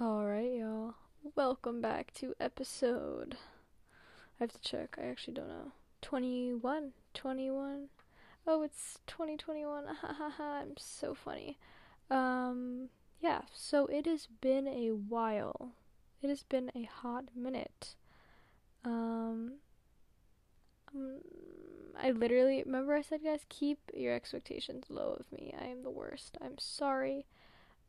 Alright, 0.00 0.54
y'all. 0.54 0.94
Welcome 1.36 1.80
back 1.80 2.12
to 2.14 2.34
episode. 2.40 3.36
I 4.40 4.42
have 4.42 4.52
to 4.52 4.58
check. 4.58 4.96
I 5.00 5.06
actually 5.06 5.34
don't 5.34 5.46
know. 5.46 5.70
21? 6.02 6.90
21? 7.14 7.90
Oh, 8.44 8.62
it's 8.62 8.98
2021. 9.06 9.84
I'm 10.40 10.72
so 10.76 11.14
funny. 11.14 11.58
Um, 12.10 12.88
yeah, 13.20 13.42
so 13.52 13.86
it 13.86 14.06
has 14.06 14.26
been 14.40 14.66
a 14.66 14.90
while. 14.90 15.70
It 16.20 16.28
has 16.28 16.42
been 16.42 16.72
a 16.74 16.82
hot 16.82 17.26
minute. 17.36 17.94
Um, 18.84 19.58
um, 20.92 21.20
I 21.96 22.10
literally 22.10 22.64
remember 22.66 22.94
I 22.94 23.02
said, 23.02 23.22
guys, 23.22 23.46
keep 23.48 23.78
your 23.94 24.12
expectations 24.12 24.86
low 24.88 25.16
of 25.20 25.30
me. 25.30 25.54
I 25.56 25.66
am 25.66 25.84
the 25.84 25.90
worst. 25.90 26.36
I'm 26.42 26.58
sorry. 26.58 27.26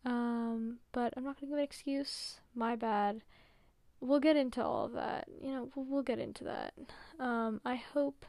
Um, 0.05 0.77
but 0.91 1.13
I'm 1.17 1.23
not 1.23 1.39
gonna 1.39 1.51
give 1.51 1.57
an 1.57 1.63
excuse. 1.63 2.39
My 2.53 2.75
bad. 2.75 3.21
We'll 3.99 4.19
get 4.19 4.35
into 4.35 4.63
all 4.63 4.85
of 4.85 4.93
that. 4.93 5.27
You 5.41 5.51
know, 5.51 5.69
we'll, 5.75 5.85
we'll 5.85 6.03
get 6.03 6.19
into 6.19 6.43
that. 6.43 6.73
Um, 7.19 7.59
I 7.65 7.75
hope 7.75 8.25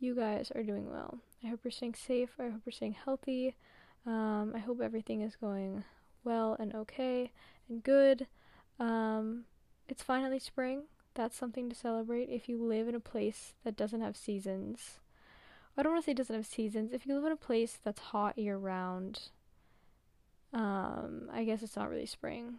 you 0.00 0.14
guys 0.14 0.50
are 0.54 0.62
doing 0.62 0.90
well. 0.90 1.18
I 1.44 1.48
hope 1.48 1.60
you're 1.64 1.70
staying 1.70 1.94
safe. 1.94 2.30
I 2.38 2.44
hope 2.44 2.62
you're 2.64 2.72
staying 2.72 2.96
healthy. 3.04 3.56
Um, 4.06 4.52
I 4.54 4.58
hope 4.58 4.80
everything 4.80 5.20
is 5.20 5.36
going 5.36 5.84
well 6.24 6.56
and 6.58 6.74
okay 6.74 7.30
and 7.68 7.82
good. 7.82 8.26
Um, 8.80 9.44
it's 9.88 10.02
finally 10.02 10.38
spring. 10.38 10.84
That's 11.14 11.36
something 11.36 11.68
to 11.68 11.76
celebrate. 11.76 12.30
If 12.30 12.48
you 12.48 12.62
live 12.62 12.88
in 12.88 12.94
a 12.94 13.00
place 13.00 13.54
that 13.64 13.76
doesn't 13.76 14.00
have 14.00 14.16
seasons, 14.16 14.98
I 15.76 15.82
don't 15.82 15.92
want 15.92 16.04
to 16.04 16.10
say 16.10 16.14
doesn't 16.14 16.34
have 16.34 16.46
seasons. 16.46 16.92
If 16.92 17.06
you 17.06 17.14
live 17.14 17.26
in 17.26 17.32
a 17.32 17.36
place 17.36 17.78
that's 17.82 18.00
hot 18.00 18.38
year 18.38 18.56
round, 18.56 19.28
um, 20.52 21.28
I 21.32 21.44
guess 21.44 21.62
it's 21.62 21.76
not 21.76 21.88
really 21.88 22.06
spring. 22.06 22.56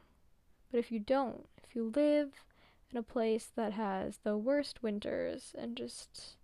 But 0.71 0.79
if 0.79 0.91
you 0.91 0.99
don't, 0.99 1.47
if 1.63 1.75
you 1.75 1.91
live 1.95 2.45
in 2.91 2.97
a 2.97 3.03
place 3.03 3.49
that 3.55 3.73
has 3.73 4.19
the 4.23 4.37
worst 4.37 4.81
winters 4.81 5.53
and 5.57 5.75
just 5.75 6.35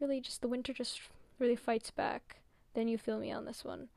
really 0.00 0.20
just 0.20 0.40
the 0.40 0.48
winter 0.48 0.72
just 0.72 1.00
really 1.38 1.56
fights 1.56 1.90
back, 1.90 2.36
then 2.74 2.88
you 2.88 2.98
feel 2.98 3.18
me 3.18 3.30
on 3.30 3.44
this 3.44 3.64
one. 3.64 3.88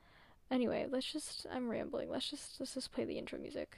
Anyway, 0.50 0.86
let's 0.90 1.12
just 1.12 1.46
I'm 1.52 1.70
rambling. 1.70 2.10
Let's 2.10 2.30
just 2.30 2.60
let's 2.60 2.74
just 2.74 2.92
play 2.92 3.06
the 3.06 3.18
intro 3.18 3.40
music. 3.40 3.78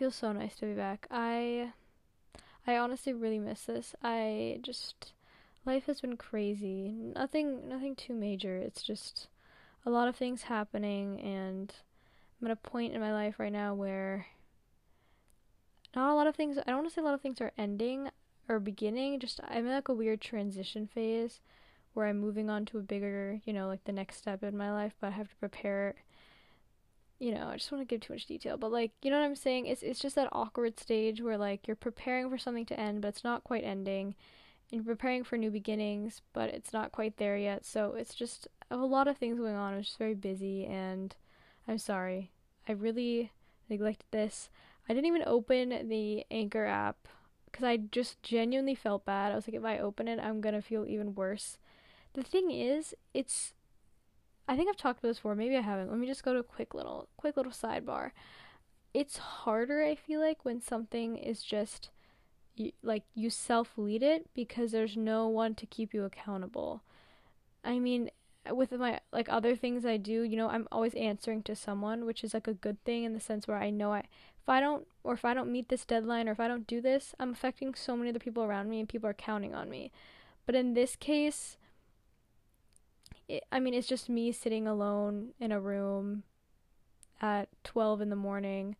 Feels 0.00 0.16
so 0.16 0.32
nice 0.32 0.56
to 0.56 0.64
be 0.64 0.72
back. 0.72 1.06
I 1.10 1.74
I 2.66 2.78
honestly 2.78 3.12
really 3.12 3.38
miss 3.38 3.66
this. 3.66 3.94
I 4.02 4.58
just 4.62 5.12
life 5.66 5.84
has 5.84 6.00
been 6.00 6.16
crazy. 6.16 6.94
Nothing 7.14 7.68
nothing 7.68 7.94
too 7.94 8.14
major. 8.14 8.56
It's 8.56 8.82
just 8.82 9.28
a 9.84 9.90
lot 9.90 10.08
of 10.08 10.16
things 10.16 10.44
happening 10.44 11.20
and 11.20 11.70
I'm 12.40 12.46
at 12.46 12.52
a 12.52 12.56
point 12.56 12.94
in 12.94 13.00
my 13.02 13.12
life 13.12 13.34
right 13.38 13.52
now 13.52 13.74
where 13.74 14.24
not 15.94 16.10
a 16.10 16.14
lot 16.14 16.26
of 16.26 16.34
things 16.34 16.56
I 16.56 16.62
don't 16.70 16.76
want 16.76 16.88
to 16.88 16.94
say 16.94 17.02
a 17.02 17.04
lot 17.04 17.12
of 17.12 17.20
things 17.20 17.42
are 17.42 17.52
ending 17.58 18.08
or 18.48 18.58
beginning, 18.58 19.20
just 19.20 19.38
I'm 19.46 19.66
in 19.66 19.72
like 19.72 19.90
a 19.90 19.94
weird 19.94 20.22
transition 20.22 20.86
phase 20.86 21.40
where 21.92 22.06
I'm 22.06 22.18
moving 22.18 22.48
on 22.48 22.64
to 22.66 22.78
a 22.78 22.82
bigger, 22.82 23.38
you 23.44 23.52
know, 23.52 23.68
like 23.68 23.84
the 23.84 23.92
next 23.92 24.16
step 24.16 24.42
in 24.42 24.56
my 24.56 24.72
life, 24.72 24.94
but 24.98 25.08
I 25.08 25.10
have 25.10 25.28
to 25.28 25.36
prepare 25.36 25.96
you 27.20 27.34
know, 27.34 27.48
I 27.48 27.56
just 27.58 27.70
want 27.70 27.82
to 27.82 27.86
give 27.86 28.00
too 28.00 28.14
much 28.14 28.24
detail, 28.24 28.56
but 28.56 28.72
like, 28.72 28.92
you 29.02 29.10
know 29.10 29.20
what 29.20 29.26
I'm 29.26 29.36
saying? 29.36 29.66
It's 29.66 29.82
it's 29.82 30.00
just 30.00 30.16
that 30.16 30.30
awkward 30.32 30.80
stage 30.80 31.20
where 31.20 31.36
like 31.36 31.68
you're 31.68 31.76
preparing 31.76 32.30
for 32.30 32.38
something 32.38 32.64
to 32.66 32.80
end, 32.80 33.02
but 33.02 33.08
it's 33.08 33.22
not 33.22 33.44
quite 33.44 33.62
ending, 33.62 34.14
and 34.72 34.84
you're 34.84 34.96
preparing 34.96 35.22
for 35.22 35.36
new 35.36 35.50
beginnings, 35.50 36.22
but 36.32 36.48
it's 36.48 36.72
not 36.72 36.92
quite 36.92 37.18
there 37.18 37.36
yet. 37.36 37.66
So 37.66 37.92
it's 37.92 38.14
just 38.14 38.48
a 38.70 38.76
lot 38.78 39.06
of 39.06 39.18
things 39.18 39.38
going 39.38 39.54
on. 39.54 39.74
I'm 39.74 39.82
just 39.82 39.98
very 39.98 40.14
busy, 40.14 40.64
and 40.64 41.14
I'm 41.68 41.78
sorry. 41.78 42.30
I 42.66 42.72
really 42.72 43.32
neglected 43.68 44.06
this. 44.10 44.48
I 44.88 44.94
didn't 44.94 45.06
even 45.06 45.22
open 45.26 45.88
the 45.88 46.24
Anchor 46.30 46.64
app 46.64 47.06
because 47.44 47.64
I 47.64 47.76
just 47.76 48.22
genuinely 48.22 48.74
felt 48.74 49.04
bad. 49.04 49.30
I 49.30 49.34
was 49.34 49.46
like, 49.46 49.56
if 49.56 49.64
I 49.64 49.78
open 49.78 50.08
it, 50.08 50.18
I'm 50.18 50.40
gonna 50.40 50.62
feel 50.62 50.86
even 50.86 51.14
worse. 51.14 51.58
The 52.14 52.22
thing 52.22 52.50
is, 52.50 52.94
it's 53.12 53.52
I 54.50 54.56
think 54.56 54.68
I've 54.68 54.76
talked 54.76 54.98
about 54.98 55.10
this 55.10 55.18
before. 55.18 55.36
Maybe 55.36 55.56
I 55.56 55.60
haven't. 55.60 55.90
Let 55.90 56.00
me 56.00 56.08
just 56.08 56.24
go 56.24 56.32
to 56.32 56.40
a 56.40 56.42
quick 56.42 56.74
little, 56.74 57.08
quick 57.16 57.36
little 57.36 57.52
sidebar. 57.52 58.10
It's 58.92 59.16
harder, 59.16 59.84
I 59.84 59.94
feel 59.94 60.18
like, 60.18 60.44
when 60.44 60.60
something 60.60 61.16
is 61.16 61.44
just 61.44 61.90
you, 62.56 62.72
like 62.82 63.04
you 63.14 63.30
self 63.30 63.78
lead 63.78 64.02
it 64.02 64.28
because 64.34 64.72
there's 64.72 64.96
no 64.96 65.28
one 65.28 65.54
to 65.54 65.66
keep 65.66 65.94
you 65.94 66.04
accountable. 66.04 66.82
I 67.62 67.78
mean, 67.78 68.10
with 68.50 68.72
my 68.72 68.98
like 69.12 69.28
other 69.28 69.54
things 69.54 69.86
I 69.86 69.98
do, 69.98 70.22
you 70.22 70.36
know, 70.36 70.48
I'm 70.48 70.66
always 70.72 70.94
answering 70.94 71.44
to 71.44 71.54
someone, 71.54 72.04
which 72.04 72.24
is 72.24 72.34
like 72.34 72.48
a 72.48 72.54
good 72.54 72.82
thing 72.84 73.04
in 73.04 73.12
the 73.12 73.20
sense 73.20 73.46
where 73.46 73.56
I 73.56 73.70
know 73.70 73.92
I 73.92 74.00
if 74.00 74.48
I 74.48 74.58
don't 74.58 74.84
or 75.04 75.14
if 75.14 75.24
I 75.24 75.32
don't 75.32 75.52
meet 75.52 75.68
this 75.68 75.84
deadline 75.84 76.28
or 76.28 76.32
if 76.32 76.40
I 76.40 76.48
don't 76.48 76.66
do 76.66 76.80
this, 76.80 77.14
I'm 77.20 77.30
affecting 77.30 77.76
so 77.76 77.96
many 77.96 78.10
other 78.10 78.18
people 78.18 78.42
around 78.42 78.68
me 78.68 78.80
and 78.80 78.88
people 78.88 79.08
are 79.08 79.14
counting 79.14 79.54
on 79.54 79.70
me. 79.70 79.92
But 80.44 80.56
in 80.56 80.74
this 80.74 80.96
case, 80.96 81.56
it, 83.30 83.44
I 83.52 83.60
mean, 83.60 83.74
it's 83.74 83.86
just 83.86 84.08
me 84.08 84.32
sitting 84.32 84.66
alone 84.66 85.30
in 85.38 85.52
a 85.52 85.60
room 85.60 86.24
at 87.20 87.48
12 87.64 88.00
in 88.00 88.10
the 88.10 88.16
morning 88.16 88.76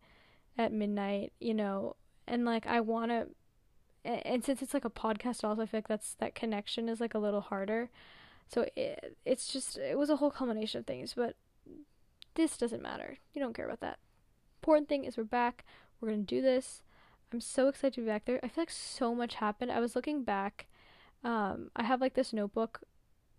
at 0.57 0.73
midnight, 0.73 1.31
you 1.39 1.53
know, 1.53 1.95
and 2.27 2.43
like 2.43 2.67
I 2.67 2.81
want 2.81 3.11
to 3.11 3.27
and 4.03 4.43
since 4.43 4.63
it's 4.63 4.73
like 4.73 4.85
a 4.85 4.89
podcast 4.89 5.43
also 5.43 5.61
I 5.61 5.67
feel 5.67 5.77
like 5.77 5.87
that's 5.87 6.15
that 6.15 6.33
connection 6.33 6.89
is 6.89 6.99
like 6.99 7.13
a 7.13 7.19
little 7.19 7.41
harder. 7.41 7.89
So 8.47 8.65
it, 8.75 9.15
it's 9.25 9.51
just 9.53 9.77
it 9.77 9.97
was 9.97 10.09
a 10.09 10.17
whole 10.17 10.31
combination 10.31 10.79
of 10.79 10.85
things, 10.85 11.13
but 11.13 11.35
this 12.35 12.57
doesn't 12.57 12.81
matter. 12.81 13.17
You 13.33 13.41
don't 13.41 13.53
care 13.53 13.65
about 13.65 13.79
that. 13.81 13.99
Important 14.61 14.89
thing 14.89 15.05
is 15.05 15.17
we're 15.17 15.23
back. 15.23 15.65
We're 15.99 16.09
going 16.09 16.25
to 16.25 16.35
do 16.35 16.41
this. 16.41 16.81
I'm 17.31 17.39
so 17.39 17.69
excited 17.69 17.93
to 17.93 18.01
be 18.01 18.07
back 18.07 18.25
there. 18.25 18.39
I 18.43 18.49
feel 18.49 18.63
like 18.63 18.69
so 18.69 19.15
much 19.15 19.35
happened. 19.35 19.71
I 19.71 19.79
was 19.79 19.95
looking 19.95 20.23
back 20.23 20.67
um 21.23 21.69
I 21.75 21.83
have 21.83 22.01
like 22.01 22.15
this 22.15 22.33
notebook 22.33 22.81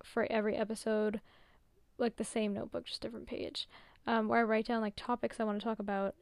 for 0.04 0.26
every 0.30 0.56
episode, 0.56 1.20
like 1.98 2.16
the 2.16 2.24
same 2.24 2.54
notebook, 2.54 2.86
just 2.86 3.00
different 3.00 3.26
page, 3.26 3.68
um, 4.06 4.28
where 4.28 4.40
I 4.40 4.44
write 4.44 4.66
down 4.66 4.80
like 4.80 4.94
topics 4.96 5.38
I 5.38 5.44
want 5.44 5.60
to 5.60 5.64
talk 5.64 5.78
about 5.78 6.14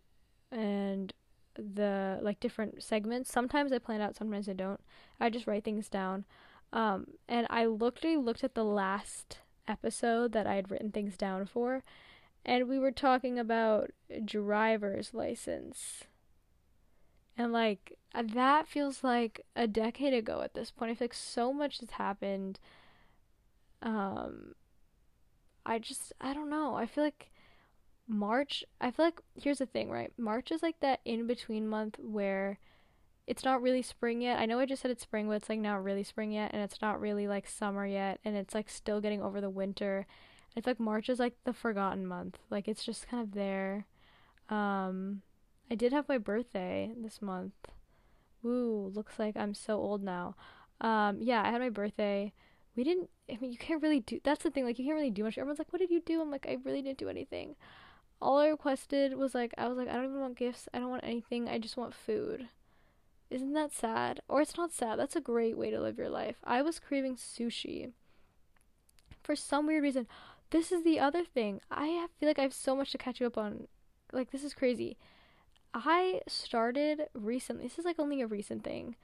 and 0.50 1.12
the 1.54 2.18
like 2.22 2.40
different 2.40 2.82
segments. 2.82 3.32
Sometimes 3.32 3.72
I 3.72 3.78
plan 3.78 4.00
out, 4.00 4.16
sometimes 4.16 4.48
I 4.48 4.52
don't. 4.52 4.80
I 5.18 5.30
just 5.30 5.46
write 5.46 5.64
things 5.64 5.88
down. 5.88 6.24
Um, 6.72 7.06
and 7.28 7.46
I 7.50 7.66
looked 7.66 8.04
I 8.04 8.16
looked 8.16 8.44
at 8.44 8.54
the 8.54 8.64
last 8.64 9.38
episode 9.66 10.32
that 10.32 10.46
I 10.46 10.54
had 10.54 10.70
written 10.70 10.92
things 10.92 11.16
down 11.16 11.46
for, 11.46 11.82
and 12.44 12.68
we 12.68 12.78
were 12.78 12.92
talking 12.92 13.38
about 13.38 13.90
driver's 14.24 15.12
license. 15.14 16.04
And 17.36 17.52
like 17.52 17.96
that 18.14 18.68
feels 18.68 19.02
like 19.02 19.40
a 19.56 19.66
decade 19.66 20.14
ago 20.14 20.42
at 20.42 20.54
this 20.54 20.70
point. 20.70 20.90
I 20.90 20.94
feel 20.94 21.06
like 21.06 21.14
so 21.14 21.52
much 21.52 21.80
has 21.80 21.90
happened 21.90 22.58
um 23.82 24.54
I 25.64 25.78
just 25.78 26.12
I 26.20 26.32
don't 26.34 26.50
know. 26.50 26.74
I 26.74 26.86
feel 26.86 27.04
like 27.04 27.30
March, 28.08 28.64
I 28.80 28.90
feel 28.90 29.06
like 29.06 29.20
here's 29.40 29.58
the 29.58 29.66
thing, 29.66 29.90
right? 29.90 30.12
March 30.18 30.50
is 30.50 30.62
like 30.62 30.80
that 30.80 31.00
in 31.04 31.26
between 31.26 31.68
month 31.68 31.98
where 32.00 32.58
it's 33.26 33.44
not 33.44 33.62
really 33.62 33.82
spring 33.82 34.20
yet. 34.22 34.40
I 34.40 34.46
know 34.46 34.58
I 34.58 34.66
just 34.66 34.82
said 34.82 34.90
it's 34.90 35.02
spring, 35.02 35.28
but 35.28 35.34
it's 35.34 35.48
like 35.48 35.60
not 35.60 35.84
really 35.84 36.02
spring 36.02 36.32
yet 36.32 36.50
and 36.52 36.62
it's 36.62 36.82
not 36.82 37.00
really 37.00 37.28
like 37.28 37.46
summer 37.46 37.86
yet 37.86 38.18
and 38.24 38.36
it's 38.36 38.54
like 38.54 38.68
still 38.68 39.00
getting 39.00 39.22
over 39.22 39.40
the 39.40 39.50
winter. 39.50 40.06
It's 40.56 40.66
like 40.66 40.80
March 40.80 41.08
is 41.08 41.20
like 41.20 41.34
the 41.44 41.52
forgotten 41.52 42.06
month. 42.06 42.38
Like 42.50 42.66
it's 42.66 42.84
just 42.84 43.08
kind 43.08 43.22
of 43.22 43.32
there. 43.32 43.86
Um 44.48 45.22
I 45.70 45.76
did 45.76 45.92
have 45.92 46.08
my 46.08 46.18
birthday 46.18 46.92
this 47.00 47.22
month. 47.22 47.54
Woo, 48.42 48.90
looks 48.92 49.18
like 49.18 49.36
I'm 49.36 49.54
so 49.54 49.74
old 49.74 50.02
now. 50.02 50.34
Um 50.80 51.18
yeah, 51.20 51.42
I 51.42 51.50
had 51.50 51.60
my 51.60 51.68
birthday 51.70 52.32
we 52.76 52.84
didn't 52.84 53.10
I 53.30 53.38
mean 53.40 53.52
you 53.52 53.58
can't 53.58 53.82
really 53.82 54.00
do 54.00 54.20
that's 54.22 54.42
the 54.42 54.50
thing, 54.50 54.64
like 54.64 54.78
you 54.78 54.84
can't 54.84 54.96
really 54.96 55.10
do 55.10 55.24
much. 55.24 55.38
Everyone's 55.38 55.58
like, 55.58 55.72
What 55.72 55.80
did 55.80 55.90
you 55.90 56.00
do? 56.00 56.20
I'm 56.20 56.30
like, 56.30 56.46
I 56.48 56.58
really 56.64 56.82
didn't 56.82 56.98
do 56.98 57.08
anything. 57.08 57.56
All 58.22 58.38
I 58.38 58.48
requested 58.48 59.14
was 59.14 59.34
like 59.34 59.54
I 59.56 59.68
was 59.68 59.78
like, 59.78 59.88
I 59.88 59.94
don't 59.94 60.06
even 60.06 60.20
want 60.20 60.36
gifts, 60.36 60.68
I 60.74 60.78
don't 60.78 60.90
want 60.90 61.04
anything, 61.04 61.48
I 61.48 61.58
just 61.58 61.76
want 61.76 61.94
food. 61.94 62.48
Isn't 63.30 63.52
that 63.52 63.72
sad? 63.72 64.20
Or 64.28 64.40
it's 64.40 64.56
not 64.56 64.72
sad, 64.72 64.98
that's 64.98 65.16
a 65.16 65.20
great 65.20 65.56
way 65.56 65.70
to 65.70 65.80
live 65.80 65.98
your 65.98 66.08
life. 66.08 66.36
I 66.42 66.62
was 66.62 66.80
craving 66.80 67.16
sushi. 67.16 67.92
For 69.22 69.36
some 69.36 69.66
weird 69.66 69.82
reason. 69.82 70.06
this 70.50 70.72
is 70.72 70.82
the 70.82 70.98
other 70.98 71.24
thing. 71.24 71.60
I 71.70 72.06
feel 72.18 72.28
like 72.28 72.38
I 72.38 72.42
have 72.42 72.52
so 72.52 72.74
much 72.74 72.90
to 72.92 72.98
catch 72.98 73.20
you 73.20 73.26
up 73.26 73.38
on. 73.38 73.68
Like 74.12 74.32
this 74.32 74.42
is 74.42 74.54
crazy. 74.54 74.96
I 75.72 76.22
started 76.26 77.08
recently. 77.14 77.64
This 77.64 77.78
is 77.78 77.84
like 77.84 78.00
only 78.00 78.20
a 78.20 78.26
recent 78.26 78.64
thing. 78.64 78.96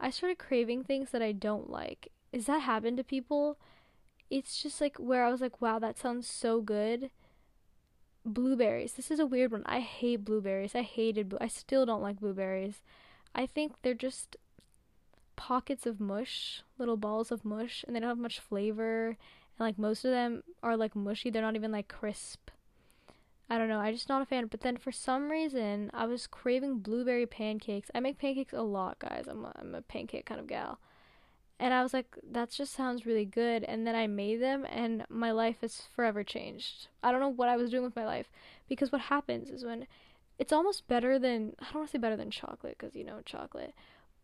I 0.00 0.10
started 0.10 0.38
craving 0.38 0.84
things 0.84 1.10
that 1.10 1.22
I 1.22 1.32
don't 1.32 1.70
like. 1.70 2.10
Is 2.32 2.46
that 2.46 2.60
happen 2.60 2.96
to 2.96 3.04
people? 3.04 3.58
It's 4.30 4.62
just 4.62 4.80
like 4.80 4.96
where 4.98 5.24
I 5.24 5.30
was 5.30 5.40
like, 5.40 5.60
wow, 5.60 5.78
that 5.78 5.98
sounds 5.98 6.28
so 6.28 6.60
good. 6.60 7.10
Blueberries. 8.24 8.92
This 8.92 9.10
is 9.10 9.20
a 9.20 9.26
weird 9.26 9.52
one. 9.52 9.62
I 9.64 9.80
hate 9.80 10.24
blueberries. 10.24 10.74
I 10.74 10.82
hated. 10.82 11.34
I 11.40 11.48
still 11.48 11.86
don't 11.86 12.02
like 12.02 12.20
blueberries. 12.20 12.82
I 13.34 13.46
think 13.46 13.72
they're 13.82 13.94
just 13.94 14.36
pockets 15.36 15.86
of 15.86 16.00
mush, 16.00 16.62
little 16.78 16.96
balls 16.96 17.30
of 17.30 17.44
mush, 17.44 17.84
and 17.86 17.94
they 17.94 18.00
don't 18.00 18.08
have 18.08 18.18
much 18.18 18.40
flavor. 18.40 19.16
And 19.58 19.66
like 19.66 19.78
most 19.78 20.04
of 20.04 20.10
them 20.10 20.42
are 20.62 20.76
like 20.76 20.94
mushy. 20.94 21.30
They're 21.30 21.42
not 21.42 21.56
even 21.56 21.72
like 21.72 21.88
crisp. 21.88 22.50
I 23.48 23.56
don't 23.56 23.68
know. 23.68 23.78
I'm 23.78 23.94
just 23.94 24.10
not 24.10 24.20
a 24.20 24.26
fan. 24.26 24.46
But 24.46 24.60
then 24.60 24.76
for 24.76 24.92
some 24.92 25.30
reason, 25.30 25.90
I 25.94 26.04
was 26.04 26.26
craving 26.26 26.80
blueberry 26.80 27.24
pancakes. 27.24 27.90
I 27.94 28.00
make 28.00 28.18
pancakes 28.18 28.52
a 28.52 28.60
lot, 28.60 28.98
guys. 28.98 29.24
I'm 29.26 29.44
a, 29.44 29.52
I'm 29.58 29.74
a 29.74 29.80
pancake 29.80 30.26
kind 30.26 30.40
of 30.40 30.46
gal. 30.46 30.78
And 31.60 31.74
I 31.74 31.82
was 31.82 31.92
like, 31.92 32.16
that 32.30 32.50
just 32.50 32.72
sounds 32.72 33.04
really 33.04 33.24
good. 33.24 33.64
And 33.64 33.84
then 33.86 33.96
I 33.96 34.06
made 34.06 34.40
them, 34.40 34.64
and 34.70 35.04
my 35.08 35.32
life 35.32 35.56
has 35.62 35.82
forever 35.94 36.22
changed. 36.22 36.86
I 37.02 37.10
don't 37.10 37.20
know 37.20 37.28
what 37.28 37.48
I 37.48 37.56
was 37.56 37.70
doing 37.70 37.82
with 37.82 37.96
my 37.96 38.06
life. 38.06 38.30
Because 38.68 38.92
what 38.92 39.02
happens 39.02 39.50
is 39.50 39.64
when 39.64 39.86
it's 40.38 40.52
almost 40.52 40.86
better 40.86 41.18
than, 41.18 41.54
I 41.58 41.64
don't 41.64 41.76
want 41.76 41.88
to 41.88 41.92
say 41.92 41.98
better 41.98 42.16
than 42.16 42.30
chocolate, 42.30 42.76
because 42.78 42.94
you 42.94 43.02
know, 43.02 43.22
chocolate. 43.24 43.74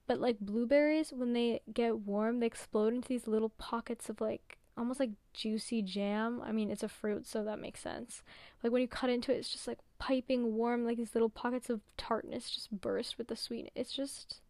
But 0.07 0.21
like 0.21 0.39
blueberries, 0.39 1.13
when 1.13 1.33
they 1.33 1.61
get 1.73 2.01
warm, 2.01 2.39
they 2.39 2.47
explode 2.47 2.95
into 2.95 3.09
these 3.09 3.27
little 3.27 3.49
pockets 3.49 4.09
of 4.09 4.21
like 4.21 4.59
almost 4.77 5.01
like 5.01 5.11
juicy 5.33 5.83
jam. 5.83 6.41
I 6.45 6.53
mean, 6.53 6.71
it's 6.71 6.83
a 6.85 6.89
fruit, 6.89 7.27
so 7.27 7.43
that 7.43 7.59
makes 7.59 7.81
sense. 7.81 8.23
Like 8.63 8.71
when 8.71 8.83
you 8.83 8.89
cut 8.89 9.11
into 9.11 9.33
it, 9.33 9.39
it's 9.39 9.51
just 9.51 9.67
like 9.67 9.79
piping 9.99 10.55
warm, 10.55 10.85
like 10.85 10.99
these 10.99 11.15
little 11.15 11.31
pockets 11.31 11.69
of 11.69 11.81
tartness 11.97 12.51
just 12.51 12.71
burst 12.71 13.19
with 13.19 13.27
the 13.27 13.37
sweet. 13.37 13.73
It's 13.75 13.93
just. 13.93 14.41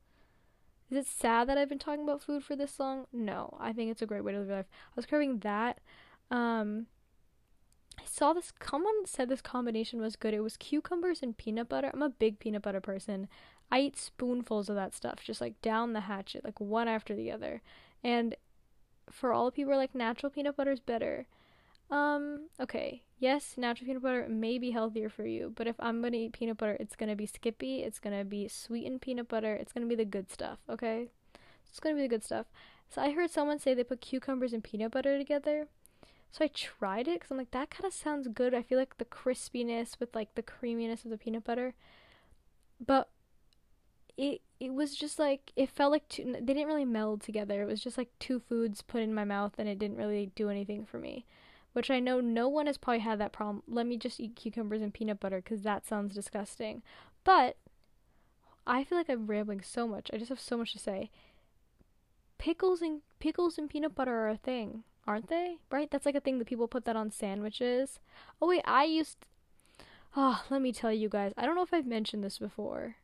Is 0.91 0.99
it 0.99 1.07
sad 1.07 1.49
that 1.49 1.59
I've 1.59 1.69
been 1.69 1.79
talking 1.79 2.05
about 2.05 2.23
food 2.23 2.45
for 2.45 2.55
this 2.55 2.79
long? 2.79 3.07
No, 3.13 3.57
I 3.59 3.73
think 3.73 3.91
it's 3.91 4.03
a 4.03 4.07
great 4.07 4.23
way 4.23 4.33
to 4.33 4.39
live 4.39 4.49
your 4.49 4.57
life. 4.59 4.67
I 4.71 4.93
was 4.97 5.07
craving 5.07 5.39
that. 5.41 5.81
Um, 6.31 6.87
I 7.99 8.03
saw 8.07 8.33
this. 8.33 8.53
Someone 8.63 9.07
said 9.07 9.29
this 9.29 9.41
combination 9.41 10.01
was 10.01 10.17
good. 10.17 10.35
It 10.35 10.41
was 10.41 10.57
cucumbers 10.57 11.23
and 11.23 11.37
peanut 11.37 11.69
butter. 11.69 11.91
I'm 11.93 12.03
a 12.03 12.09
big 12.11 12.39
peanut 12.39 12.63
butter 12.63 12.81
person. 12.81 13.29
I 13.71 13.81
eat 13.81 13.97
spoonfuls 13.97 14.69
of 14.69 14.77
that 14.77 14.95
stuff, 14.95 15.21
just 15.25 15.41
like 15.41 15.61
down 15.63 15.93
the 15.93 16.01
hatchet, 16.01 16.45
like 16.45 16.61
one 16.61 16.87
after 16.87 17.15
the 17.15 17.31
other. 17.31 17.63
And 18.03 18.37
for 19.11 19.33
all 19.33 19.51
people 19.51 19.77
like 19.77 19.95
natural 19.95 20.31
peanut 20.31 20.57
butter 20.57 20.73
is 20.73 20.81
better. 20.81 21.27
Um, 21.91 22.49
okay. 22.61 23.03
Yes, 23.19 23.55
natural 23.57 23.87
peanut 23.87 24.03
butter 24.03 24.27
may 24.29 24.59
be 24.59 24.71
healthier 24.73 25.09
for 25.09 25.25
you, 25.27 25.53
but 25.55 25.67
if 25.67 25.77
I'm 25.79 26.03
gonna 26.03 26.17
eat 26.17 26.33
peanut 26.33 26.59
butter, 26.59 26.77
it's 26.81 26.97
gonna 26.97 27.17
be 27.17 27.27
Skippy, 27.27 27.83
it's 27.83 27.99
gonna 27.99 28.25
be 28.25 28.49
sweetened 28.49 29.01
peanut 29.01 29.29
butter, 29.29 29.55
it's 29.55 29.73
gonna 29.73 29.87
be 29.87 29.95
the 29.95 30.05
good 30.05 30.31
stuff, 30.31 30.59
okay? 30.69 31.09
It's 31.69 31.81
gonna 31.81 31.95
be 31.95 32.03
the 32.03 32.09
good 32.09 32.25
stuff. 32.25 32.47
So 32.91 33.01
I 33.03 33.13
heard 33.13 33.31
someone 33.31 33.59
say 33.59 33.75
they 33.75 33.85
put 33.85 34.01
cucumbers 34.01 34.53
and 34.53 34.63
peanut 34.63 34.93
butter 34.93 35.17
together. 35.19 35.69
So 36.31 36.45
I 36.45 36.49
tried 36.49 37.09
it 37.09 37.15
because 37.15 37.31
I'm 37.31 37.39
like, 37.39 37.53
that 37.53 37.71
kind 37.71 37.85
of 37.87 37.93
sounds 37.95 38.29
good. 38.29 38.55
I 38.55 38.63
feel 38.63 38.79
like 38.79 38.99
the 38.99 39.05
crispiness 39.05 39.99
with 40.01 40.15
like 40.15 40.35
the 40.35 40.43
creaminess 40.43 41.05
of 41.05 41.11
the 41.11 41.19
peanut 41.19 41.45
butter. 41.45 41.75
But 42.85 43.09
it 44.17 44.43
it 44.61 44.73
was 44.73 44.95
just 44.95 45.19
like 45.19 45.53
it 45.57 45.69
felt 45.71 45.93
like 45.93 46.09
two, 46.09 46.25
they 46.33 46.41
didn't 46.55 46.67
really 46.67 46.85
meld 46.85 47.23
together. 47.23 47.63
It 47.63 47.67
was 47.67 47.83
just 47.83 47.99
like 47.99 48.11
two 48.19 48.39
foods 48.41 48.83
put 48.83 49.03
in 49.03 49.15
my 49.15 49.25
mouth 49.25 49.55
and 49.59 49.69
it 49.69 49.79
didn't 49.79 49.97
really 49.97 50.31
do 50.35 50.49
anything 50.51 50.85
for 50.87 50.99
me. 50.99 51.25
Which 51.75 51.91
I 51.91 52.00
know 52.00 52.21
no 52.21 52.49
one 52.49 52.67
has 52.67 52.79
probably 52.79 53.00
had 53.00 53.19
that 53.21 53.32
problem. 53.32 53.62
Let 53.69 53.87
me 53.87 53.99
just 53.99 54.19
eat 54.19 54.37
cucumbers 54.37 54.81
and 54.81 54.94
peanut 54.94 55.21
butter 55.21 55.43
cuz 55.43 55.62
that 55.62 55.87
sounds 55.87 56.15
disgusting. 56.15 56.82
But 57.23 57.59
I 58.67 58.82
feel 58.85 58.97
like 58.97 59.11
I'm 59.11 59.26
rambling 59.26 59.61
so 59.61 59.87
much. 59.87 60.11
I 60.12 60.17
just 60.17 60.31
have 60.31 60.41
so 60.41 60.56
much 60.56 60.73
to 60.73 60.79
say. 60.79 61.11
Pickles 62.38 62.81
and 62.81 63.03
pickles 63.19 63.59
and 63.59 63.69
peanut 63.69 63.94
butter 63.94 64.15
are 64.15 64.31
a 64.31 64.38
thing, 64.38 64.85
aren't 65.06 65.29
they? 65.29 65.59
Right? 65.71 65.91
That's 65.91 66.06
like 66.06 66.15
a 66.15 66.21
thing 66.21 66.38
that 66.38 66.47
people 66.47 66.69
put 66.69 66.87
that 66.87 66.97
on 66.97 67.11
sandwiches. 67.11 68.00
Oh 68.41 68.49
wait, 68.49 68.62
I 68.65 68.85
used 68.85 69.26
Oh, 70.17 70.44
let 70.49 70.62
me 70.62 70.73
tell 70.73 70.93
you 70.93 71.11
guys. 71.11 71.35
I 71.37 71.44
don't 71.44 71.56
know 71.56 71.62
if 71.62 71.75
I've 71.75 71.87
mentioned 71.87 72.25
this 72.25 72.38
before 72.38 72.97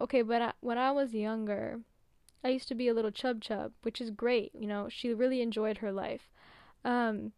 okay, 0.00 0.22
but 0.22 0.42
I, 0.42 0.52
when 0.60 0.78
I 0.78 0.90
was 0.92 1.14
younger, 1.14 1.80
I 2.44 2.48
used 2.48 2.68
to 2.68 2.74
be 2.74 2.88
a 2.88 2.94
little 2.94 3.10
chub 3.10 3.40
chub, 3.40 3.72
which 3.82 4.00
is 4.00 4.10
great. 4.10 4.52
You 4.54 4.66
know, 4.66 4.88
she 4.88 5.12
really 5.12 5.40
enjoyed 5.40 5.78
her 5.78 5.92
life. 5.92 6.28
Um, 6.84 7.32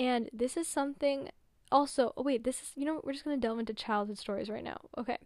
and 0.00 0.30
this 0.32 0.56
is 0.56 0.66
something 0.66 1.28
also, 1.70 2.14
oh 2.16 2.22
wait, 2.22 2.42
this 2.42 2.62
is, 2.62 2.72
you 2.74 2.86
know, 2.86 3.02
we're 3.04 3.12
just 3.12 3.22
going 3.22 3.38
to 3.38 3.46
delve 3.46 3.58
into 3.58 3.74
childhood 3.74 4.16
stories 4.16 4.48
right 4.48 4.64
now. 4.64 4.78
Okay. 4.96 5.18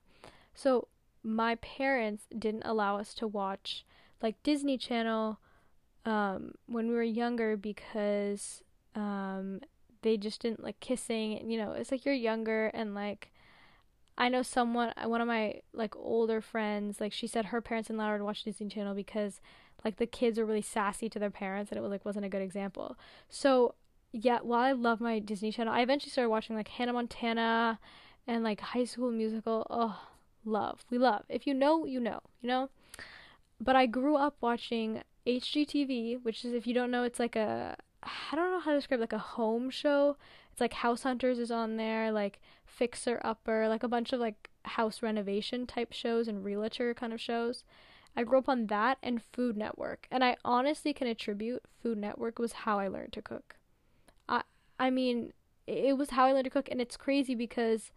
So, 0.53 0.89
my 1.23 1.55
parents 1.55 2.25
didn't 2.37 2.65
allow 2.67 2.99
us 2.99 3.15
to 3.15 3.29
watch 3.29 3.87
like 4.21 4.43
Disney 4.43 4.77
Channel 4.77 5.39
um, 6.05 6.55
when 6.67 6.89
we 6.89 6.95
were 6.95 7.05
younger 7.05 7.57
because 7.57 8.63
um, 8.97 9.61
they 10.03 10.17
just 10.17 10.43
didn't 10.43 10.63
like 10.63 10.81
kissing. 10.81 11.49
You 11.49 11.57
know, 11.57 11.73
it's 11.73 11.93
like 11.93 12.05
you're 12.05 12.13
younger 12.13 12.67
and 12.75 12.97
like 12.97 13.31
I 14.19 14.29
know 14.29 14.43
someone, 14.43 14.93
one 15.05 15.21
of 15.21 15.29
my 15.29 15.61
like 15.73 15.95
older 15.97 16.41
friends, 16.41 17.01
like 17.01 17.13
she 17.13 17.29
said 17.29 17.47
her 17.47 17.61
parents 17.61 17.87
didn't 17.89 18.01
allow 18.01 18.11
her 18.11 18.19
to 18.19 18.25
watch 18.25 18.43
Disney 18.43 18.69
Channel 18.69 18.95
because 18.95 19.41
like 19.85 19.99
the 19.99 20.07
kids 20.07 20.37
were 20.37 20.45
really 20.45 20.63
sassy 20.63 21.09
to 21.09 21.19
their 21.21 21.31
parents 21.31 21.71
and 21.71 21.79
it 21.79 21.81
was 21.81 21.93
like 21.93 22.05
wasn't 22.05 22.27
a 22.27 22.29
good 22.29 22.43
example. 22.43 22.99
So 23.29 23.77
yeah, 24.15 24.39
while 24.43 24.61
I 24.61 24.71
love 24.71 25.01
my 25.01 25.19
Disney 25.19 25.51
Channel, 25.51 25.75
I 25.75 25.81
eventually 25.81 26.11
started 26.11 26.31
watching 26.31 26.55
like 26.55 26.69
Hannah 26.69 26.93
Montana 26.93 27.81
and 28.29 28.45
like 28.45 28.61
High 28.61 28.85
School 28.85 29.11
Musical. 29.11 29.67
Oh, 29.69 30.01
love, 30.45 30.85
we 30.89 30.99
love. 30.99 31.25
If 31.29 31.49
you 31.49 31.53
know, 31.53 31.85
you 31.85 31.99
know, 31.99 32.21
you 32.41 32.47
know. 32.47 32.71
But 33.61 33.75
I 33.75 33.87
grew 33.87 34.15
up 34.15 34.37
watching 34.41 35.03
HGTV, 35.27 36.23
which 36.23 36.45
is 36.45 36.53
if 36.53 36.65
you 36.65 36.75
don't 36.75 36.93
know, 36.93 37.03
it's 37.03 37.19
like 37.19 37.35
a 37.35 37.77
I 38.05 38.37
don't 38.37 38.53
know 38.53 38.61
how 38.61 38.71
to 38.71 38.79
describe 38.79 39.01
like 39.01 39.13
a 39.13 39.19
home 39.19 39.69
show. 39.69 40.17
It's 40.53 40.61
like 40.61 40.75
House 40.75 41.03
Hunters 41.03 41.41
is 41.41 41.51
on 41.51 41.77
there, 41.77 42.13
like 42.13 42.39
Fixer 42.65 43.21
Upper, 43.25 43.67
like 43.69 43.83
a 43.83 43.89
bunch 43.89 44.13
of 44.13 44.21
like 44.21 44.49
house 44.65 45.03
renovation 45.03 45.67
type 45.67 45.93
shows 45.93 46.29
and 46.29 46.45
realtor 46.45 46.95
kind 46.95 47.13
of 47.13 47.21
shows. 47.21 47.65
I 48.17 48.23
grew 48.23 48.39
up 48.39 48.49
on 48.49 48.69
that 48.69 48.99
and 49.03 49.21
Food 49.33 49.57
Network, 49.57 50.07
and 50.09 50.23
I 50.23 50.37
honestly 50.45 50.93
can 50.93 51.09
attribute 51.09 51.65
Food 51.83 51.99
Network 51.99 52.39
was 52.39 52.53
how 52.53 52.79
I 52.79 52.87
learned 52.87 53.13
to 53.15 53.23
cook. 53.23 53.57
I 54.79 54.91
mean, 54.91 55.33
it 55.67 55.97
was 55.97 56.11
how 56.11 56.27
I 56.27 56.33
learned 56.33 56.45
to 56.45 56.51
cook, 56.51 56.69
and 56.71 56.81
it's 56.81 56.97
crazy 56.97 57.35
because 57.35 57.93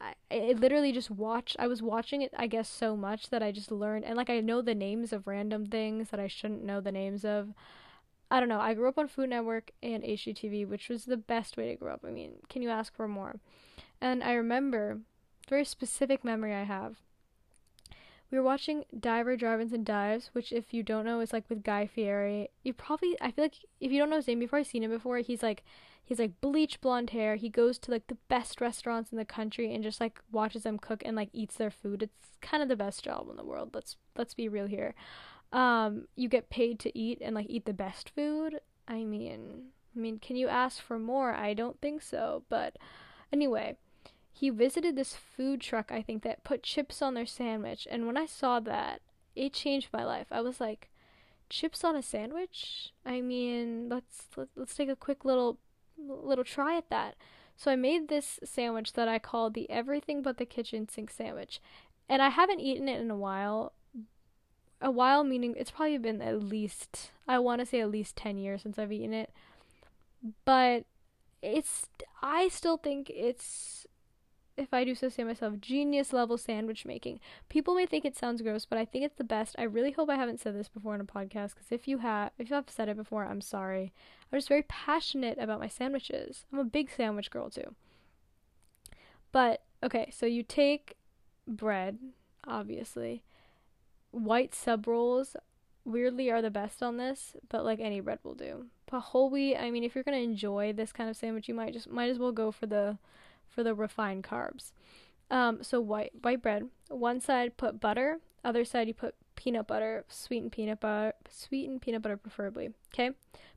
I, 0.00 0.14
I 0.30 0.54
literally 0.56 0.92
just 0.92 1.10
watched. 1.10 1.56
I 1.58 1.66
was 1.66 1.82
watching 1.82 2.22
it, 2.22 2.32
I 2.36 2.46
guess, 2.46 2.68
so 2.68 2.96
much 2.96 3.30
that 3.30 3.42
I 3.42 3.52
just 3.52 3.70
learned, 3.70 4.04
and 4.04 4.16
like 4.16 4.30
I 4.30 4.40
know 4.40 4.62
the 4.62 4.74
names 4.74 5.12
of 5.12 5.26
random 5.26 5.66
things 5.66 6.10
that 6.10 6.20
I 6.20 6.26
shouldn't 6.28 6.64
know 6.64 6.80
the 6.80 6.92
names 6.92 7.24
of. 7.24 7.54
I 8.30 8.38
don't 8.38 8.48
know. 8.48 8.60
I 8.60 8.74
grew 8.74 8.88
up 8.88 8.98
on 8.98 9.08
Food 9.08 9.30
Network 9.30 9.72
and 9.82 10.04
HGTV, 10.04 10.64
which 10.64 10.88
was 10.88 11.04
the 11.04 11.16
best 11.16 11.56
way 11.56 11.68
to 11.68 11.74
grow 11.76 11.94
up. 11.94 12.04
I 12.06 12.10
mean, 12.10 12.34
can 12.48 12.62
you 12.62 12.70
ask 12.70 12.94
for 12.94 13.08
more? 13.08 13.40
And 14.00 14.22
I 14.22 14.34
remember, 14.34 15.00
very 15.48 15.64
specific 15.64 16.24
memory 16.24 16.54
I 16.54 16.62
have. 16.62 16.96
We 18.30 18.38
were 18.38 18.44
watching 18.44 18.84
Diners, 18.98 19.40
Drive-Ins, 19.40 19.72
and 19.72 19.84
Dives, 19.84 20.30
which, 20.32 20.52
if 20.52 20.72
you 20.72 20.82
don't 20.82 21.04
know, 21.04 21.20
is 21.20 21.32
like 21.32 21.48
with 21.48 21.64
Guy 21.64 21.86
Fieri. 21.86 22.48
You 22.62 22.72
probably, 22.72 23.16
I 23.20 23.30
feel 23.30 23.44
like, 23.44 23.56
if 23.80 23.90
you 23.90 23.98
don't 23.98 24.10
know 24.10 24.16
his 24.16 24.28
name, 24.28 24.38
before, 24.38 24.60
I've 24.60 24.66
seen 24.66 24.84
him 24.84 24.90
before. 24.90 25.18
He's 25.18 25.42
like, 25.42 25.64
he's 26.04 26.20
like 26.20 26.40
bleach 26.40 26.80
blonde 26.80 27.10
hair. 27.10 27.36
He 27.36 27.48
goes 27.48 27.78
to 27.80 27.90
like 27.90 28.06
the 28.06 28.18
best 28.28 28.60
restaurants 28.60 29.10
in 29.10 29.18
the 29.18 29.24
country 29.24 29.74
and 29.74 29.82
just 29.82 30.00
like 30.00 30.20
watches 30.30 30.62
them 30.62 30.78
cook 30.78 31.02
and 31.04 31.16
like 31.16 31.30
eats 31.32 31.56
their 31.56 31.70
food. 31.70 32.04
It's 32.04 32.36
kind 32.40 32.62
of 32.62 32.68
the 32.68 32.76
best 32.76 33.02
job 33.02 33.28
in 33.30 33.36
the 33.36 33.44
world. 33.44 33.70
Let's 33.74 33.96
let's 34.16 34.34
be 34.34 34.48
real 34.48 34.66
here 34.66 34.94
um 35.52 36.06
you 36.14 36.28
get 36.28 36.50
paid 36.50 36.78
to 36.78 36.96
eat 36.96 37.18
and 37.20 37.34
like 37.34 37.46
eat 37.48 37.64
the 37.64 37.72
best 37.72 38.10
food 38.10 38.60
i 38.86 39.04
mean 39.04 39.64
i 39.96 39.98
mean 39.98 40.18
can 40.18 40.36
you 40.36 40.48
ask 40.48 40.80
for 40.80 40.98
more 40.98 41.34
i 41.34 41.52
don't 41.52 41.80
think 41.80 42.00
so 42.02 42.44
but 42.48 42.76
anyway 43.32 43.76
he 44.40 44.48
visited 44.48 44.96
this 44.96 45.14
food 45.14 45.60
truck 45.60 45.92
i 45.92 46.00
think 46.00 46.22
that 46.22 46.42
put 46.44 46.62
chips 46.62 47.02
on 47.02 47.12
their 47.12 47.26
sandwich. 47.26 47.86
And 47.90 48.06
when 48.06 48.16
i 48.16 48.24
saw 48.24 48.58
that 48.60 49.02
it 49.36 49.52
changed 49.52 49.88
my 49.92 50.02
life. 50.02 50.26
I 50.30 50.40
was 50.40 50.60
like 50.60 50.88
chips 51.50 51.84
on 51.84 51.94
a 51.94 52.02
sandwich? 52.02 52.92
I 53.04 53.20
mean 53.20 53.90
let's 53.90 54.28
let, 54.36 54.48
us 54.60 54.74
take 54.74 54.88
a 54.88 54.96
quick 54.96 55.26
little 55.26 55.58
little 55.98 56.44
try 56.44 56.78
at 56.78 56.88
that. 56.88 57.16
So 57.54 57.70
i 57.70 57.76
made 57.76 58.08
this 58.08 58.40
sandwich 58.42 58.94
that 58.94 59.08
i 59.08 59.18
called 59.18 59.52
the 59.52 59.68
everything 59.68 60.22
but 60.22 60.38
the 60.38 60.46
kitchen 60.46 60.88
sink 60.88 61.10
sandwich. 61.10 61.60
And 62.08 62.22
i 62.22 62.30
haven't 62.30 62.60
eaten 62.60 62.88
it 62.88 63.00
in 63.00 63.10
a 63.10 63.16
while. 63.16 63.74
A 64.80 64.90
while 64.90 65.22
meaning 65.22 65.54
it's 65.58 65.70
probably 65.70 65.98
been 65.98 66.22
at 66.22 66.42
least 66.42 67.10
I 67.28 67.38
want 67.38 67.60
to 67.60 67.66
say 67.66 67.82
at 67.82 67.90
least 67.90 68.16
10 68.16 68.38
years 68.38 68.62
since 68.62 68.78
I've 68.78 68.90
eaten 68.90 69.12
it. 69.12 69.34
But 70.46 70.86
it's 71.42 71.88
I 72.22 72.48
still 72.48 72.78
think 72.78 73.10
it's 73.10 73.86
if 74.60 74.74
I 74.74 74.84
do 74.84 74.94
so 74.94 75.08
say 75.08 75.24
myself, 75.24 75.58
genius 75.60 76.12
level 76.12 76.36
sandwich 76.36 76.84
making. 76.84 77.18
People 77.48 77.74
may 77.74 77.86
think 77.86 78.04
it 78.04 78.16
sounds 78.16 78.42
gross, 78.42 78.66
but 78.66 78.78
I 78.78 78.84
think 78.84 79.04
it's 79.04 79.16
the 79.16 79.24
best. 79.24 79.56
I 79.58 79.62
really 79.62 79.92
hope 79.92 80.10
I 80.10 80.16
haven't 80.16 80.40
said 80.40 80.54
this 80.54 80.68
before 80.68 80.94
in 80.94 81.00
a 81.00 81.04
podcast 81.04 81.54
because 81.54 81.70
if 81.70 81.88
you 81.88 81.98
have, 81.98 82.32
if 82.38 82.50
have 82.50 82.68
said 82.68 82.88
it 82.88 82.96
before, 82.96 83.24
I'm 83.24 83.40
sorry. 83.40 83.92
I'm 84.30 84.38
just 84.38 84.48
very 84.48 84.62
passionate 84.62 85.38
about 85.38 85.60
my 85.60 85.68
sandwiches. 85.68 86.44
I'm 86.52 86.58
a 86.58 86.64
big 86.64 86.90
sandwich 86.90 87.30
girl 87.30 87.48
too. 87.48 87.74
But 89.32 89.62
okay, 89.82 90.10
so 90.14 90.26
you 90.26 90.42
take 90.42 90.96
bread, 91.48 91.98
obviously. 92.46 93.22
White 94.10 94.54
sub 94.54 94.86
rolls 94.86 95.36
weirdly 95.84 96.30
are 96.30 96.42
the 96.42 96.50
best 96.50 96.82
on 96.82 96.98
this, 96.98 97.34
but 97.48 97.64
like 97.64 97.80
any 97.80 98.00
bread 98.00 98.18
will 98.22 98.34
do. 98.34 98.66
But 98.90 99.00
whole 99.00 99.30
wheat, 99.30 99.56
I 99.56 99.70
mean, 99.70 99.84
if 99.84 99.94
you're 99.94 100.04
gonna 100.04 100.18
enjoy 100.18 100.74
this 100.74 100.92
kind 100.92 101.08
of 101.08 101.16
sandwich, 101.16 101.48
you 101.48 101.54
might 101.54 101.72
just 101.72 101.88
might 101.88 102.10
as 102.10 102.18
well 102.18 102.32
go 102.32 102.50
for 102.50 102.66
the 102.66 102.98
for 103.50 103.62
the 103.62 103.74
refined 103.74 104.24
carbs. 104.24 104.72
Um, 105.30 105.62
so 105.62 105.80
white 105.80 106.12
white 106.22 106.42
bread. 106.42 106.68
One 106.88 107.20
side 107.20 107.56
put 107.56 107.80
butter, 107.80 108.20
other 108.44 108.64
side 108.64 108.88
you 108.88 108.94
put 108.94 109.14
peanut 109.36 109.66
butter, 109.66 110.04
sweetened 110.08 110.52
peanut 110.52 110.80
butter, 110.80 111.14
sweetened 111.28 111.82
peanut 111.82 112.02
butter 112.02 112.16
preferably. 112.16 112.70
Okay, 112.92 113.10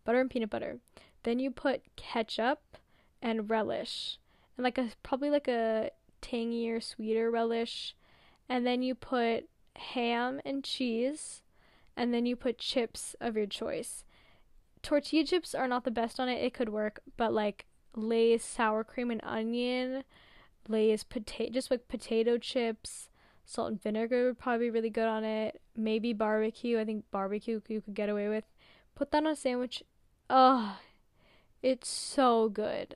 butter 0.04 0.20
and 0.20 0.30
peanut 0.30 0.50
butter. 0.50 0.78
Then 1.24 1.40
you 1.40 1.52
put 1.52 1.84
ketchup 1.96 2.78
and 3.22 3.50
relish, 3.50 4.20
and 4.58 4.64
like 4.64 4.78
a 4.78 4.90
probably 5.02 5.30
like 5.30 5.48
a 5.48 5.92
tangier, 6.22 6.82
sweeter 6.82 7.32
relish. 7.32 7.96
And 8.50 8.68
then 8.68 8.82
you 8.82 8.94
put 8.94 9.48
ham 9.76 10.42
and 10.46 10.64
cheese, 10.64 11.42
and 11.96 12.14
then 12.14 12.26
you 12.26 12.36
put 12.36 12.60
chips 12.60 13.16
of 13.22 13.38
your 13.38 13.48
choice. 13.48 14.04
Tortilla 14.82 15.24
chips 15.24 15.56
are 15.56 15.68
not 15.68 15.86
the 15.86 15.92
best 15.92 16.20
on 16.20 16.28
it. 16.28 16.44
It 16.44 16.54
could 16.54 16.70
work, 16.70 17.00
but 17.16 17.34
like 17.34 17.66
Lay's 17.96 18.44
sour 18.44 18.84
cream 18.84 19.12
and 19.12 19.22
onion, 19.24 20.04
Lay's 20.68 21.04
potato, 21.04 21.52
just 21.52 21.72
like 21.72 21.88
potato 21.88 22.38
chips, 22.38 23.10
salt 23.46 23.70
and 23.70 23.82
vinegar 23.82 24.28
would 24.28 24.40
probably 24.40 24.68
be 24.68 24.72
really 24.72 24.90
good 24.90 25.08
on 25.08 25.24
it. 25.24 25.62
Maybe 25.76 26.14
barbecue. 26.14 26.80
I 26.80 26.86
think 26.86 27.06
barbecue 27.12 27.62
you 27.68 27.82
could 27.82 27.94
get 27.94 28.10
away 28.10 28.30
with. 28.30 28.46
Put 28.96 29.12
that 29.12 29.26
on 29.26 29.32
a 29.32 29.36
sandwich. 29.36 29.84
Oh, 30.30 30.78
it's 31.62 31.90
so 31.90 32.50
good. 32.50 32.96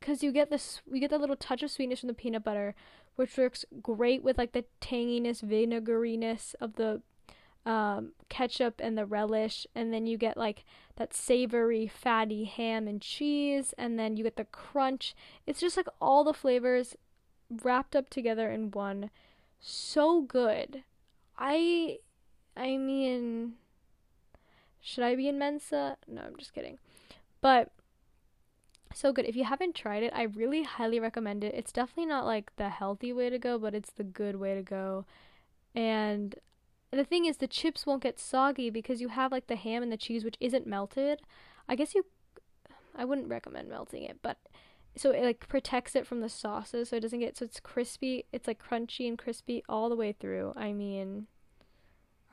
Cause 0.00 0.22
you 0.22 0.30
get 0.30 0.50
this, 0.50 0.80
you 0.90 1.00
get 1.00 1.10
that 1.10 1.20
little 1.20 1.36
touch 1.36 1.62
of 1.62 1.70
sweetness 1.70 2.00
from 2.00 2.06
the 2.06 2.14
peanut 2.14 2.44
butter, 2.44 2.74
which 3.16 3.36
works 3.36 3.64
great 3.82 4.22
with 4.22 4.38
like 4.38 4.52
the 4.52 4.64
tanginess, 4.80 5.42
vinegariness 5.42 6.54
of 6.60 6.74
the 6.74 7.02
um, 7.68 8.12
ketchup 8.30 8.80
and 8.82 8.96
the 8.96 9.04
relish, 9.04 9.66
and 9.74 9.92
then 9.92 10.06
you 10.06 10.16
get 10.16 10.38
like 10.38 10.64
that 10.96 11.12
savory, 11.12 11.86
fatty 11.86 12.44
ham 12.44 12.88
and 12.88 13.02
cheese, 13.02 13.74
and 13.76 13.98
then 13.98 14.16
you 14.16 14.24
get 14.24 14.36
the 14.36 14.46
crunch. 14.46 15.14
It's 15.46 15.60
just 15.60 15.76
like 15.76 15.86
all 16.00 16.24
the 16.24 16.32
flavors 16.32 16.96
wrapped 17.62 17.94
up 17.94 18.08
together 18.08 18.50
in 18.50 18.70
one. 18.70 19.10
So 19.60 20.22
good. 20.22 20.82
I, 21.38 21.98
I 22.56 22.78
mean, 22.78 23.52
should 24.80 25.04
I 25.04 25.14
be 25.14 25.28
in 25.28 25.38
Mensa? 25.38 25.98
No, 26.06 26.22
I'm 26.22 26.36
just 26.36 26.54
kidding. 26.54 26.78
But 27.42 27.70
so 28.94 29.12
good. 29.12 29.26
If 29.26 29.36
you 29.36 29.44
haven't 29.44 29.74
tried 29.74 30.02
it, 30.02 30.12
I 30.16 30.22
really 30.22 30.62
highly 30.62 31.00
recommend 31.00 31.44
it. 31.44 31.54
It's 31.54 31.72
definitely 31.72 32.06
not 32.06 32.24
like 32.24 32.50
the 32.56 32.70
healthy 32.70 33.12
way 33.12 33.28
to 33.28 33.38
go, 33.38 33.58
but 33.58 33.74
it's 33.74 33.90
the 33.90 34.04
good 34.04 34.36
way 34.36 34.54
to 34.54 34.62
go. 34.62 35.04
And 35.74 36.34
the 36.90 37.04
thing 37.04 37.26
is, 37.26 37.36
the 37.36 37.46
chips 37.46 37.86
won't 37.86 38.02
get 38.02 38.18
soggy 38.18 38.70
because 38.70 39.00
you 39.00 39.08
have 39.08 39.32
like 39.32 39.46
the 39.46 39.56
ham 39.56 39.82
and 39.82 39.92
the 39.92 39.96
cheese, 39.96 40.24
which 40.24 40.36
isn't 40.40 40.66
melted. 40.66 41.20
I 41.68 41.74
guess 41.74 41.94
you, 41.94 42.04
I 42.96 43.04
wouldn't 43.04 43.28
recommend 43.28 43.68
melting 43.68 44.04
it, 44.04 44.18
but 44.22 44.38
so 44.96 45.10
it 45.12 45.22
like 45.22 45.48
protects 45.48 45.94
it 45.94 46.06
from 46.06 46.20
the 46.20 46.28
sauces, 46.28 46.88
so 46.88 46.96
it 46.96 47.00
doesn't 47.00 47.20
get 47.20 47.36
so 47.36 47.44
it's 47.44 47.60
crispy. 47.60 48.24
It's 48.32 48.48
like 48.48 48.62
crunchy 48.62 49.06
and 49.06 49.18
crispy 49.18 49.62
all 49.68 49.88
the 49.88 49.96
way 49.96 50.12
through. 50.12 50.52
I 50.56 50.72
mean, 50.72 51.26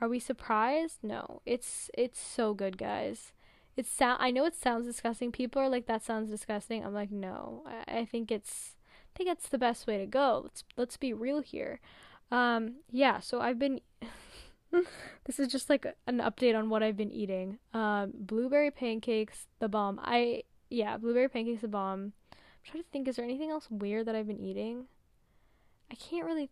are 0.00 0.08
we 0.08 0.18
surprised? 0.18 0.98
No, 1.02 1.42
it's 1.46 1.90
it's 1.94 2.20
so 2.20 2.54
good, 2.54 2.76
guys. 2.76 3.32
It 3.76 3.86
sound 3.86 4.18
I 4.20 4.30
know 4.30 4.44
it 4.46 4.54
sounds 4.54 4.86
disgusting. 4.86 5.32
People 5.32 5.62
are 5.62 5.68
like 5.68 5.86
that 5.86 6.02
sounds 6.02 6.30
disgusting. 6.30 6.84
I'm 6.84 6.94
like 6.94 7.12
no, 7.12 7.62
I, 7.66 7.98
I 8.00 8.04
think 8.04 8.30
it's 8.30 8.76
I 9.14 9.18
think 9.18 9.30
it's 9.30 9.48
the 9.48 9.58
best 9.58 9.86
way 9.86 9.98
to 9.98 10.06
go. 10.06 10.40
Let's 10.44 10.64
let's 10.76 10.96
be 10.96 11.12
real 11.12 11.40
here. 11.42 11.80
Um, 12.30 12.76
yeah. 12.90 13.20
So 13.20 13.40
I've 13.40 13.58
been. 13.58 13.80
this 15.24 15.38
is 15.38 15.48
just 15.48 15.70
like 15.70 15.86
an 16.06 16.18
update 16.18 16.56
on 16.56 16.68
what 16.68 16.82
I've 16.82 16.96
been 16.96 17.12
eating. 17.12 17.58
Um, 17.72 18.12
blueberry 18.14 18.70
pancakes, 18.70 19.46
the 19.58 19.68
bomb. 19.68 20.00
I 20.02 20.42
yeah, 20.68 20.96
blueberry 20.96 21.28
pancakes, 21.28 21.62
the 21.62 21.68
bomb. 21.68 22.12
I'm 22.32 22.42
trying 22.64 22.82
to 22.82 22.88
think. 22.90 23.08
Is 23.08 23.16
there 23.16 23.24
anything 23.24 23.50
else 23.50 23.68
weird 23.70 24.06
that 24.06 24.14
I've 24.14 24.26
been 24.26 24.40
eating? 24.40 24.86
I 25.90 25.94
can't 25.94 26.26
really 26.26 26.50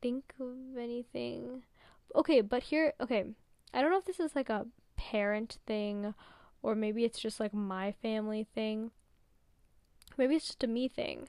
think 0.00 0.32
of 0.40 0.78
anything. 0.78 1.62
Okay, 2.14 2.40
but 2.40 2.64
here, 2.64 2.94
okay. 3.00 3.24
I 3.74 3.82
don't 3.82 3.90
know 3.90 3.98
if 3.98 4.06
this 4.06 4.20
is 4.20 4.34
like 4.34 4.48
a 4.48 4.66
parent 4.96 5.58
thing, 5.66 6.14
or 6.62 6.74
maybe 6.74 7.04
it's 7.04 7.18
just 7.18 7.40
like 7.40 7.52
my 7.52 7.92
family 7.92 8.46
thing. 8.54 8.90
Maybe 10.16 10.36
it's 10.36 10.46
just 10.46 10.64
a 10.64 10.66
me 10.66 10.88
thing. 10.88 11.28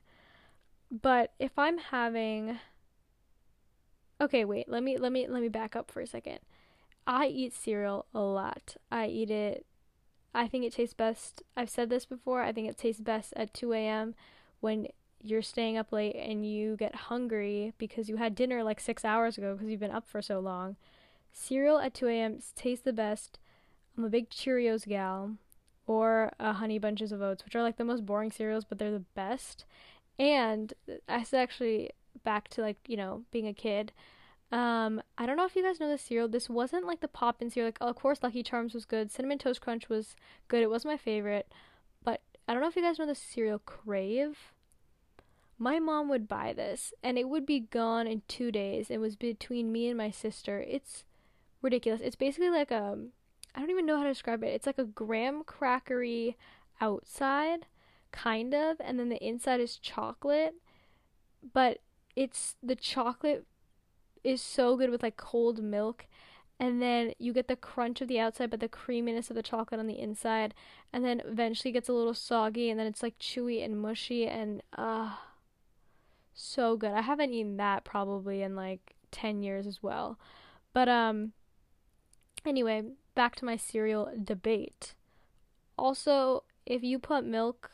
But 0.90 1.34
if 1.40 1.52
I'm 1.58 1.78
having 1.78 2.60
Okay, 4.19 4.45
wait. 4.45 4.67
Let 4.67 4.83
me 4.83 4.97
let 4.97 5.12
me 5.12 5.27
let 5.27 5.41
me 5.41 5.50
back 5.50 5.75
up 5.75 5.91
for 5.91 6.01
a 6.01 6.07
second. 6.07 6.39
I 7.05 7.27
eat 7.27 7.53
cereal 7.53 8.05
a 8.13 8.19
lot. 8.19 8.75
I 8.91 9.07
eat 9.07 9.29
it. 9.31 9.65
I 10.33 10.47
think 10.47 10.65
it 10.65 10.74
tastes 10.74 10.93
best. 10.93 11.41
I've 11.55 11.69
said 11.69 11.89
this 11.89 12.05
before. 12.05 12.41
I 12.41 12.51
think 12.51 12.69
it 12.69 12.77
tastes 12.77 13.01
best 13.01 13.33
at 13.36 13.53
2 13.53 13.74
a.m. 13.74 14.13
when 14.59 14.88
you're 15.24 15.41
staying 15.41 15.77
up 15.77 15.91
late 15.91 16.15
and 16.15 16.45
you 16.45 16.75
get 16.75 16.93
hungry 16.95 17.74
because 17.77 18.09
you 18.09 18.17
had 18.17 18.36
dinner 18.36 18.63
like 18.63 18.79
six 18.79 19.03
hours 19.03 19.38
ago 19.38 19.53
because 19.53 19.69
you've 19.69 19.79
been 19.79 19.91
up 19.91 20.07
for 20.07 20.21
so 20.21 20.39
long. 20.39 20.75
Cereal 21.31 21.79
at 21.79 21.93
2 21.93 22.07
a.m. 22.07 22.39
tastes 22.55 22.83
the 22.83 22.93
best. 22.93 23.39
I'm 23.97 24.03
a 24.03 24.09
big 24.09 24.29
Cheerios 24.29 24.88
gal 24.88 25.38
or 25.88 26.31
a 26.39 26.53
Honey 26.53 26.77
Bunches 26.77 27.12
of 27.12 27.21
Oats, 27.21 27.45
which 27.45 27.55
are 27.55 27.63
like 27.63 27.77
the 27.77 27.86
most 27.86 28.05
boring 28.05 28.31
cereals, 28.31 28.65
but 28.65 28.77
they're 28.77 28.91
the 28.91 29.05
best. 29.15 29.65
And 30.19 30.74
uh, 30.89 30.95
I 31.07 31.24
said 31.24 31.41
actually 31.41 31.91
back 32.24 32.47
to 32.50 32.62
like 32.62 32.77
you 32.88 32.97
know 32.97 33.24
being 33.31 33.47
a 33.47 33.53
kid. 33.53 33.91
Um, 34.51 35.01
I 35.17 35.25
don't 35.25 35.36
know 35.36 35.45
if 35.45 35.55
you 35.55 35.63
guys 35.63 35.79
know 35.79 35.89
the 35.89 35.97
cereal. 35.97 36.27
This 36.27 36.50
wasn't 36.50 36.88
like 36.88 37.01
the 37.01 37.07
pop 37.07 37.41
in 37.41 37.50
cereal. 37.50 37.67
Like, 37.67 37.79
oh, 37.81 37.88
of 37.88 37.95
course, 37.95 38.19
Lucky 38.24 38.43
Charms 38.43 38.74
was 38.74 38.86
good. 38.86 39.12
Cinnamon 39.12 39.39
Toast 39.39 39.59
Crunch 39.59 39.89
was 39.89 40.15
good. 40.47 40.63
It 40.63 40.69
was 40.69 40.86
my 40.86 40.95
favorite. 40.95 41.51
But 42.03 42.21
I 42.47 42.53
don't 42.53 42.62
know 42.62 42.69
if 42.69 42.75
you 42.75 42.81
guys 42.81 42.97
know 42.97 43.05
the 43.05 43.15
cereal 43.15 43.59
Crave. 43.59 44.53
My 45.59 45.79
mom 45.79 46.07
would 46.09 46.27
buy 46.27 46.53
this, 46.53 46.93
and 47.03 47.17
it 47.17 47.27
would 47.27 47.45
be 47.45 47.59
gone 47.59 48.07
in 48.07 48.21
two 48.27 48.51
days. 48.51 48.89
It 48.89 49.00
was 49.00 49.15
between 49.15 49.71
me 49.71 49.88
and 49.88 49.97
my 49.97 50.12
sister. 50.12 50.63
It's 50.65 51.03
ridiculous. 51.62 52.00
It's 52.01 52.15
basically 52.15 52.51
like 52.51 52.71
a, 52.71 52.97
I 53.55 53.59
don't 53.59 53.71
even 53.71 53.86
know 53.86 53.97
how 53.97 54.03
to 54.03 54.09
describe 54.09 54.43
it. 54.43 54.53
It's 54.53 54.67
like 54.67 54.77
a 54.77 54.86
graham 54.86 55.43
crackery 55.43 56.36
outside, 56.79 57.65
kind 58.12 58.53
of, 58.53 58.77
and 58.79 59.00
then 59.00 59.09
the 59.09 59.25
inside 59.25 59.59
is 59.59 59.77
chocolate. 59.77 60.53
But 61.53 61.79
it's 62.17 62.55
the 62.63 62.75
chocolate 62.75 63.45
is 64.24 64.41
so 64.41 64.75
good 64.75 64.89
with 64.89 65.03
like 65.03 65.15
cold 65.15 65.62
milk 65.63 66.07
and 66.59 66.81
then 66.81 67.13
you 67.19 67.31
get 67.31 67.47
the 67.47 67.55
crunch 67.55 68.01
of 68.01 68.07
the 68.07 68.19
outside 68.19 68.50
but 68.50 68.59
the 68.59 68.67
creaminess 68.67 69.29
of 69.29 69.36
the 69.36 69.43
chocolate 69.43 69.79
on 69.79 69.86
the 69.86 70.00
inside 70.00 70.55
and 70.91 71.05
then 71.05 71.21
eventually 71.24 71.71
gets 71.71 71.88
a 71.88 71.93
little 71.93 72.15
soggy 72.15 72.71
and 72.71 72.79
then 72.79 72.88
it's 72.88 73.03
like 73.03 73.17
chewy 73.19 73.63
and 73.63 73.79
mushy 73.79 74.25
and 74.25 74.63
uh 74.75 75.12
so 76.33 76.77
good. 76.77 76.91
I 76.91 77.01
haven't 77.01 77.33
eaten 77.33 77.57
that 77.57 77.83
probably 77.83 78.43
in 78.43 78.55
like 78.55 78.95
10 79.12 79.41
years 79.41 79.65
as 79.65 79.81
well. 79.81 80.19
But 80.74 80.89
um 80.89 81.33
anyway, 82.45 82.83
back 83.15 83.36
to 83.38 83.45
my 83.45 83.57
cereal 83.57 84.12
debate. 84.24 84.95
Also, 85.77 86.43
if 86.65 86.83
you 86.83 86.97
put 86.97 87.25
milk 87.25 87.71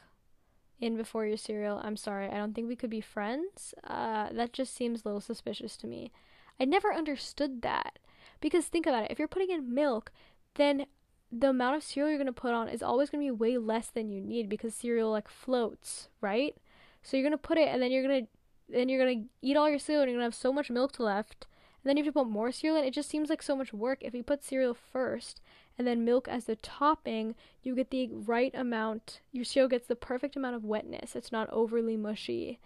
in 0.83 0.97
before 0.97 1.25
your 1.25 1.37
cereal, 1.37 1.79
I'm 1.83 1.95
sorry, 1.95 2.27
I 2.29 2.37
don't 2.37 2.53
think 2.53 2.67
we 2.67 2.75
could 2.75 2.89
be 2.89 3.01
friends. 3.01 3.73
Uh, 3.83 4.29
that 4.33 4.51
just 4.51 4.75
seems 4.75 5.01
a 5.01 5.07
little 5.07 5.21
suspicious 5.21 5.77
to 5.77 5.87
me. 5.87 6.11
I 6.59 6.65
never 6.65 6.93
understood 6.93 7.61
that. 7.61 7.99
Because 8.41 8.65
think 8.65 8.85
about 8.85 9.05
it, 9.05 9.11
if 9.11 9.19
you're 9.19 9.27
putting 9.29 9.49
in 9.49 9.73
milk, 9.73 10.11
then 10.55 10.85
the 11.31 11.49
amount 11.49 11.77
of 11.77 11.83
cereal 11.83 12.09
you're 12.09 12.17
going 12.17 12.27
to 12.27 12.33
put 12.33 12.53
on 12.53 12.67
is 12.67 12.83
always 12.83 13.09
going 13.09 13.25
to 13.25 13.33
be 13.33 13.39
way 13.39 13.57
less 13.57 13.87
than 13.87 14.09
you 14.09 14.19
need 14.19 14.49
because 14.49 14.75
cereal 14.75 15.09
like 15.09 15.29
floats, 15.29 16.09
right? 16.19 16.55
So 17.01 17.15
you're 17.15 17.23
going 17.23 17.31
to 17.31 17.37
put 17.37 17.57
it 17.57 17.69
and 17.69 17.81
then 17.81 17.91
you're 17.91 18.03
going 18.03 18.25
to 18.25 18.31
then 18.69 18.89
you're 18.89 19.03
going 19.03 19.23
to 19.23 19.29
eat 19.41 19.57
all 19.57 19.69
your 19.69 19.79
cereal 19.79 20.03
and 20.03 20.11
you're 20.11 20.19
going 20.19 20.29
to 20.29 20.35
have 20.35 20.41
so 20.41 20.53
much 20.53 20.69
milk 20.69 20.99
left. 20.99 21.47
And 21.83 21.89
then 21.89 21.97
you 21.97 22.03
have 22.03 22.13
to 22.13 22.19
put 22.19 22.29
more 22.29 22.51
cereal 22.51 22.77
in. 22.77 22.85
It 22.85 22.93
just 22.93 23.09
seems 23.09 23.29
like 23.29 23.43
so 23.43 23.55
much 23.55 23.73
work. 23.73 23.99
If 24.01 24.13
you 24.13 24.23
put 24.23 24.43
cereal 24.43 24.73
first 24.73 25.41
and 25.77 25.87
then 25.87 26.05
milk 26.05 26.27
as 26.27 26.45
the 26.45 26.55
topping, 26.55 27.35
you 27.63 27.75
get 27.75 27.89
the 27.89 28.09
right 28.11 28.53
amount. 28.53 29.21
Your 29.31 29.45
cereal 29.45 29.69
gets 29.69 29.87
the 29.87 29.95
perfect 29.95 30.35
amount 30.35 30.55
of 30.55 30.63
wetness. 30.63 31.15
It's 31.15 31.31
not 31.31 31.49
overly 31.51 31.97
mushy, 31.97 32.59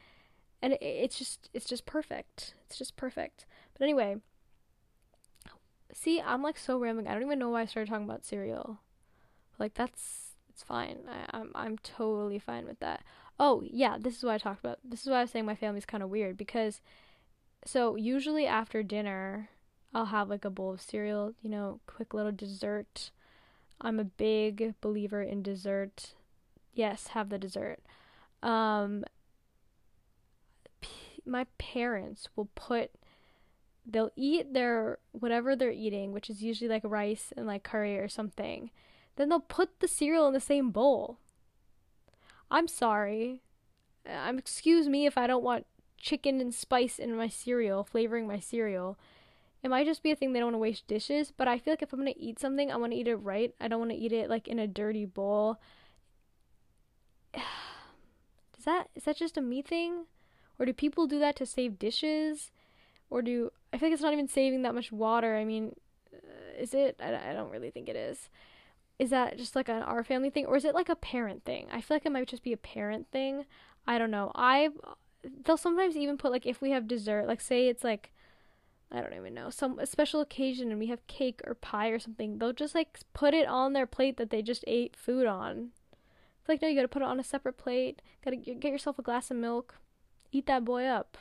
and 0.62 0.74
it, 0.74 0.82
it's 0.82 1.18
just 1.18 1.50
it's 1.54 1.66
just 1.66 1.86
perfect. 1.86 2.54
It's 2.66 2.78
just 2.78 2.98
perfect. 2.98 3.46
But 3.74 3.84
anyway, 3.84 4.18
see, 5.94 6.22
I'm 6.22 6.44
like 6.44 6.58
so 6.58 6.78
rambling. 6.78 7.08
I 7.08 7.14
don't 7.14 7.24
even 7.24 7.40
know 7.40 7.50
why 7.50 7.62
I 7.62 7.66
started 7.66 7.90
talking 7.90 8.06
about 8.06 8.26
cereal. 8.26 8.80
Like 9.58 9.74
that's 9.74 10.32
it's 10.50 10.64
fine. 10.64 10.98
I, 11.08 11.38
I'm 11.38 11.52
I'm 11.56 11.78
totally 11.78 12.40
fine 12.40 12.66
with 12.66 12.80
that. 12.80 13.04
Oh 13.40 13.62
yeah, 13.64 13.98
this 14.00 14.18
is 14.18 14.24
what 14.24 14.34
I 14.34 14.38
talked 14.38 14.60
about. 14.60 14.80
This 14.84 15.02
is 15.02 15.08
why 15.08 15.20
I 15.20 15.22
was 15.22 15.32
saying 15.32 15.46
my 15.46 15.56
family's 15.56 15.86
kind 15.86 16.04
of 16.04 16.10
weird 16.10 16.38
because, 16.38 16.82
so 17.66 17.96
usually 17.96 18.48
after 18.48 18.84
dinner, 18.84 19.50
I'll 19.94 20.06
have 20.06 20.30
like 20.30 20.46
a 20.46 20.50
bowl 20.50 20.74
of 20.74 20.82
cereal, 20.82 21.34
you 21.42 21.50
know, 21.50 21.80
quick 21.88 22.14
little 22.14 22.32
dessert. 22.32 23.12
I'm 23.80 24.00
a 24.00 24.04
big 24.04 24.76
believer 24.82 25.22
in 25.22 25.42
dessert. 25.42 26.14
Yes, 26.74 27.08
have 27.08 27.30
the 27.30 27.38
dessert. 27.38 27.80
Um, 28.44 29.04
p- 30.82 31.22
my 31.26 31.46
parents 31.58 32.30
will 32.36 32.50
put 32.56 32.92
they'll 33.90 34.12
eat 34.16 34.54
their 34.54 35.00
whatever 35.14 35.56
they're 35.56 35.72
eating, 35.72 36.12
which 36.12 36.30
is 36.30 36.44
usually 36.44 36.70
like 36.70 36.84
rice 36.84 37.32
and 37.38 37.48
like 37.48 37.64
curry 37.64 37.98
or 37.98 38.10
something. 38.10 38.70
Then 39.16 39.30
they'll 39.30 39.40
put 39.40 39.80
the 39.80 39.88
cereal 39.88 40.28
in 40.28 40.34
the 40.34 40.40
same 40.40 40.72
bowl. 40.72 41.18
I'm 42.52 42.68
sorry. 42.68 43.42
I'm 44.08 44.38
excuse 44.38 44.88
me 44.88 45.06
if 45.06 45.18
I 45.18 45.28
don't 45.28 45.44
want 45.44 45.66
chicken 45.98 46.40
and 46.40 46.54
spice 46.54 47.00
in 47.00 47.16
my 47.16 47.28
cereal, 47.30 47.84
flavoring 47.84 48.28
my 48.28 48.40
cereal. 48.40 48.98
It 49.64 49.70
might 49.70 49.86
just 49.88 50.04
be 50.04 50.12
a 50.12 50.16
thing 50.16 50.34
they 50.34 50.40
don't 50.40 50.48
want 50.48 50.56
to 50.56 50.60
waste 50.60 50.88
dishes, 50.88 51.32
but 51.36 51.48
I 51.48 51.58
feel 51.58 51.74
like 51.74 51.82
if 51.82 51.92
I'm 51.92 52.00
gonna 52.00 52.14
eat 52.16 52.40
something, 52.40 52.72
I 52.72 52.76
want 52.76 52.92
to 52.92 52.98
eat 52.98 53.08
it 53.08 53.16
right. 53.16 53.54
I 53.60 53.68
don't 53.68 53.80
want 53.80 53.92
to 53.92 53.98
eat 53.98 54.12
it 54.12 54.30
like 54.30 54.48
in 54.48 54.60
a 54.60 54.68
dirty 54.68 55.06
bowl. 55.06 55.60
Is 58.58 58.66
that 58.66 58.90
is 58.96 59.04
that 59.04 59.16
just 59.16 59.38
a 59.38 59.42
me 59.42 59.62
thing, 59.62 60.06
or 60.60 60.66
do 60.66 60.74
people 60.74 61.08
do 61.08 61.20
that 61.20 61.36
to 61.38 61.46
save 61.46 61.80
dishes, 61.80 62.52
or 63.10 63.22
do 63.22 63.52
I 63.72 63.78
feel 63.78 63.88
like 63.88 63.94
it's 63.94 64.02
not 64.02 64.14
even 64.14 64.28
saving 64.28 64.64
that 64.64 64.76
much 64.76 64.92
water? 64.92 65.38
I 65.38 65.46
mean, 65.46 65.76
uh, 66.14 66.60
is 66.60 66.74
it? 66.74 67.00
I, 67.00 67.30
I 67.30 67.34
don't 67.34 67.52
really 67.52 67.70
think 67.70 67.88
it 67.88 67.96
is. 67.96 68.30
Is 69.00 69.12
that 69.12 69.38
just 69.38 69.56
like 69.56 69.70
an 69.70 69.84
our 69.84 70.04
family 70.04 70.30
thing, 70.30 70.48
or 70.48 70.58
is 70.58 70.66
it 70.66 70.74
like 70.74 70.90
a 70.90 70.96
parent 70.96 71.46
thing? 71.46 71.68
I 71.72 71.82
feel 71.82 71.96
like 71.96 72.06
it 72.06 72.12
might 72.12 72.28
just 72.28 72.44
be 72.44 72.52
a 72.52 72.58
parent 72.58 73.08
thing. 73.12 73.46
I 73.86 73.98
don't 73.98 74.12
know. 74.12 74.32
I 74.36 74.70
they'll 75.46 75.58
sometimes 75.58 75.96
even 75.96 76.18
put 76.18 76.32
like 76.32 76.46
if 76.46 76.62
we 76.62 76.72
have 76.72 76.88
dessert, 76.88 77.28
like 77.28 77.42
say 77.42 77.68
it's 77.68 77.84
like 77.84 78.12
I 78.92 79.02
don't 79.02 79.14
even 79.14 79.34
know, 79.34 79.50
some 79.50 79.80
a 79.80 79.86
special 79.86 80.22
occasion 80.22 80.72
and 80.72 80.80
we 80.80 80.88
have 80.88 81.06
cake 81.08 81.42
or 81.46 81.54
pie 81.54 81.90
or 81.90 82.00
something, 82.00 82.38
they'll 82.38 82.54
just 82.54 82.76
like 82.76 83.00
put 83.14 83.34
it 83.34 83.48
on 83.48 83.74
their 83.74 83.86
plate 83.88 84.18
that 84.18 84.30
they 84.30 84.42
just 84.42 84.64
ate 84.68 84.96
food 84.96 85.28
on. 85.28 85.70
It's 86.40 86.48
like 86.48 86.62
no, 86.62 86.68
you 86.68 86.76
gotta 86.76 86.88
put 86.88 87.02
it 87.02 87.08
on 87.08 87.20
a 87.20 87.24
separate 87.24 87.58
plate. 87.58 88.02
Gotta 88.24 88.38
get 88.38 88.64
yourself 88.72 88.98
a 88.98 89.02
glass 89.02 89.30
of 89.30 89.38
milk, 89.38 89.76
eat 90.32 90.46
that 90.46 90.64
boy 90.64 90.86
up. 90.86 91.18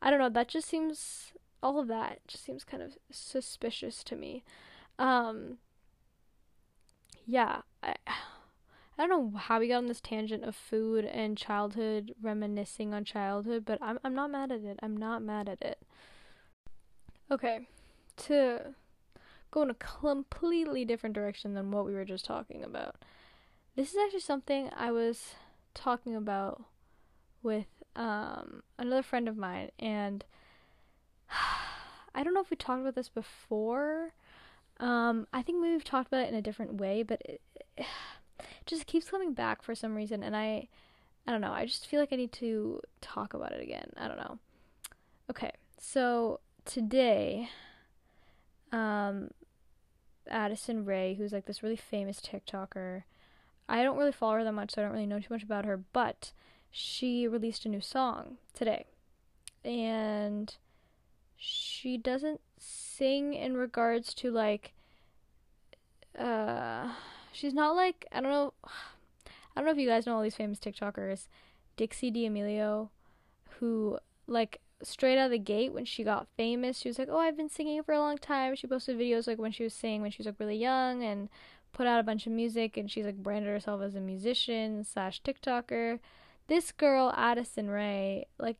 I 0.00 0.10
don't 0.10 0.18
know. 0.20 0.28
That 0.28 0.48
just 0.48 0.68
seems 0.68 1.32
all 1.62 1.78
of 1.78 1.88
that 1.88 2.20
just 2.26 2.44
seems 2.44 2.64
kind 2.64 2.82
of 2.82 2.98
suspicious 3.10 4.02
to 4.04 4.16
me. 4.16 4.42
Um, 4.98 5.58
yeah, 7.26 7.62
I 7.82 7.94
I 8.98 9.06
don't 9.06 9.08
know 9.08 9.38
how 9.38 9.58
we 9.58 9.68
got 9.68 9.78
on 9.78 9.86
this 9.86 10.00
tangent 10.00 10.44
of 10.44 10.54
food 10.54 11.04
and 11.04 11.38
childhood 11.38 12.14
reminiscing 12.20 12.92
on 12.92 13.04
childhood, 13.04 13.64
but 13.64 13.78
I'm 13.80 13.98
I'm 14.04 14.14
not 14.14 14.30
mad 14.30 14.52
at 14.52 14.62
it. 14.62 14.78
I'm 14.82 14.96
not 14.96 15.22
mad 15.22 15.48
at 15.48 15.62
it. 15.62 15.78
Okay, 17.32 17.60
to 18.18 18.74
go 19.50 19.62
in 19.62 19.70
a 19.70 19.74
completely 19.74 20.84
different 20.84 21.14
direction 21.14 21.54
than 21.54 21.70
what 21.70 21.86
we 21.86 21.94
were 21.94 22.04
just 22.04 22.26
talking 22.26 22.62
about. 22.62 22.96
This 23.74 23.88
is 23.90 23.96
actually 24.04 24.20
something 24.20 24.68
I 24.76 24.90
was 24.90 25.34
talking 25.72 26.14
about 26.14 26.62
with 27.42 27.68
um, 27.96 28.62
another 28.78 29.02
friend 29.02 29.28
of 29.28 29.38
mine, 29.38 29.70
and 29.78 30.26
I 32.14 32.22
don't 32.22 32.34
know 32.34 32.42
if 32.42 32.50
we 32.50 32.56
talked 32.58 32.82
about 32.82 32.96
this 32.96 33.08
before. 33.08 34.12
Um, 34.78 35.26
I 35.32 35.40
think 35.40 35.62
we've 35.62 35.82
talked 35.82 36.08
about 36.08 36.26
it 36.26 36.28
in 36.28 36.34
a 36.34 36.42
different 36.42 36.74
way, 36.74 37.02
but 37.02 37.22
it, 37.24 37.40
it 37.78 37.86
just 38.66 38.84
keeps 38.84 39.08
coming 39.08 39.32
back 39.32 39.62
for 39.62 39.74
some 39.74 39.94
reason, 39.94 40.22
and 40.22 40.36
I, 40.36 40.68
I 41.26 41.30
don't 41.30 41.40
know. 41.40 41.52
I 41.52 41.64
just 41.64 41.86
feel 41.86 42.00
like 42.00 42.12
I 42.12 42.16
need 42.16 42.32
to 42.32 42.82
talk 43.00 43.32
about 43.32 43.52
it 43.52 43.62
again. 43.62 43.90
I 43.96 44.06
don't 44.06 44.18
know. 44.18 44.38
Okay, 45.30 45.52
so 45.78 46.40
today, 46.64 47.48
um, 48.70 49.30
Addison 50.28 50.84
Rae, 50.84 51.14
who's 51.14 51.32
like 51.32 51.46
this 51.46 51.62
really 51.62 51.76
famous 51.76 52.20
TikToker, 52.20 53.02
I 53.68 53.82
don't 53.82 53.96
really 53.96 54.12
follow 54.12 54.34
her 54.34 54.44
that 54.44 54.52
much, 54.52 54.72
so 54.72 54.82
I 54.82 54.84
don't 54.84 54.92
really 54.92 55.06
know 55.06 55.18
too 55.18 55.32
much 55.32 55.42
about 55.42 55.64
her, 55.64 55.76
but 55.92 56.32
she 56.70 57.28
released 57.28 57.64
a 57.64 57.68
new 57.68 57.80
song 57.80 58.38
today. 58.54 58.86
And 59.64 60.54
she 61.36 61.96
doesn't 61.96 62.40
sing 62.58 63.34
in 63.34 63.56
regards 63.56 64.14
to 64.14 64.30
like 64.30 64.72
uh 66.16 66.92
she's 67.32 67.54
not 67.54 67.74
like 67.74 68.06
I 68.12 68.20
don't 68.20 68.30
know 68.30 68.52
I 68.64 69.60
don't 69.60 69.64
know 69.66 69.72
if 69.72 69.78
you 69.78 69.88
guys 69.88 70.06
know 70.06 70.16
all 70.16 70.22
these 70.22 70.36
famous 70.36 70.58
TikTokers. 70.58 71.26
Dixie 71.76 72.10
D'Amelio, 72.10 72.90
who 73.58 73.98
like 74.26 74.60
straight 74.82 75.18
out 75.18 75.26
of 75.26 75.30
the 75.30 75.38
gate 75.38 75.72
when 75.72 75.84
she 75.84 76.04
got 76.04 76.28
famous, 76.36 76.78
she 76.78 76.88
was 76.88 76.98
like, 76.98 77.08
"Oh, 77.10 77.18
I've 77.18 77.36
been 77.36 77.48
singing 77.48 77.82
for 77.82 77.92
a 77.92 77.98
long 77.98 78.18
time." 78.18 78.54
She 78.54 78.66
posted 78.66 78.98
videos 78.98 79.26
like 79.26 79.38
when 79.38 79.52
she 79.52 79.64
was 79.64 79.74
singing 79.74 80.02
when 80.02 80.10
she 80.10 80.18
was 80.18 80.26
like 80.26 80.40
really 80.40 80.56
young 80.56 81.02
and 81.02 81.28
put 81.72 81.86
out 81.86 82.00
a 82.00 82.02
bunch 82.02 82.26
of 82.26 82.32
music, 82.32 82.76
and 82.76 82.90
she's 82.90 83.06
like 83.06 83.22
branded 83.22 83.50
herself 83.50 83.82
as 83.82 83.94
a 83.94 84.00
musician 84.00 84.84
slash 84.84 85.22
TikToker. 85.22 85.98
This 86.48 86.72
girl, 86.72 87.14
Addison 87.16 87.70
Rae, 87.70 88.26
like 88.38 88.58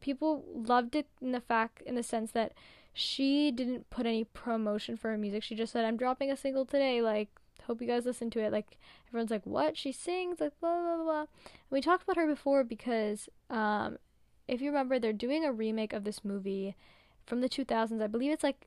people 0.00 0.44
loved 0.54 0.94
it 0.94 1.06
in 1.20 1.32
the 1.32 1.40
fact 1.40 1.82
in 1.82 1.94
the 1.94 2.02
sense 2.02 2.32
that 2.32 2.52
she 2.92 3.50
didn't 3.50 3.88
put 3.90 4.06
any 4.06 4.24
promotion 4.24 4.96
for 4.96 5.10
her 5.10 5.18
music. 5.18 5.42
She 5.42 5.54
just 5.54 5.72
said, 5.72 5.84
"I'm 5.84 5.96
dropping 5.96 6.30
a 6.30 6.36
single 6.36 6.66
today. 6.66 7.00
Like, 7.00 7.28
hope 7.66 7.80
you 7.80 7.86
guys 7.86 8.04
listen 8.04 8.30
to 8.30 8.40
it." 8.40 8.52
Like, 8.52 8.78
everyone's 9.08 9.30
like, 9.30 9.46
"What? 9.46 9.76
She 9.76 9.92
sings?" 9.92 10.40
Like, 10.40 10.58
blah 10.60 10.80
blah 10.80 11.02
blah. 11.02 11.20
And 11.20 11.28
we 11.70 11.80
talked 11.80 12.02
about 12.04 12.16
her 12.16 12.26
before 12.26 12.64
because 12.64 13.28
um, 13.48 13.98
if 14.48 14.60
you 14.60 14.70
remember, 14.70 14.98
they're 14.98 15.12
doing 15.12 15.44
a 15.44 15.52
remake 15.52 15.92
of 15.92 16.04
this 16.04 16.24
movie 16.24 16.76
from 17.24 17.40
the 17.40 17.48
2000s. 17.48 18.02
I 18.02 18.06
believe 18.06 18.32
it's 18.32 18.42
like 18.42 18.66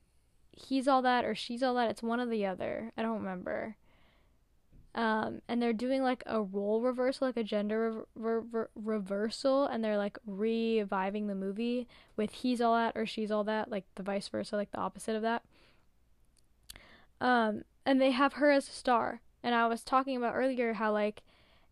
he's 0.52 0.88
all 0.88 1.02
that 1.02 1.26
or 1.26 1.36
she's 1.36 1.62
all 1.62 1.76
that. 1.76 1.90
It's 1.90 2.04
one 2.04 2.20
or 2.20 2.26
the 2.26 2.46
other. 2.46 2.92
I 2.98 3.02
don't 3.02 3.20
remember. 3.20 3.76
Um, 4.96 5.42
and 5.50 5.62
they're 5.62 5.74
doing 5.74 6.04
like 6.04 6.24
a 6.26 6.42
role 6.42 6.82
reversal, 6.82 7.28
like 7.28 7.36
a 7.36 7.44
gender 7.44 8.06
re- 8.16 8.48
re- 8.50 8.66
reversal, 8.76 9.66
and 9.66 9.84
they're 9.84 9.98
like 9.98 10.18
reviving 10.26 11.28
the 11.28 11.36
movie 11.36 11.86
with 12.16 12.32
he's 12.32 12.62
all 12.62 12.76
that 12.76 12.94
or 12.96 13.06
she's 13.06 13.30
all 13.30 13.44
that, 13.44 13.70
like 13.70 13.84
the 13.96 14.04
vice 14.04 14.30
versa, 14.30 14.56
like 14.56 14.72
the 14.72 14.78
opposite 14.78 15.18
of 15.18 15.22
that. 15.22 15.44
Um, 17.20 17.64
and 17.86 18.02
they 18.02 18.12
have 18.12 18.34
her 18.34 18.52
as 18.52 18.70
a 18.70 18.72
star. 18.72 19.20
And 19.44 19.54
I 19.54 19.68
was 19.68 19.84
talking 19.84 20.16
about 20.16 20.34
earlier 20.36 20.74
how 20.74 20.94
like 20.94 21.24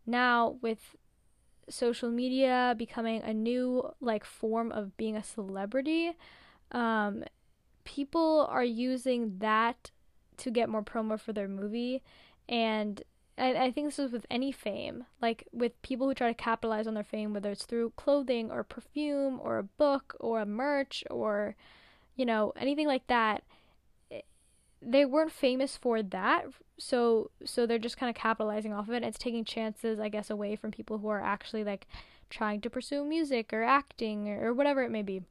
now 0.06 0.56
with 0.60 0.94
social 1.68 2.10
media 2.10 2.74
becoming 2.76 3.22
a 3.22 3.32
new 3.32 3.90
like 4.00 4.24
form 4.24 4.70
of 4.72 4.96
being 4.96 5.16
a 5.16 5.24
celebrity 5.24 6.12
um 6.72 7.24
people 7.84 8.46
are 8.50 8.64
using 8.64 9.38
that 9.38 9.90
to 10.38 10.50
get 10.50 10.68
more 10.68 10.82
promo 10.82 11.18
for 11.20 11.32
their 11.32 11.48
movie. 11.48 12.02
And 12.48 13.02
I, 13.38 13.54
I 13.66 13.70
think 13.70 13.88
this 13.88 13.98
is 13.98 14.12
with 14.12 14.26
any 14.30 14.52
fame 14.52 15.04
like 15.20 15.48
with 15.52 15.80
people 15.82 16.06
who 16.06 16.14
try 16.14 16.28
to 16.28 16.34
capitalize 16.34 16.86
on 16.86 16.94
their 16.94 17.02
fame 17.02 17.32
whether 17.32 17.50
it's 17.50 17.64
through 17.64 17.92
clothing 17.96 18.50
or 18.50 18.62
perfume 18.62 19.40
or 19.42 19.58
a 19.58 19.64
book 19.64 20.16
or 20.20 20.40
a 20.40 20.46
merch 20.46 21.02
or 21.10 21.56
you 22.14 22.24
know 22.24 22.52
anything 22.56 22.86
like 22.86 23.06
that 23.08 23.42
they 24.86 25.04
weren't 25.04 25.32
famous 25.32 25.76
for 25.76 26.02
that 26.02 26.46
so 26.78 27.30
so 27.44 27.66
they're 27.66 27.78
just 27.78 27.96
kind 27.96 28.10
of 28.10 28.16
capitalizing 28.16 28.72
off 28.72 28.88
of 28.88 28.94
it. 28.94 29.02
It's 29.02 29.18
taking 29.18 29.44
chances 29.44 30.00
i 30.00 30.08
guess 30.08 30.30
away 30.30 30.56
from 30.56 30.70
people 30.70 30.98
who 30.98 31.08
are 31.08 31.20
actually 31.20 31.64
like 31.64 31.86
trying 32.30 32.60
to 32.62 32.70
pursue 32.70 33.04
music 33.04 33.52
or 33.52 33.62
acting 33.62 34.28
or, 34.28 34.48
or 34.48 34.54
whatever 34.54 34.82
it 34.82 34.90
may 34.90 35.02
be. 35.02 35.22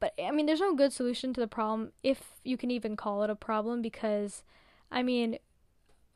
But 0.00 0.14
i 0.22 0.30
mean 0.30 0.46
there's 0.46 0.60
no 0.60 0.74
good 0.74 0.92
solution 0.92 1.32
to 1.34 1.40
the 1.40 1.46
problem 1.46 1.92
if 2.02 2.22
you 2.44 2.56
can 2.56 2.70
even 2.70 2.96
call 2.96 3.22
it 3.22 3.30
a 3.30 3.36
problem 3.36 3.82
because 3.82 4.42
i 4.90 5.02
mean 5.02 5.38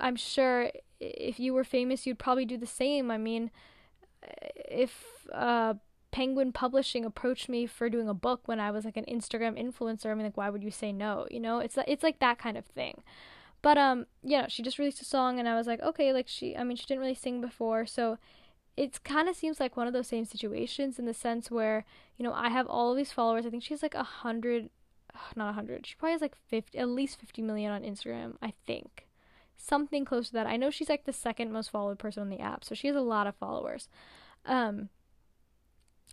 i'm 0.00 0.16
sure 0.16 0.70
if 0.98 1.38
you 1.38 1.54
were 1.54 1.64
famous 1.64 2.06
you'd 2.06 2.18
probably 2.18 2.44
do 2.44 2.56
the 2.56 2.66
same. 2.66 3.10
I 3.10 3.18
mean 3.18 3.50
if 4.68 5.26
uh 5.32 5.74
Penguin 6.16 6.50
Publishing 6.50 7.04
approached 7.04 7.46
me 7.46 7.66
for 7.66 7.90
doing 7.90 8.08
a 8.08 8.14
book 8.14 8.40
when 8.46 8.58
I 8.58 8.70
was 8.70 8.86
like 8.86 8.96
an 8.96 9.04
Instagram 9.04 9.62
influencer. 9.62 10.06
I 10.06 10.14
mean, 10.14 10.24
like, 10.24 10.38
why 10.38 10.48
would 10.48 10.64
you 10.64 10.70
say 10.70 10.90
no? 10.90 11.26
You 11.30 11.38
know, 11.38 11.58
it's 11.58 11.76
it's 11.86 12.02
like 12.02 12.20
that 12.20 12.38
kind 12.38 12.56
of 12.56 12.64
thing. 12.64 13.02
But 13.60 13.76
um, 13.76 14.06
you 14.22 14.38
know, 14.38 14.46
she 14.48 14.62
just 14.62 14.78
released 14.78 15.02
a 15.02 15.04
song, 15.04 15.38
and 15.38 15.46
I 15.46 15.54
was 15.56 15.66
like, 15.66 15.82
okay, 15.82 16.14
like 16.14 16.26
she, 16.26 16.56
I 16.56 16.64
mean, 16.64 16.78
she 16.78 16.86
didn't 16.86 17.02
really 17.02 17.14
sing 17.14 17.42
before, 17.42 17.84
so 17.84 18.16
it 18.78 19.04
kind 19.04 19.28
of 19.28 19.36
seems 19.36 19.60
like 19.60 19.76
one 19.76 19.86
of 19.86 19.92
those 19.92 20.06
same 20.06 20.24
situations 20.24 20.98
in 20.98 21.04
the 21.04 21.12
sense 21.12 21.50
where 21.50 21.84
you 22.16 22.22
know 22.24 22.32
I 22.32 22.48
have 22.48 22.66
all 22.66 22.92
of 22.92 22.96
these 22.96 23.12
followers. 23.12 23.44
I 23.44 23.50
think 23.50 23.62
she's 23.62 23.82
like 23.82 23.94
a 23.94 24.02
hundred, 24.02 24.70
not 25.36 25.50
a 25.50 25.52
hundred. 25.52 25.86
She 25.86 25.96
probably 25.96 26.12
has 26.12 26.22
like 26.22 26.36
fifty, 26.48 26.78
at 26.78 26.88
least 26.88 27.20
fifty 27.20 27.42
million 27.42 27.70
on 27.70 27.82
Instagram. 27.82 28.36
I 28.40 28.54
think 28.66 29.06
something 29.58 30.06
close 30.06 30.28
to 30.28 30.32
that. 30.32 30.46
I 30.46 30.56
know 30.56 30.70
she's 30.70 30.88
like 30.88 31.04
the 31.04 31.12
second 31.12 31.52
most 31.52 31.70
followed 31.70 31.98
person 31.98 32.22
on 32.22 32.30
the 32.30 32.40
app, 32.40 32.64
so 32.64 32.74
she 32.74 32.86
has 32.86 32.96
a 32.96 33.02
lot 33.02 33.26
of 33.26 33.34
followers. 33.34 33.90
Um, 34.46 34.88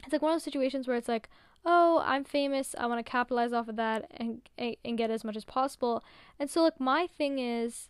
it's 0.04 0.14
like 0.14 0.22
one 0.22 0.32
of 0.32 0.36
those 0.36 0.44
situations 0.44 0.88
where 0.88 0.98
it's 0.98 1.08
like, 1.08 1.30
oh, 1.66 2.02
I'm 2.06 2.24
famous, 2.24 2.76
I 2.78 2.88
want 2.88 3.04
to 3.04 3.10
capitalize 3.10 3.54
off 3.54 3.68
of 3.68 3.76
that 3.78 4.12
and 4.18 4.42
and 4.58 4.98
get 4.98 5.10
as 5.10 5.24
much 5.24 5.36
as 5.36 5.46
possible. 5.46 6.04
And 6.40 6.50
so 6.50 6.64
like 6.64 6.80
my 6.80 7.08
thing 7.08 7.40
is 7.40 7.90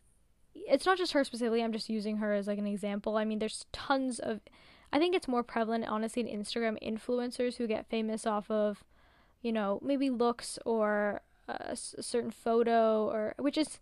it's 0.56 0.86
not 0.86 0.98
just 0.98 1.14
her 1.14 1.24
specifically. 1.24 1.64
I'm 1.64 1.74
just 1.74 1.90
using 1.90 2.18
her 2.18 2.34
as 2.34 2.48
like 2.48 2.60
an 2.60 2.68
example. 2.68 3.18
I 3.18 3.26
mean, 3.26 3.40
there's 3.40 3.66
tons 3.72 4.20
of. 4.20 4.42
I 4.92 5.00
think 5.00 5.16
it's 5.16 5.28
more 5.28 5.42
prevalent, 5.42 5.86
honestly, 5.88 6.22
in 6.22 6.40
Instagram 6.40 6.78
influencers 6.84 7.56
who 7.56 7.66
get 7.66 7.90
famous 7.90 8.28
off 8.28 8.52
of, 8.52 8.84
you 9.42 9.52
know, 9.52 9.80
maybe 9.82 10.12
looks 10.12 10.60
or 10.66 11.22
a 11.48 11.76
certain 11.76 12.32
photo 12.32 13.10
or 13.10 13.36
which 13.38 13.58
is 13.58 13.80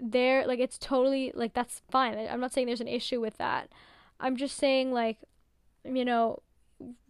there 0.00 0.46
like 0.46 0.58
it's 0.58 0.78
totally 0.78 1.30
like 1.34 1.52
that's 1.54 1.82
fine. 1.90 2.18
I'm 2.18 2.40
not 2.40 2.52
saying 2.52 2.66
there's 2.66 2.80
an 2.80 2.88
issue 2.88 3.20
with 3.20 3.36
that. 3.36 3.68
I'm 4.18 4.36
just 4.36 4.56
saying 4.56 4.92
like 4.92 5.18
you 5.84 6.04
know 6.04 6.40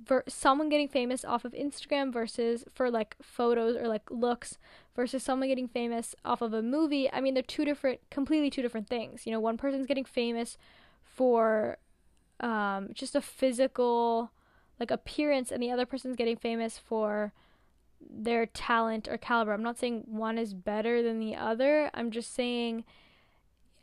ver- 0.05 0.25
someone 0.29 0.69
getting 0.69 0.89
famous 0.89 1.25
off 1.25 1.45
of 1.45 1.53
Instagram 1.53 2.13
versus 2.13 2.65
for 2.73 2.91
like 2.91 3.17
photos 3.23 3.77
or 3.77 3.89
like 3.89 4.11
looks 4.11 4.59
versus 4.97 5.23
someone 5.23 5.49
getting 5.49 5.69
famous 5.69 6.15
off 6.25 6.43
of 6.43 6.53
a 6.53 6.63
movie. 6.63 7.11
I 7.13 7.21
mean, 7.21 7.35
they're 7.35 7.43
two 7.43 7.65
different, 7.65 8.01
completely 8.11 8.51
two 8.51 8.63
different 8.63 8.89
things. 8.89 9.27
You 9.27 9.33
know, 9.33 9.41
one 9.41 9.57
person's 9.57 9.87
getting 9.87 10.05
famous 10.05 10.59
for 11.03 11.79
um, 12.41 12.91
just 12.93 13.15
a 13.15 13.21
physical 13.21 14.31
like 14.79 14.91
appearance, 14.91 15.53
and 15.53 15.63
the 15.63 15.71
other 15.71 15.85
person's 15.85 16.17
getting 16.17 16.37
famous 16.37 16.79
for 16.79 17.33
their 18.01 18.47
talent 18.47 19.09
or 19.09 19.19
caliber. 19.19 19.53
I'm 19.53 19.63
not 19.63 19.79
saying 19.79 20.05
one 20.07 20.39
is 20.39 20.55
better 20.55 21.03
than 21.03 21.21
the 21.21 21.37
other. 21.37 21.91
I'm 21.93 22.11
just 22.11 22.35
saying 22.35 22.85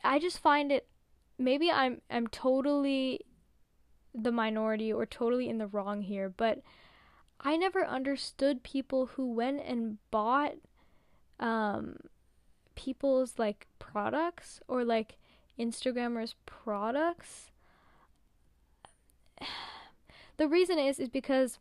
I 0.03 0.19
just 0.19 0.39
find 0.39 0.71
it 0.71 0.87
maybe 1.37 1.71
I'm 1.71 2.01
I'm 2.09 2.27
totally 2.27 3.21
the 4.13 4.31
minority 4.31 4.91
or 4.91 5.05
totally 5.05 5.49
in 5.49 5.57
the 5.57 5.67
wrong 5.67 6.01
here, 6.01 6.29
but 6.29 6.61
I 7.39 7.55
never 7.55 7.85
understood 7.85 8.63
people 8.63 9.07
who 9.07 9.31
went 9.31 9.61
and 9.65 9.97
bought 10.11 10.55
um 11.39 11.97
people's 12.75 13.37
like 13.37 13.67
products 13.79 14.59
or 14.67 14.83
like 14.83 15.17
Instagrammers 15.59 16.35
products. 16.45 17.51
The 20.37 20.47
reason 20.47 20.77
is 20.77 20.99
is 20.99 21.09
because 21.09 21.57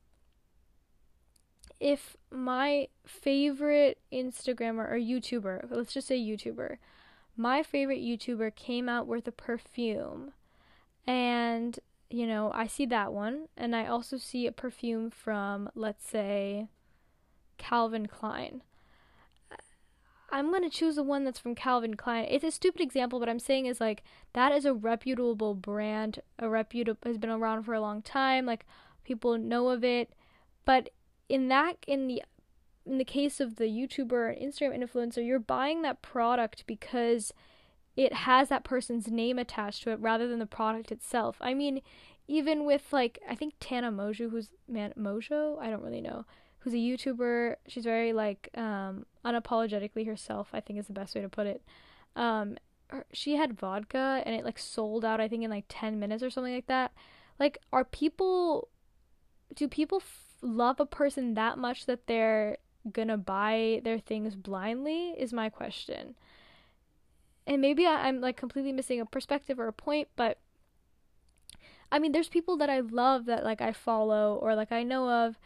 if 1.81 2.15
my 2.31 2.89
favorite 3.07 3.99
Instagrammer 4.13 4.91
or 4.91 4.99
YouTuber, 4.99 5.71
let's 5.71 5.95
just 5.95 6.09
say 6.09 6.19
YouTuber, 6.19 6.77
my 7.37 7.63
favorite 7.63 8.01
YouTuber 8.01 8.55
came 8.55 8.89
out 8.89 9.07
with 9.07 9.27
a 9.29 9.33
perfume 9.33 10.33
and 11.07 11.79
you 12.11 12.27
know, 12.27 12.51
I 12.55 12.67
see 12.67 12.87
that 12.87 13.13
one, 13.13 13.49
and 13.57 13.75
I 13.75 13.87
also 13.87 14.17
see 14.17 14.47
a 14.47 14.53
perfume 14.53 15.11
from, 15.11 15.69
let's 15.75 16.09
say, 16.09 16.69
Calvin 17.59 18.07
Klein. 18.07 18.63
I'm 20.31 20.51
gonna 20.53 20.71
choose 20.71 20.97
the 20.97 21.03
one 21.03 21.25
that's 21.25 21.39
from 21.39 21.55
Calvin 21.55 21.95
Klein. 21.95 22.27
It's 22.29 22.45
a 22.45 22.51
stupid 22.51 22.81
example, 22.81 23.21
but 23.21 23.29
I'm 23.29 23.39
saying 23.39 23.67
is 23.67 23.81
like 23.81 24.03
that 24.33 24.53
is 24.53 24.65
a 24.65 24.75
reputable 24.75 25.55
brand, 25.55 26.21
a 26.39 26.49
reputable 26.49 27.09
has 27.09 27.17
been 27.17 27.31
around 27.31 27.63
for 27.63 27.75
a 27.75 27.81
long 27.81 28.03
time. 28.03 28.45
Like 28.45 28.67
people 29.05 29.39
know 29.39 29.69
of 29.69 29.85
it, 29.85 30.13
but 30.65 30.91
in 31.29 31.49
that 31.49 31.77
in 31.87 32.09
the 32.09 32.23
in 32.85 32.99
the 32.99 33.05
case 33.05 33.41
of 33.41 33.57
the 33.57 33.65
YouTuber 33.65 34.13
or 34.13 34.35
Instagram 34.35 34.83
influencer, 34.83 35.25
you're 35.25 35.39
buying 35.39 35.83
that 35.83 36.03
product 36.03 36.65
because 36.67 37.33
it 37.97 38.13
has 38.13 38.49
that 38.51 38.65
person's 38.65 39.09
name 39.09 39.39
attached 39.39 39.83
to 39.83 39.91
it 39.91 40.01
rather 40.01 40.29
than 40.29 40.39
the 40.39 40.47
product 40.47 40.93
itself. 40.93 41.37
I 41.41 41.55
mean, 41.55 41.81
even 42.29 42.65
with 42.65 42.93
like 42.93 43.19
I 43.29 43.35
think 43.35 43.55
Tana 43.59 43.91
Mongeau, 43.91 44.31
who's 44.31 44.51
man 44.69 44.93
Mojo, 44.99 45.59
I 45.61 45.71
don't 45.71 45.83
really 45.83 46.03
know, 46.03 46.27
who's 46.59 46.75
a 46.75 46.77
YouTuber. 46.77 47.57
She's 47.67 47.85
very 47.85 48.13
like 48.13 48.51
um, 48.55 49.07
unapologetically 49.25 50.07
herself. 50.07 50.49
I 50.53 50.61
think 50.61 50.79
is 50.79 50.87
the 50.87 50.93
best 50.93 51.15
way 51.15 51.23
to 51.23 51.29
put 51.29 51.47
it. 51.47 51.63
Um, 52.15 52.59
her, 52.89 53.07
she 53.13 53.37
had 53.37 53.59
vodka 53.59 54.23
and 54.27 54.35
it 54.35 54.45
like 54.45 54.59
sold 54.59 55.05
out. 55.05 55.21
I 55.21 55.29
think 55.29 55.43
in 55.43 55.51
like 55.51 55.65
ten 55.69 55.99
minutes 55.99 56.23
or 56.23 56.31
something 56.31 56.55
like 56.55 56.67
that. 56.67 56.93
Like, 57.39 57.59
are 57.73 57.85
people? 57.85 58.69
Do 59.55 59.69
people 59.69 59.99
f- 59.99 60.21
love 60.43 60.81
a 60.81 60.87
person 60.87 61.35
that 61.35 61.57
much 61.57 61.87
that 61.87 62.07
they're 62.07 62.59
gonna 62.93 63.17
buy 63.17 63.81
their 63.85 63.99
things 63.99 64.35
blindly? 64.35 65.15
Is 65.17 65.33
my 65.33 65.49
question 65.49 66.15
and 67.47 67.61
maybe 67.61 67.87
I, 67.87 68.09
I'm 68.09 68.21
like 68.21 68.37
completely 68.37 68.73
missing 68.73 69.01
a 69.01 69.07
perspective 69.07 69.59
or 69.59 69.69
a 69.69 69.73
point, 69.73 70.09
but 70.17 70.39
I 71.91 71.99
mean, 71.99 72.13
there's 72.13 72.29
people 72.29 72.57
that 72.57 72.69
I 72.69 72.81
love 72.81 73.27
that 73.27 73.45
like 73.45 73.61
I 73.61 73.73
follow 73.73 74.35
or 74.35 74.55
like 74.55 74.73
I 74.73 74.83
know 74.83 75.09
of, 75.09 75.39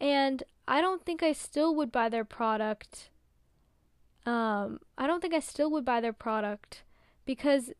and 0.00 0.42
I 0.66 0.80
don't 0.80 1.04
think 1.04 1.22
I 1.22 1.32
still 1.32 1.74
would 1.76 1.92
buy 1.92 2.08
their 2.08 2.24
product. 2.24 3.10
Um, 4.26 4.80
I 4.98 5.06
don't 5.06 5.20
think 5.20 5.34
I 5.34 5.40
still 5.40 5.70
would 5.70 5.84
buy 5.84 6.00
their 6.00 6.12
product 6.12 6.82
because, 7.26 7.70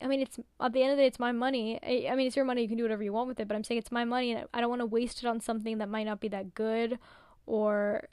I 0.00 0.06
mean, 0.06 0.20
it's 0.20 0.40
at 0.60 0.72
the 0.72 0.82
end 0.82 0.92
of 0.92 0.96
the 0.96 1.02
day, 1.02 1.06
it's 1.06 1.20
my 1.20 1.32
money. 1.32 1.78
I, 1.82 2.10
I 2.10 2.16
mean, 2.16 2.26
it's 2.26 2.36
your 2.36 2.44
money. 2.44 2.62
You 2.62 2.68
can 2.68 2.78
do 2.78 2.84
whatever 2.84 3.02
you 3.02 3.12
want 3.12 3.28
with 3.28 3.38
it, 3.38 3.46
but 3.46 3.54
I'm 3.54 3.62
saying 3.62 3.78
it's 3.78 3.92
my 3.92 4.04
money, 4.04 4.32
and 4.32 4.46
I 4.52 4.60
don't 4.60 4.70
want 4.70 4.80
to 4.80 4.86
waste 4.86 5.22
it 5.22 5.26
on 5.26 5.40
something 5.40 5.78
that 5.78 5.88
might 5.88 6.04
not 6.04 6.18
be 6.18 6.28
that 6.28 6.54
good, 6.54 6.98
or, 7.46 8.08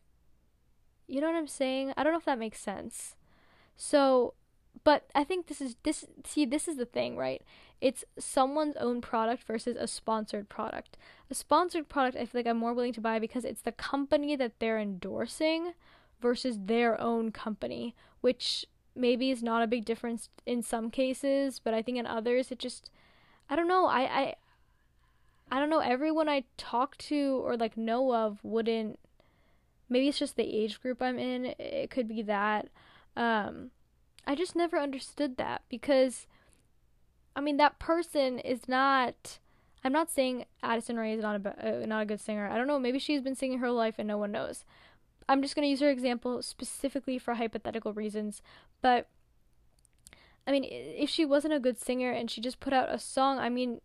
you 1.07 1.21
know 1.21 1.27
what 1.27 1.37
I'm 1.37 1.47
saying? 1.47 1.93
I 1.95 2.03
don't 2.03 2.13
know 2.13 2.19
if 2.19 2.25
that 2.25 2.37
makes 2.37 2.59
sense. 2.59 3.15
So 3.77 4.33
but 4.83 5.05
I 5.13 5.23
think 5.23 5.47
this 5.47 5.61
is 5.61 5.75
this 5.83 6.05
see 6.25 6.45
this 6.45 6.67
is 6.67 6.77
the 6.77 6.85
thing, 6.85 7.17
right? 7.17 7.41
It's 7.81 8.03
someone's 8.17 8.75
own 8.77 9.01
product 9.01 9.43
versus 9.43 9.77
a 9.79 9.87
sponsored 9.87 10.49
product. 10.49 10.97
A 11.29 11.35
sponsored 11.35 11.87
product 11.89 12.17
I 12.17 12.25
feel 12.25 12.39
like 12.39 12.47
I'm 12.47 12.57
more 12.57 12.73
willing 12.73 12.93
to 12.93 13.01
buy 13.01 13.19
because 13.19 13.45
it's 13.45 13.61
the 13.61 13.71
company 13.71 14.35
that 14.35 14.59
they're 14.59 14.79
endorsing 14.79 15.73
versus 16.21 16.57
their 16.65 16.99
own 16.99 17.31
company, 17.31 17.95
which 18.21 18.65
maybe 18.95 19.31
is 19.31 19.41
not 19.41 19.63
a 19.63 19.67
big 19.67 19.85
difference 19.85 20.29
in 20.45 20.61
some 20.61 20.91
cases, 20.91 21.59
but 21.63 21.73
I 21.73 21.81
think 21.81 21.97
in 21.97 22.05
others 22.05 22.51
it 22.51 22.59
just 22.59 22.91
I 23.49 23.55
don't 23.55 23.67
know, 23.67 23.85
I 23.85 24.01
I 24.01 24.35
I 25.51 25.59
don't 25.59 25.69
know, 25.69 25.79
everyone 25.79 26.29
I 26.29 26.43
talk 26.57 26.97
to 26.97 27.41
or 27.43 27.57
like 27.57 27.77
know 27.77 28.13
of 28.13 28.39
wouldn't 28.43 28.99
maybe 29.89 30.07
it's 30.07 30.19
just 30.19 30.35
the 30.35 30.43
age 30.43 30.79
group 30.81 31.01
I'm 31.01 31.17
in. 31.17 31.55
It 31.57 31.89
could 31.89 32.07
be 32.07 32.21
that 32.23 32.69
um 33.15 33.71
I 34.25 34.35
just 34.35 34.55
never 34.55 34.77
understood 34.77 35.37
that 35.37 35.63
because 35.69 36.27
I 37.35 37.41
mean 37.41 37.57
that 37.57 37.79
person 37.79 38.39
is 38.39 38.67
not 38.67 39.39
I'm 39.83 39.93
not 39.93 40.11
saying 40.11 40.45
Addison 40.61 40.97
Rae 40.97 41.13
is 41.13 41.21
not 41.21 41.41
a 41.45 41.83
uh, 41.83 41.85
not 41.85 42.03
a 42.03 42.05
good 42.05 42.19
singer. 42.19 42.49
I 42.49 42.57
don't 42.57 42.67
know, 42.67 42.79
maybe 42.79 42.99
she's 42.99 43.21
been 43.21 43.35
singing 43.35 43.59
her 43.59 43.71
life 43.71 43.95
and 43.97 44.07
no 44.07 44.17
one 44.17 44.31
knows. 44.31 44.65
I'm 45.27 45.41
just 45.41 45.55
going 45.55 45.63
to 45.63 45.69
use 45.69 45.79
her 45.81 45.91
example 45.91 46.41
specifically 46.41 47.19
for 47.19 47.35
hypothetical 47.35 47.93
reasons, 47.93 48.41
but 48.81 49.07
I 50.47 50.51
mean, 50.51 50.65
if 50.67 51.09
she 51.09 51.25
wasn't 51.25 51.53
a 51.53 51.59
good 51.59 51.79
singer 51.79 52.11
and 52.11 52.31
she 52.31 52.41
just 52.41 52.59
put 52.59 52.73
out 52.73 52.91
a 52.91 52.97
song, 52.97 53.37
I 53.37 53.49
mean, 53.49 53.81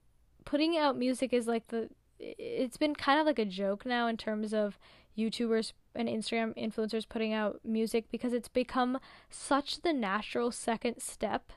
putting 0.46 0.78
out 0.78 0.96
music 0.96 1.32
is 1.34 1.46
like 1.46 1.68
the 1.68 1.90
it's 2.18 2.78
been 2.78 2.94
kind 2.94 3.20
of 3.20 3.26
like 3.26 3.38
a 3.38 3.44
joke 3.44 3.84
now 3.84 4.06
in 4.06 4.16
terms 4.16 4.54
of 4.54 4.78
YouTubers 5.16 5.72
and 5.94 6.08
Instagram 6.08 6.56
influencers 6.56 7.08
putting 7.08 7.32
out 7.32 7.60
music 7.64 8.06
because 8.10 8.32
it's 8.32 8.48
become 8.48 8.98
such 9.30 9.82
the 9.82 9.92
natural 9.92 10.50
second 10.50 11.00
step 11.00 11.52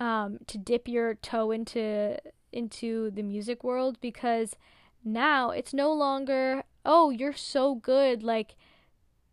um, 0.00 0.38
to 0.46 0.58
dip 0.58 0.88
your 0.88 1.14
toe 1.14 1.50
into 1.50 2.18
into 2.52 3.10
the 3.10 3.22
music 3.22 3.62
world 3.62 3.98
because 4.00 4.56
now 5.04 5.50
it's 5.50 5.74
no 5.74 5.92
longer 5.92 6.62
oh 6.84 7.10
you're 7.10 7.32
so 7.32 7.74
good 7.74 8.22
like 8.22 8.56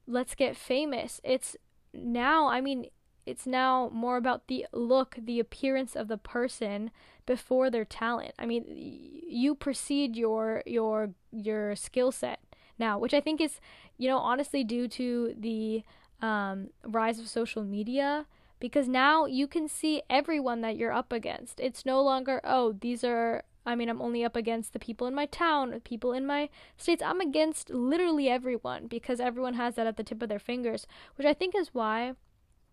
let's 0.07 0.35
get 0.35 0.55
famous. 0.55 1.19
It's 1.23 1.55
now 1.93 2.49
i 2.49 2.59
mean 2.59 2.87
it's 3.25 3.47
now 3.47 3.89
more 3.93 4.17
about 4.17 4.47
the 4.47 4.65
look 4.73 5.15
the 5.17 5.39
appearance 5.39 5.95
of 5.95 6.07
the 6.07 6.17
person 6.17 6.91
before 7.25 7.69
their 7.69 7.85
talent. 7.85 8.33
I 8.37 8.45
mean 8.45 8.65
you 8.67 9.55
precede 9.55 10.15
your 10.15 10.61
your 10.65 11.11
your 11.31 11.75
skill 11.75 12.11
set 12.11 12.39
now, 12.77 12.97
which 12.99 13.13
I 13.13 13.21
think 13.21 13.41
is, 13.41 13.59
you 13.97 14.07
know, 14.09 14.17
honestly 14.17 14.63
due 14.63 14.87
to 14.89 15.35
the 15.37 15.83
um, 16.21 16.69
rise 16.83 17.19
of 17.19 17.27
social 17.27 17.63
media. 17.63 18.25
Because 18.57 18.87
now 18.87 19.25
you 19.25 19.47
can 19.47 19.67
see 19.67 20.01
everyone 20.09 20.61
that 20.61 20.77
you're 20.77 20.93
up 20.93 21.11
against. 21.11 21.59
It's 21.59 21.85
no 21.85 22.01
longer, 22.01 22.39
oh, 22.45 22.71
these 22.71 23.03
are, 23.03 23.43
I 23.65 23.75
mean, 23.75 23.89
I'm 23.89 24.01
only 24.01 24.23
up 24.23 24.37
against 24.37 24.71
the 24.71 24.79
people 24.79 25.07
in 25.07 25.13
my 25.13 25.25
town, 25.25 25.81
people 25.83 26.13
in 26.13 26.25
my 26.25 26.49
states. 26.77 27.03
I'm 27.03 27.19
against 27.19 27.69
literally 27.69 28.29
everyone 28.29 28.87
because 28.87 29.19
everyone 29.19 29.55
has 29.55 29.75
that 29.75 29.87
at 29.87 29.97
the 29.97 30.03
tip 30.03 30.23
of 30.23 30.29
their 30.29 30.39
fingers, 30.39 30.87
which 31.15 31.27
I 31.27 31.33
think 31.33 31.53
is 31.53 31.73
why, 31.73 32.13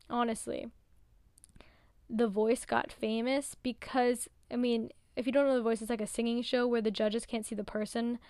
honestly, 0.08 0.68
The 2.08 2.28
Voice 2.28 2.64
got 2.64 2.92
famous 2.92 3.56
because, 3.60 4.28
I 4.52 4.56
mean, 4.56 4.90
if 5.16 5.26
you 5.26 5.32
don't 5.32 5.48
know 5.48 5.56
The 5.56 5.62
Voice, 5.62 5.80
it's 5.82 5.90
like 5.90 6.00
a 6.00 6.06
singing 6.06 6.42
show 6.42 6.66
where 6.66 6.80
the 6.80 6.92
judges 6.92 7.26
can't 7.26 7.44
see 7.44 7.56
the 7.56 7.64
person 7.64 8.20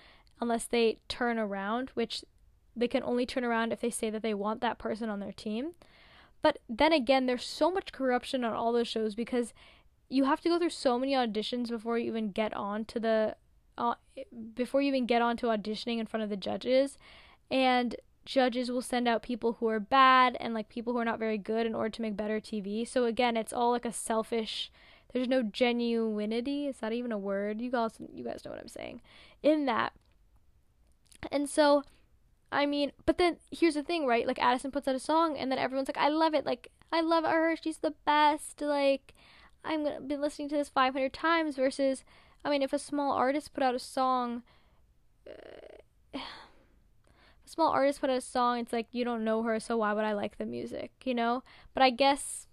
unless 0.43 0.65
they 0.65 0.99
turn 1.09 1.39
around, 1.39 1.91
which 1.95 2.25
they 2.75 2.89
can 2.89 3.03
only 3.05 3.25
turn 3.25 3.45
around 3.45 3.73
if 3.73 3.81
they 3.81 3.91
say 3.91 4.11
that 4.11 4.23
they 4.23 4.35
want 4.35 4.61
that 4.61 4.77
person 4.77 5.09
on 5.09 5.21
their 5.21 5.33
team. 5.33 5.71
But 6.43 6.59
then 6.69 6.93
again, 6.93 7.27
there's 7.27 7.47
so 7.47 7.71
much 7.71 7.93
corruption 7.93 8.43
on 8.43 8.53
all 8.53 8.73
those 8.73 8.89
shows 8.89 9.15
because 9.15 9.55
you 10.09 10.25
have 10.25 10.41
to 10.41 10.49
go 10.49 10.59
through 10.59 10.71
so 10.71 10.99
many 10.99 11.13
auditions 11.13 11.71
before 11.71 11.97
you 11.97 12.09
even 12.09 12.33
get 12.33 12.53
on 12.55 12.85
to 12.87 12.99
the 12.99 13.37
uh, 13.79 13.95
before 14.55 14.83
you 14.83 14.89
even 14.89 15.07
get 15.07 15.23
on 15.23 15.37
to 15.39 15.47
auditioning 15.47 15.99
in 15.99 16.07
front 16.07 16.23
of 16.23 16.29
the 16.29 16.37
judges 16.37 16.99
and 17.51 17.97
judges 18.27 18.71
will 18.71 18.83
send 18.83 19.09
out 19.09 19.23
people 19.23 19.55
who 19.55 19.69
are 19.69 19.81
bad 19.81 20.37
and 20.41 20.53
like 20.53 20.69
people 20.69 20.93
who 20.93 20.99
are 20.99 21.05
not 21.05 21.19
very 21.19 21.39
good 21.39 21.67
in 21.67 21.75
order 21.75 21.89
to 21.89 22.03
make 22.03 22.17
better 22.17 22.41
TV. 22.41 22.87
So 22.87 23.05
again, 23.05 23.37
it's 23.37 23.53
all 23.53 23.71
like 23.71 23.87
a 23.87 23.93
selfish 23.93 24.71
there's 25.13 25.29
no 25.29 25.43
genuinity. 25.43 26.69
Is 26.69 26.79
that 26.79 26.93
even 26.93 27.13
a 27.13 27.19
word? 27.19 27.61
You 27.61 27.71
guys 27.71 27.93
you 28.13 28.25
guys 28.25 28.43
know 28.45 28.51
what 28.51 28.61
I'm 28.61 28.69
saying. 28.69 29.01
In 29.43 29.67
that. 29.67 29.93
And 31.31 31.49
so 31.49 31.85
I 32.53 32.67
mean, 32.67 32.93
but 33.07 33.17
then 33.17 33.39
here's 33.51 33.75
the 33.75 33.83
thing, 33.83 34.07
right? 34.07 34.27
Like 34.27 34.39
Addison 34.39 34.71
puts 34.71 34.87
out 34.87 34.95
a 34.95 35.01
song 35.01 35.39
and 35.39 35.51
then 35.51 35.59
everyone's 35.59 35.89
like, 35.89 35.97
I 35.97 36.11
love 36.11 36.35
it. 36.35 36.45
Like, 36.45 36.71
I 36.93 37.01
love 37.01 37.25
her. 37.25 37.57
She's 37.57 37.79
the 37.79 37.95
best. 38.05 38.61
Like, 38.61 39.15
I'm 39.65 39.83
gonna 39.83 40.03
be 40.03 40.19
listening 40.19 40.51
to 40.51 40.57
this 40.57 40.69
500 40.69 41.13
times 41.15 41.57
versus, 41.57 42.05
I 42.45 42.51
mean, 42.51 42.63
if 42.63 42.75
a 42.75 42.79
small 42.79 43.13
artist 43.13 43.55
put 43.55 43.63
out 43.63 43.75
a 43.75 43.79
song, 43.79 44.43
uh, 45.27 45.33
a 46.19 47.49
small 47.49 47.71
artist 47.71 48.03
put 48.03 48.11
out 48.11 48.19
a 48.19 48.21
song, 48.21 48.59
it's 48.59 48.73
like, 48.73 48.89
you 48.93 49.03
don't 49.03 49.25
know 49.25 49.43
her, 49.45 49.59
so 49.59 49.79
why 49.79 49.95
would 49.95 50.05
I 50.05 50.13
like 50.13 50.37
the 50.37 50.45
music, 50.45 50.91
you 51.05 51.15
know? 51.15 51.43
But 51.73 51.83
I 51.83 51.89
guess, 51.89 52.49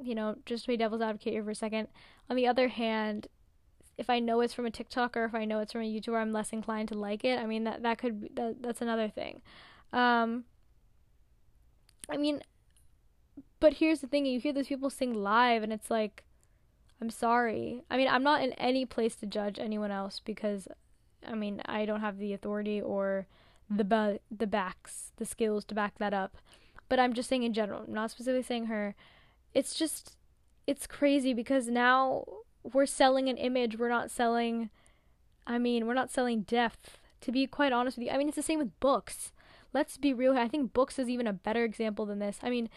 you 0.00 0.14
know, 0.14 0.36
just 0.46 0.64
to 0.64 0.68
be 0.68 0.76
devil's 0.76 1.02
advocate 1.02 1.32
here 1.32 1.42
for 1.42 1.50
a 1.50 1.54
second, 1.56 1.88
on 2.30 2.36
the 2.36 2.46
other 2.46 2.68
hand, 2.68 3.26
if 3.98 4.10
I 4.10 4.18
know 4.18 4.40
it's 4.40 4.52
from 4.52 4.66
a 4.66 4.70
TikTok 4.70 5.16
or 5.16 5.24
if 5.24 5.34
I 5.34 5.44
know 5.44 5.60
it's 5.60 5.72
from 5.72 5.82
a 5.82 5.84
YouTuber, 5.84 6.20
I'm 6.20 6.32
less 6.32 6.52
inclined 6.52 6.88
to 6.88 6.94
like 6.98 7.24
it. 7.24 7.38
I 7.38 7.46
mean 7.46 7.64
that 7.64 7.82
that 7.82 7.98
could 7.98 8.20
be, 8.20 8.30
that 8.34 8.62
that's 8.62 8.82
another 8.82 9.08
thing. 9.08 9.40
Um, 9.92 10.44
I 12.10 12.16
mean, 12.16 12.42
but 13.60 13.74
here's 13.74 14.00
the 14.00 14.06
thing: 14.06 14.26
you 14.26 14.40
hear 14.40 14.52
those 14.52 14.68
people 14.68 14.90
sing 14.90 15.14
live, 15.14 15.62
and 15.62 15.72
it's 15.72 15.90
like, 15.90 16.24
I'm 17.00 17.10
sorry. 17.10 17.82
I 17.90 17.96
mean, 17.96 18.08
I'm 18.08 18.22
not 18.22 18.42
in 18.42 18.52
any 18.54 18.84
place 18.84 19.16
to 19.16 19.26
judge 19.26 19.58
anyone 19.58 19.90
else 19.90 20.20
because, 20.24 20.68
I 21.26 21.34
mean, 21.34 21.62
I 21.66 21.84
don't 21.84 22.00
have 22.00 22.18
the 22.18 22.32
authority 22.32 22.80
or 22.80 23.26
the 23.68 23.84
ba- 23.84 24.20
the 24.30 24.46
backs, 24.46 25.12
the 25.16 25.24
skills 25.24 25.64
to 25.66 25.74
back 25.74 25.98
that 25.98 26.14
up. 26.14 26.36
But 26.88 27.00
I'm 27.00 27.14
just 27.14 27.28
saying 27.28 27.42
in 27.42 27.52
general, 27.52 27.82
I'm 27.86 27.94
not 27.94 28.10
specifically 28.10 28.42
saying 28.42 28.66
her. 28.66 28.94
It's 29.54 29.74
just, 29.74 30.16
it's 30.66 30.86
crazy 30.86 31.34
because 31.34 31.68
now 31.68 32.24
we're 32.72 32.86
selling 32.86 33.28
an 33.28 33.36
image. 33.36 33.78
We're 33.78 33.88
not 33.88 34.10
selling, 34.10 34.70
I 35.46 35.58
mean, 35.58 35.86
we're 35.86 35.94
not 35.94 36.10
selling 36.10 36.42
depth. 36.42 36.98
To 37.22 37.32
be 37.32 37.46
quite 37.46 37.72
honest 37.72 37.96
with 37.96 38.06
you, 38.06 38.12
I 38.12 38.18
mean, 38.18 38.28
it's 38.28 38.36
the 38.36 38.42
same 38.42 38.58
with 38.58 38.78
books. 38.78 39.32
Let's 39.72 39.96
be 39.96 40.12
real. 40.12 40.36
I 40.36 40.48
think 40.48 40.72
books 40.72 40.98
is 40.98 41.08
even 41.08 41.26
a 41.26 41.32
better 41.32 41.64
example 41.64 42.06
than 42.06 42.18
this. 42.18 42.38
I 42.42 42.50
mean, 42.50 42.68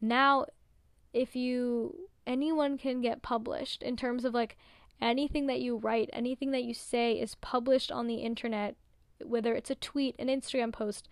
now, 0.00 0.46
if 1.12 1.34
you, 1.34 2.08
anyone 2.26 2.78
can 2.78 3.00
get 3.00 3.22
published 3.22 3.82
in 3.82 3.96
terms 3.96 4.24
of 4.24 4.34
like 4.34 4.56
anything 5.00 5.46
that 5.46 5.60
you 5.60 5.76
write, 5.76 6.10
anything 6.12 6.52
that 6.52 6.64
you 6.64 6.74
say 6.74 7.12
is 7.12 7.34
published 7.36 7.90
on 7.90 8.06
the 8.06 8.16
internet, 8.16 8.76
whether 9.24 9.54
it's 9.54 9.70
a 9.70 9.74
tweet, 9.74 10.14
an 10.18 10.28
Instagram 10.28 10.72
post, 10.72 11.08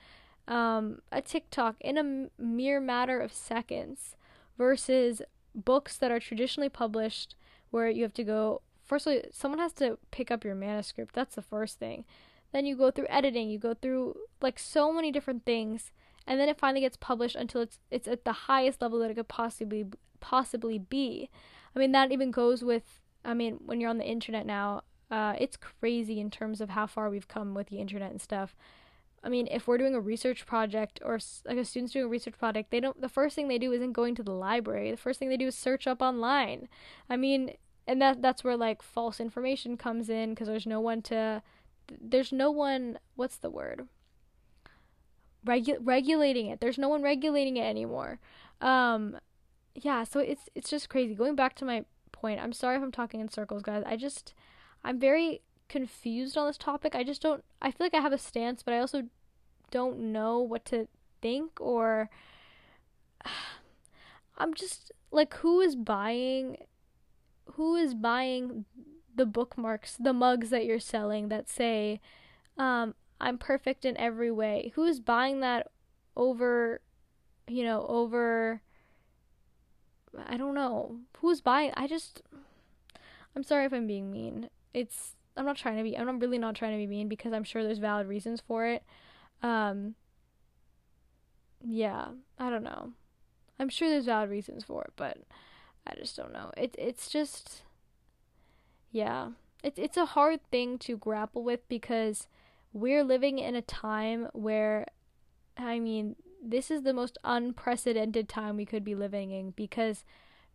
um, 0.49 1.01
a 1.11 1.21
TikTok, 1.21 1.77
in 1.81 1.99
a 1.99 2.43
mere 2.43 2.81
matter 2.81 3.21
of 3.21 3.33
seconds, 3.33 4.17
versus 4.57 5.23
books 5.55 5.97
that 5.97 6.11
are 6.11 6.21
traditionally 6.21 6.69
published 6.69 7.35
where 7.71 7.89
you 7.89 8.03
have 8.03 8.15
to 8.15 8.25
go 8.25 8.63
firstly 8.85 9.25
someone 9.33 9.59
has 9.59 9.73
to 9.75 9.99
pick 10.11 10.31
up 10.31 10.45
your 10.45 10.55
manuscript. 10.55 11.15
That's 11.15 11.35
the 11.35 11.43
first 11.43 11.79
thing. 11.79 12.05
Then 12.53 12.65
you 12.65 12.77
go 12.77 12.91
through 12.91 13.07
editing. 13.09 13.51
You 13.51 13.59
go 13.59 13.75
through 13.75 14.17
like 14.41 14.59
so 14.59 14.93
many 14.93 15.11
different 15.11 15.45
things 15.45 15.93
and 16.27 16.41
then 16.41 16.49
it 16.49 16.59
finally 16.59 16.81
gets 16.81 16.97
published 16.97 17.37
until 17.37 17.61
it's 17.61 17.79
it's 17.91 18.09
at 18.09 18.25
the 18.25 18.33
highest 18.33 18.83
level 18.83 18.99
that 19.01 19.11
it 19.11 19.15
could 19.15 19.29
possibly 19.29 19.87
possibly 20.21 20.79
be. 20.79 21.31
I 21.75 21.79
mean 21.79 21.93
that 21.93 22.13
even 22.13 22.31
goes 22.31 22.65
with 22.65 23.01
i 23.27 23.35
mean 23.35 23.59
when 23.67 23.81
you're 23.81 23.91
on 23.91 23.99
the 23.99 24.07
internet 24.07 24.47
now 24.47 24.83
uh, 25.11 25.35
it's 25.39 25.57
crazy 25.57 26.19
in 26.19 26.31
terms 26.31 26.61
of 26.61 26.71
how 26.71 26.87
far 26.87 27.09
we've 27.11 27.29
come 27.29 27.55
with 27.55 27.69
the 27.69 27.79
internet 27.79 28.11
and 28.11 28.21
stuff 28.21 28.57
I 29.27 29.29
mean, 29.29 29.49
if 29.51 29.67
we're 29.67 29.77
doing 29.77 29.97
a 29.97 30.01
research 30.01 30.47
project 30.47 31.01
or 31.05 31.19
like 31.45 31.59
a 31.59 31.65
student's 31.65 31.93
doing 31.93 32.05
a 32.05 32.09
research 32.09 32.39
project, 32.39 32.71
they 32.71 32.79
don't. 32.79 33.01
The 33.01 33.09
first 33.09 33.35
thing 33.35 33.49
they 33.49 33.59
do 33.59 33.73
isn't 33.73 33.93
going 33.93 34.15
to 34.15 34.23
the 34.23 34.31
library. 34.31 34.93
The 34.93 34.97
first 34.97 35.19
thing 35.19 35.29
they 35.29 35.37
do 35.37 35.49
is 35.49 35.57
search 35.57 35.89
up 35.89 36.01
online. 36.01 36.69
I 37.11 37.17
mean, 37.17 37.55
and 37.89 38.01
that 38.01 38.23
that's 38.23 38.45
where 38.45 38.57
like 38.57 38.83
false 38.83 39.19
information 39.19 39.77
comes 39.77 40.09
in 40.09 40.31
because 40.31 40.47
there's 40.47 40.65
no 40.65 40.79
one 40.79 41.03
to, 41.03 41.43
there's 42.01 42.31
no 42.31 42.53
one. 42.53 43.01
What's 43.17 43.37
the 43.37 43.51
word? 43.51 43.89
Regu- 45.45 45.81
regulating 45.81 46.47
it. 46.47 46.61
There's 46.61 46.79
no 46.79 46.89
one 46.89 47.03
regulating 47.03 47.57
it 47.57 47.65
anymore. 47.65 48.21
Um, 48.61 49.19
yeah. 49.75 50.05
So 50.05 50.21
it's 50.21 50.49
it's 50.55 50.71
just 50.71 50.89
crazy. 50.89 51.17
Going 51.17 51.35
back 51.35 51.57
to 51.57 51.65
my 51.65 51.85
point, 52.13 52.41
I'm 52.41 52.53
sorry 52.53 52.77
if 52.77 52.83
I'm 52.83 52.93
talking 52.93 53.19
in 53.19 53.29
circles, 53.29 53.63
guys. 53.63 53.83
I 53.85 53.97
just, 53.97 54.35
I'm 54.85 55.01
very 55.01 55.43
confused 55.69 56.39
on 56.39 56.47
this 56.47 56.59
topic. 56.59 56.95
I 56.95 57.03
just 57.03 57.21
don't 57.21 57.43
I 57.61 57.73
feel 57.73 57.87
like 57.87 57.95
I 57.95 58.01
have 58.01 58.13
a 58.13 58.19
stance, 58.19 58.63
but 58.63 58.73
I 58.73 58.79
also 58.79 59.03
don't 59.71 59.99
know 59.99 60.39
what 60.39 60.65
to 60.67 60.89
think 61.21 61.61
or 61.61 62.09
I'm 64.39 64.55
just 64.55 64.93
like 65.11 65.35
who 65.35 65.61
is 65.61 65.75
buying 65.75 66.59
who 67.55 67.75
is 67.77 67.95
buying 67.95 68.65
the 69.15 69.27
bookmarks, 69.27 69.97
the 69.97 70.13
mugs 70.13 70.51
that 70.51 70.67
you're 70.67 70.79
selling 70.79 71.29
that 71.29 71.49
say 71.49 72.01
um 72.59 72.95
I'm 73.19 73.39
perfect 73.39 73.85
in 73.85 73.97
every 73.97 74.31
way. 74.31 74.73
Who 74.75 74.85
is 74.85 75.01
buying 75.01 75.41
that 75.41 75.69
over 76.17 76.81
you 77.49 77.65
know, 77.65 77.87
over 77.89 78.61
I 80.27 80.37
don't 80.37 80.55
know. 80.55 80.99
Who's 81.19 81.41
buying 81.41 81.73
I 81.77 81.87
just 81.87 82.23
I'm 83.35 83.43
sorry 83.43 83.65
if 83.65 83.73
I'm 83.73 83.87
being 83.87 84.11
mean. 84.11 84.49
It's 84.75 85.17
I'm 85.37 85.45
not 85.45 85.57
trying 85.57 85.77
to 85.77 85.83
be 85.83 85.97
I'm 85.97 86.19
really 86.19 86.39
not 86.39 86.55
trying 86.55 86.73
to 86.73 86.79
be 86.79 86.87
mean 86.87 87.09
because 87.09 87.33
I'm 87.33 87.45
sure 87.45 87.63
there's 87.63 87.79
valid 87.79 88.07
reasons 88.07 88.43
for 88.47 88.67
it. 88.67 88.83
Um 89.43 89.95
yeah, 91.65 92.09
I 92.39 92.51
don't 92.51 92.63
know. 92.63 92.93
I'm 93.59 93.69
sure 93.69 93.89
there's 93.89 94.05
valid 94.05 94.31
reasons 94.31 94.65
for 94.65 94.83
it, 94.85 94.93
but 94.97 95.19
I 95.87 95.95
just 95.95 96.17
don't 96.17 96.33
know. 96.33 96.51
It 96.57 96.75
it's 96.79 97.09
just 97.09 97.63
yeah. 98.93 99.31
It's 99.63 99.79
it's 99.79 99.97
a 99.97 100.07
hard 100.07 100.41
thing 100.51 100.79
to 100.81 100.97
grapple 100.97 101.43
with 101.43 101.67
because 101.69 102.29
we're 102.73 103.05
living 103.05 103.39
in 103.39 103.55
a 103.55 103.63
time 103.63 104.29
where 104.33 104.87
I 105.57 105.79
mean, 105.79 106.17
this 106.43 106.71
is 106.71 106.83
the 106.83 106.93
most 106.93 107.19
unprecedented 107.25 108.29
time 108.29 108.57
we 108.57 108.67
could 108.67 108.85
be 108.85 108.95
living 108.95 109.31
in 109.31 109.51
because 109.53 110.05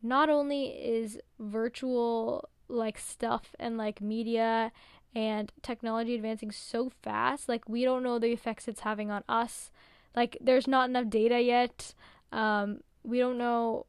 not 0.02 0.30
only 0.30 0.66
is 0.68 1.20
virtual 1.40 2.50
like 2.68 2.98
stuff 2.98 3.56
and 3.60 3.78
like 3.78 4.02
media 4.02 4.72
and 5.14 5.52
technology 5.62 6.16
advancing 6.16 6.52
so 6.52 6.90
fast 7.02 7.50
like 7.50 7.68
we 7.68 7.84
don't 7.84 8.04
know 8.04 8.18
the 8.18 8.32
effects 8.32 8.68
it's 8.68 8.82
having 8.82 9.12
on 9.12 9.24
us. 9.28 9.72
Like 10.16 10.38
there's 10.42 10.68
not 10.68 10.90
enough 10.90 11.10
data 11.10 11.42
yet. 11.42 11.94
Um, 12.32 12.82
we 13.04 13.20
don't 13.20 13.38
know 13.38 13.86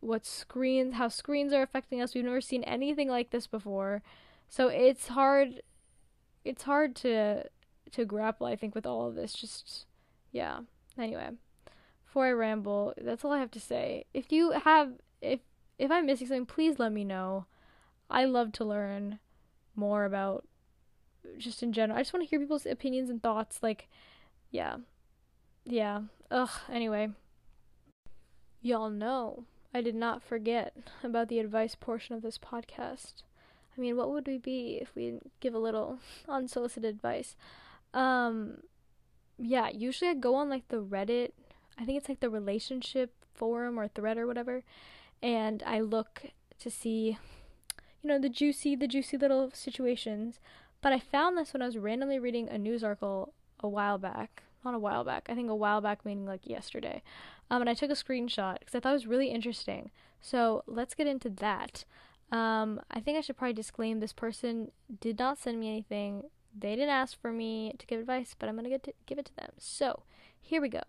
what 0.00 0.24
screens 0.24 0.94
how 0.94 1.08
screens 1.08 1.52
are 1.52 1.62
affecting 1.62 2.00
us. 2.00 2.14
We've 2.14 2.24
never 2.24 2.40
seen 2.40 2.62
anything 2.64 3.08
like 3.08 3.30
this 3.30 3.46
before. 3.46 4.02
So 4.48 4.68
it's 4.68 5.08
hard 5.08 5.62
it's 6.44 6.62
hard 6.62 6.96
to 6.96 7.44
to 7.92 8.04
grapple 8.04 8.46
i 8.46 8.56
think 8.56 8.74
with 8.74 8.86
all 8.86 9.08
of 9.08 9.14
this. 9.14 9.32
Just 9.32 9.86
yeah. 10.32 10.60
Anyway 10.98 11.30
before 12.06 12.26
i 12.26 12.32
ramble 12.32 12.92
that's 13.00 13.24
all 13.24 13.32
i 13.32 13.38
have 13.38 13.50
to 13.52 13.60
say. 13.60 14.04
If 14.14 14.32
you 14.32 14.50
have 14.50 14.92
if 15.20 15.40
if 15.78 15.90
i'm 15.90 16.06
missing 16.06 16.26
something 16.26 16.46
please 16.46 16.78
let 16.78 16.92
me 16.92 17.04
know. 17.04 17.46
I 18.08 18.24
love 18.24 18.50
to 18.52 18.64
learn 18.64 19.20
more 19.76 20.04
about 20.04 20.44
just 21.38 21.62
in 21.62 21.72
general. 21.72 21.98
I 21.98 22.02
just 22.02 22.12
want 22.12 22.24
to 22.24 22.28
hear 22.28 22.38
people's 22.38 22.66
opinions 22.66 23.10
and 23.10 23.22
thoughts. 23.22 23.58
Like, 23.62 23.88
yeah. 24.50 24.76
Yeah. 25.64 26.02
Ugh, 26.30 26.50
anyway. 26.70 27.10
Y'all 28.62 28.90
know 28.90 29.44
I 29.74 29.80
did 29.80 29.94
not 29.94 30.22
forget 30.22 30.76
about 31.02 31.28
the 31.28 31.38
advice 31.38 31.74
portion 31.74 32.14
of 32.14 32.22
this 32.22 32.38
podcast. 32.38 33.22
I 33.76 33.80
mean, 33.80 33.96
what 33.96 34.10
would 34.10 34.26
we 34.26 34.38
be 34.38 34.78
if 34.80 34.94
we 34.94 35.06
didn't 35.06 35.30
give 35.40 35.54
a 35.54 35.58
little 35.58 35.98
unsolicited 36.28 36.94
advice? 36.94 37.36
Um, 37.94 38.58
yeah, 39.38 39.68
usually 39.70 40.10
I 40.10 40.14
go 40.14 40.34
on 40.34 40.50
like 40.50 40.68
the 40.68 40.82
Reddit, 40.82 41.32
I 41.78 41.84
think 41.84 41.96
it's 41.96 42.08
like 42.08 42.20
the 42.20 42.30
relationship 42.30 43.14
forum 43.34 43.78
or 43.78 43.88
thread 43.88 44.18
or 44.18 44.26
whatever, 44.26 44.64
and 45.22 45.62
I 45.64 45.80
look 45.80 46.24
to 46.58 46.70
see 46.70 47.16
you 48.02 48.08
know, 48.08 48.18
the 48.18 48.28
juicy, 48.28 48.76
the 48.76 48.88
juicy 48.88 49.16
little 49.16 49.50
situations. 49.52 50.40
But 50.82 50.92
I 50.92 50.98
found 50.98 51.36
this 51.36 51.52
when 51.52 51.62
I 51.62 51.66
was 51.66 51.76
randomly 51.76 52.18
reading 52.18 52.48
a 52.48 52.58
news 52.58 52.82
article 52.82 53.34
a 53.60 53.68
while 53.68 53.98
back. 53.98 54.42
Not 54.64 54.74
a 54.74 54.78
while 54.78 55.04
back. 55.04 55.26
I 55.28 55.34
think 55.34 55.50
a 55.50 55.54
while 55.54 55.80
back, 55.80 56.04
meaning 56.04 56.26
like 56.26 56.46
yesterday. 56.46 57.02
Um, 57.50 57.62
and 57.62 57.70
I 57.70 57.74
took 57.74 57.90
a 57.90 57.94
screenshot 57.94 58.58
because 58.60 58.74
I 58.74 58.80
thought 58.80 58.90
it 58.90 58.94
was 58.94 59.06
really 59.06 59.28
interesting. 59.28 59.90
So 60.20 60.62
let's 60.66 60.94
get 60.94 61.06
into 61.06 61.30
that. 61.30 61.84
Um, 62.30 62.80
I 62.90 63.00
think 63.00 63.18
I 63.18 63.22
should 63.22 63.36
probably 63.36 63.54
disclaim 63.54 64.00
this 64.00 64.12
person 64.12 64.70
did 65.00 65.18
not 65.18 65.38
send 65.38 65.58
me 65.58 65.68
anything. 65.68 66.24
They 66.56 66.76
didn't 66.76 66.90
ask 66.90 67.20
for 67.20 67.32
me 67.32 67.74
to 67.78 67.86
give 67.86 68.00
advice, 68.00 68.34
but 68.38 68.48
I'm 68.48 68.56
gonna 68.56 68.68
give 69.06 69.18
it 69.18 69.26
to 69.26 69.36
them. 69.36 69.50
So 69.58 70.02
here 70.40 70.60
we 70.60 70.68
go. 70.68 70.82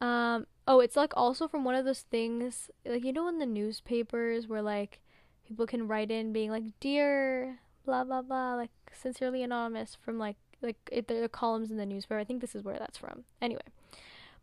Um, 0.00 0.46
oh, 0.66 0.80
it's 0.80 0.96
like 0.96 1.12
also 1.16 1.46
from 1.46 1.64
one 1.64 1.74
of 1.74 1.84
those 1.84 2.02
things, 2.02 2.70
like 2.84 3.04
you 3.04 3.12
know, 3.12 3.28
in 3.28 3.38
the 3.38 3.46
newspapers 3.46 4.48
where 4.48 4.62
like 4.62 5.00
people 5.46 5.66
can 5.66 5.86
write 5.86 6.10
in 6.10 6.32
being 6.32 6.50
like, 6.50 6.64
Dear 6.80 7.60
blah 7.84 8.04
blah 8.04 8.22
blah, 8.22 8.54
like 8.54 8.70
sincerely 8.92 9.42
anonymous 9.42 9.96
from 10.00 10.18
like 10.18 10.36
like 10.62 10.76
it, 10.90 11.10
are 11.10 11.28
columns 11.28 11.70
in 11.70 11.76
the 11.76 11.86
newspaper. 11.86 12.18
I 12.18 12.24
think 12.24 12.40
this 12.40 12.54
is 12.54 12.64
where 12.64 12.78
that's 12.78 12.98
from. 12.98 13.24
Anyway, 13.40 13.62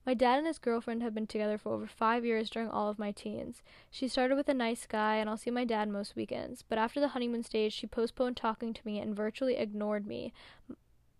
my 0.05 0.13
dad 0.13 0.37
and 0.37 0.47
his 0.47 0.57
girlfriend 0.57 1.03
have 1.03 1.13
been 1.13 1.27
together 1.27 1.57
for 1.57 1.73
over 1.73 1.87
five 1.87 2.25
years 2.25 2.49
during 2.49 2.69
all 2.69 2.89
of 2.89 2.99
my 2.99 3.11
teens. 3.11 3.61
She 3.89 4.07
started 4.07 4.35
with 4.35 4.49
a 4.49 4.53
nice 4.53 4.87
guy, 4.87 5.15
and 5.15 5.29
I'll 5.29 5.37
see 5.37 5.51
my 5.51 5.65
dad 5.65 5.89
most 5.89 6.15
weekends. 6.15 6.63
But 6.67 6.77
after 6.77 6.99
the 6.99 7.09
honeymoon 7.09 7.43
stage, 7.43 7.73
she 7.73 7.87
postponed 7.87 8.37
talking 8.37 8.73
to 8.73 8.81
me 8.85 8.99
and 8.99 9.15
virtually 9.15 9.57
ignored 9.57 10.07
me. 10.07 10.33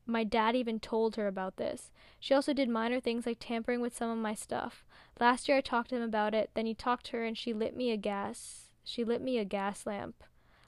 My 0.06 0.24
dad 0.24 0.56
even 0.56 0.80
told 0.80 1.16
her 1.16 1.28
about 1.28 1.58
this. 1.58 1.92
She 2.20 2.34
also 2.34 2.54
did 2.54 2.70
minor 2.70 3.00
things 3.00 3.26
like 3.26 3.38
tampering 3.40 3.82
with 3.82 3.96
some 3.96 4.10
of 4.10 4.18
my 4.18 4.34
stuff. 4.34 4.84
Last 5.20 5.48
year 5.48 5.58
I 5.58 5.62
talked 5.62 5.90
to 5.90 5.96
him 5.96 6.02
about 6.02 6.34
it, 6.34 6.50
then 6.54 6.66
he 6.66 6.74
talked 6.74 7.06
to 7.08 7.18
her 7.18 7.24
and 7.24 7.38
she 7.38 7.54
lit 7.54 7.76
me 7.76 7.92
a 7.92 7.98
gas. 7.98 8.70
She 8.84 9.04
lit 9.04 9.22
me 9.22 9.38
a 9.38 9.46
gas 9.46 9.86
lamp. 9.86 10.24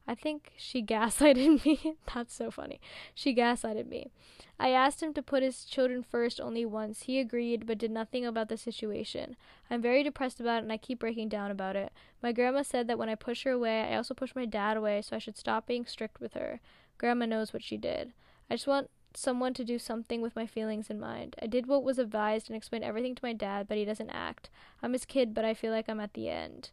I 0.08 0.16
think 0.16 0.52
she 0.58 0.84
gaslighted 0.84 1.66
me. 1.66 1.96
That's 2.14 2.34
so 2.34 2.52
funny. 2.52 2.82
She 3.14 3.34
gaslighted 3.34 3.88
me. 3.88 4.12
I 4.60 4.70
asked 4.70 5.02
him 5.02 5.14
to 5.14 5.22
put 5.22 5.44
his 5.44 5.66
children 5.66 6.04
first 6.04 6.40
only 6.40 6.66
once. 6.66 7.04
He 7.04 7.20
agreed, 7.20 7.66
but 7.66 7.78
did 7.78 7.92
nothing 7.92 8.26
about 8.26 8.50
the 8.50 8.58
situation. 8.58 9.36
I'm 9.70 9.82
very 9.82 10.04
depressed 10.04 10.40
about 10.40 10.60
it 10.60 10.64
and 10.64 10.72
I 10.72 10.78
keep 10.78 11.00
breaking 11.00 11.30
down 11.30 11.52
about 11.52 11.76
it. 11.76 11.92
My 12.22 12.32
grandma 12.32 12.64
said 12.64 12.88
that 12.88 12.98
when 12.98 13.10
I 13.10 13.16
push 13.16 13.44
her 13.44 13.52
away, 13.52 13.82
I 13.82 13.96
also 13.96 14.14
push 14.14 14.36
my 14.36 14.46
dad 14.46 14.78
away, 14.78 15.02
so 15.02 15.16
I 15.16 15.20
should 15.20 15.38
stop 15.38 15.66
being 15.66 15.86
strict 15.86 16.20
with 16.20 16.34
her. 16.34 16.60
Grandma 16.98 17.26
knows 17.26 17.54
what 17.54 17.64
she 17.64 17.78
did. 17.78 18.14
I 18.50 18.56
just 18.56 18.68
want 18.68 18.90
someone 19.16 19.54
to 19.54 19.64
do 19.64 19.80
something 19.80 20.22
with 20.22 20.36
my 20.36 20.46
feelings 20.46 20.90
in 20.90 21.00
mind. 21.00 21.36
I 21.42 21.48
did 21.48 21.68
what 21.68 21.84
was 21.84 22.00
advised 22.00 22.50
and 22.50 22.58
explained 22.58 22.84
everything 22.84 23.16
to 23.16 23.26
my 23.26 23.34
dad, 23.34 23.68
but 23.68 23.78
he 23.78 23.86
doesn't 23.86 24.10
act. 24.10 24.50
I'm 24.82 24.94
his 24.94 25.06
kid, 25.06 25.34
but 25.34 25.46
I 25.46 25.54
feel 25.54 25.72
like 25.72 25.88
I'm 25.88 26.00
at 26.00 26.14
the 26.14 26.30
end. 26.30 26.72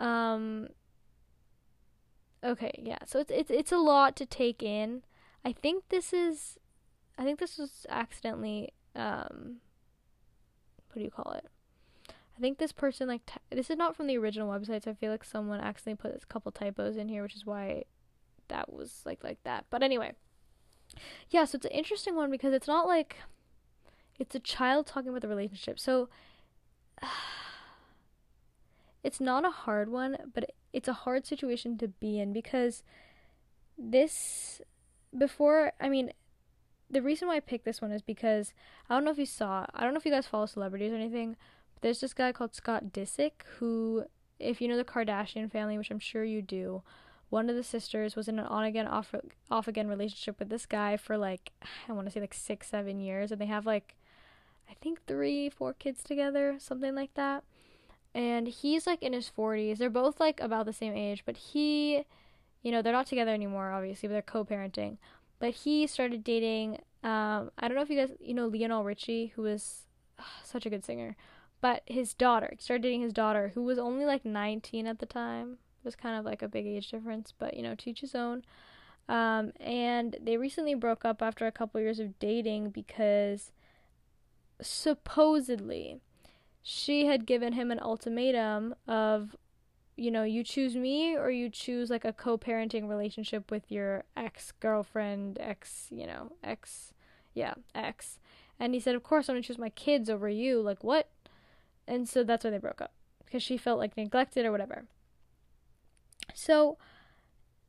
Um 0.00 0.68
Okay, 2.44 2.72
yeah. 2.82 2.98
So 3.06 3.20
it's 3.20 3.30
it's 3.30 3.50
it's 3.50 3.72
a 3.72 3.78
lot 3.78 4.16
to 4.16 4.26
take 4.26 4.62
in. 4.62 5.02
I 5.44 5.52
think 5.52 5.84
this 5.88 6.12
is 6.12 6.58
I 7.16 7.24
think 7.24 7.38
this 7.38 7.56
was 7.56 7.86
accidentally 7.88 8.72
um 8.94 9.56
what 10.92 10.98
do 10.98 11.04
you 11.04 11.10
call 11.10 11.32
it? 11.32 11.46
I 12.36 12.40
think 12.40 12.58
this 12.58 12.72
person 12.72 13.08
like 13.08 13.24
t- 13.26 13.40
this 13.50 13.70
is 13.70 13.78
not 13.78 13.96
from 13.96 14.08
the 14.08 14.18
original 14.18 14.48
website, 14.48 14.84
so 14.84 14.90
I 14.90 14.94
feel 14.94 15.10
like 15.10 15.24
someone 15.24 15.60
accidentally 15.60 16.10
put 16.10 16.22
a 16.22 16.26
couple 16.26 16.52
typos 16.52 16.96
in 16.96 17.08
here, 17.08 17.22
which 17.22 17.34
is 17.34 17.46
why 17.46 17.84
that 18.48 18.72
was 18.72 19.02
like 19.06 19.24
like 19.24 19.38
that. 19.44 19.64
But 19.70 19.82
anyway, 19.82 20.12
yeah, 21.30 21.46
so 21.46 21.56
it's 21.56 21.66
an 21.66 21.72
interesting 21.72 22.14
one 22.14 22.30
because 22.30 22.52
it's 22.52 22.68
not 22.68 22.86
like 22.86 23.16
it's 24.18 24.34
a 24.34 24.40
child 24.40 24.86
talking 24.86 25.08
about 25.08 25.22
the 25.22 25.28
relationship. 25.28 25.80
So 25.80 26.10
it's 29.02 29.20
not 29.20 29.46
a 29.46 29.50
hard 29.50 29.88
one, 29.88 30.16
but 30.34 30.50
it's 30.74 30.88
a 30.88 30.92
hard 30.92 31.24
situation 31.24 31.78
to 31.78 31.88
be 31.88 32.18
in 32.18 32.32
because 32.32 32.82
this 33.78 34.60
before, 35.16 35.72
I 35.80 35.88
mean, 35.88 36.12
the 36.90 37.00
reason 37.00 37.28
why 37.28 37.36
I 37.36 37.40
picked 37.40 37.64
this 37.64 37.80
one 37.80 37.92
is 37.92 38.02
because 38.02 38.52
I 38.90 38.94
don't 38.94 39.04
know 39.04 39.12
if 39.12 39.18
you 39.18 39.24
saw, 39.26 39.66
I 39.72 39.84
don't 39.84 39.94
know 39.94 39.98
if 39.98 40.04
you 40.04 40.10
guys 40.12 40.26
follow 40.26 40.46
celebrities 40.46 40.92
or 40.92 40.96
anything, 40.96 41.36
but 41.74 41.82
there's 41.82 42.00
this 42.00 42.12
guy 42.12 42.32
called 42.32 42.54
Scott 42.54 42.92
Disick 42.92 43.44
who 43.58 44.04
if 44.40 44.60
you 44.60 44.66
know 44.66 44.76
the 44.76 44.84
Kardashian 44.84 45.50
family, 45.50 45.78
which 45.78 45.92
I'm 45.92 46.00
sure 46.00 46.24
you 46.24 46.42
do, 46.42 46.82
one 47.30 47.48
of 47.48 47.54
the 47.54 47.62
sisters 47.62 48.16
was 48.16 48.26
in 48.26 48.40
an 48.40 48.46
on 48.46 48.64
again 48.64 48.88
off 48.88 49.14
off 49.50 49.68
again 49.68 49.86
relationship 49.86 50.40
with 50.40 50.48
this 50.48 50.66
guy 50.66 50.96
for 50.96 51.16
like 51.16 51.52
I 51.88 51.92
want 51.92 52.08
to 52.08 52.12
say 52.12 52.20
like 52.20 52.34
6 52.34 52.66
7 52.66 52.98
years 52.98 53.30
and 53.30 53.40
they 53.40 53.46
have 53.46 53.64
like 53.64 53.94
I 54.68 54.74
think 54.74 55.06
3 55.06 55.50
4 55.50 55.72
kids 55.74 56.02
together, 56.02 56.56
something 56.58 56.96
like 56.96 57.14
that. 57.14 57.44
And 58.14 58.46
he's 58.46 58.86
like 58.86 59.02
in 59.02 59.12
his 59.12 59.30
40s. 59.36 59.78
They're 59.78 59.90
both 59.90 60.20
like 60.20 60.40
about 60.40 60.66
the 60.66 60.72
same 60.72 60.94
age, 60.94 61.24
but 61.26 61.36
he 61.36 62.04
you 62.62 62.72
know, 62.72 62.80
they're 62.80 62.92
not 62.92 63.06
together 63.06 63.32
anymore 63.32 63.72
obviously, 63.72 64.08
but 64.08 64.12
they're 64.14 64.22
co-parenting. 64.22 64.96
But 65.38 65.50
he 65.50 65.86
started 65.86 66.24
dating 66.24 66.80
um 67.02 67.50
I 67.58 67.68
don't 67.68 67.74
know 67.74 67.82
if 67.82 67.90
you 67.90 67.98
guys 67.98 68.12
you 68.20 68.34
know 68.34 68.46
Lionel 68.46 68.84
Richie 68.84 69.32
who 69.34 69.42
was 69.42 69.86
such 70.42 70.66
a 70.66 70.70
good 70.70 70.84
singer. 70.84 71.16
But 71.60 71.82
his 71.86 72.12
daughter, 72.12 72.50
he 72.52 72.62
started 72.62 72.82
dating 72.82 73.00
his 73.00 73.14
daughter, 73.14 73.52
who 73.54 73.62
was 73.62 73.78
only 73.78 74.04
like 74.04 74.24
19 74.24 74.86
at 74.86 74.98
the 74.98 75.06
time 75.06 75.52
It 75.52 75.86
was 75.86 75.96
kind 75.96 76.18
of 76.18 76.24
like 76.24 76.42
a 76.42 76.48
big 76.48 76.66
age 76.66 76.90
difference, 76.90 77.32
but 77.36 77.56
you 77.56 77.62
know, 77.62 77.74
teach 77.74 78.00
his 78.00 78.14
own. 78.14 78.42
Um, 79.08 79.52
and 79.60 80.16
they 80.22 80.36
recently 80.36 80.74
broke 80.74 81.04
up 81.04 81.22
after 81.22 81.46
a 81.46 81.52
couple 81.52 81.80
years 81.80 82.00
of 82.00 82.18
dating 82.18 82.70
because 82.70 83.50
supposedly 84.60 86.00
she 86.66 87.06
had 87.06 87.26
given 87.26 87.52
him 87.52 87.70
an 87.70 87.78
ultimatum 87.78 88.74
of 88.88 89.36
you 89.96 90.10
know 90.10 90.24
you 90.24 90.42
choose 90.42 90.74
me 90.74 91.14
or 91.14 91.30
you 91.30 91.50
choose 91.50 91.90
like 91.90 92.06
a 92.06 92.12
co-parenting 92.12 92.88
relationship 92.88 93.50
with 93.50 93.70
your 93.70 94.02
ex-girlfriend 94.16 95.36
ex 95.40 95.86
you 95.90 96.06
know 96.06 96.32
ex 96.42 96.94
yeah 97.34 97.54
ex. 97.74 98.18
And 98.58 98.72
he 98.72 98.80
said 98.80 98.94
of 98.94 99.02
course 99.02 99.28
i'm 99.28 99.36
to 99.36 99.42
choose 99.42 99.58
my 99.58 99.68
kids 99.68 100.08
over 100.08 100.28
you. 100.28 100.60
Like 100.62 100.82
what? 100.82 101.10
And 101.86 102.08
so 102.08 102.24
that's 102.24 102.44
why 102.44 102.50
they 102.50 102.58
broke 102.58 102.80
up 102.80 102.92
because 103.24 103.42
she 103.42 103.58
felt 103.58 103.78
like 103.78 103.96
neglected 103.96 104.46
or 104.46 104.50
whatever. 104.50 104.84
So, 106.32 106.78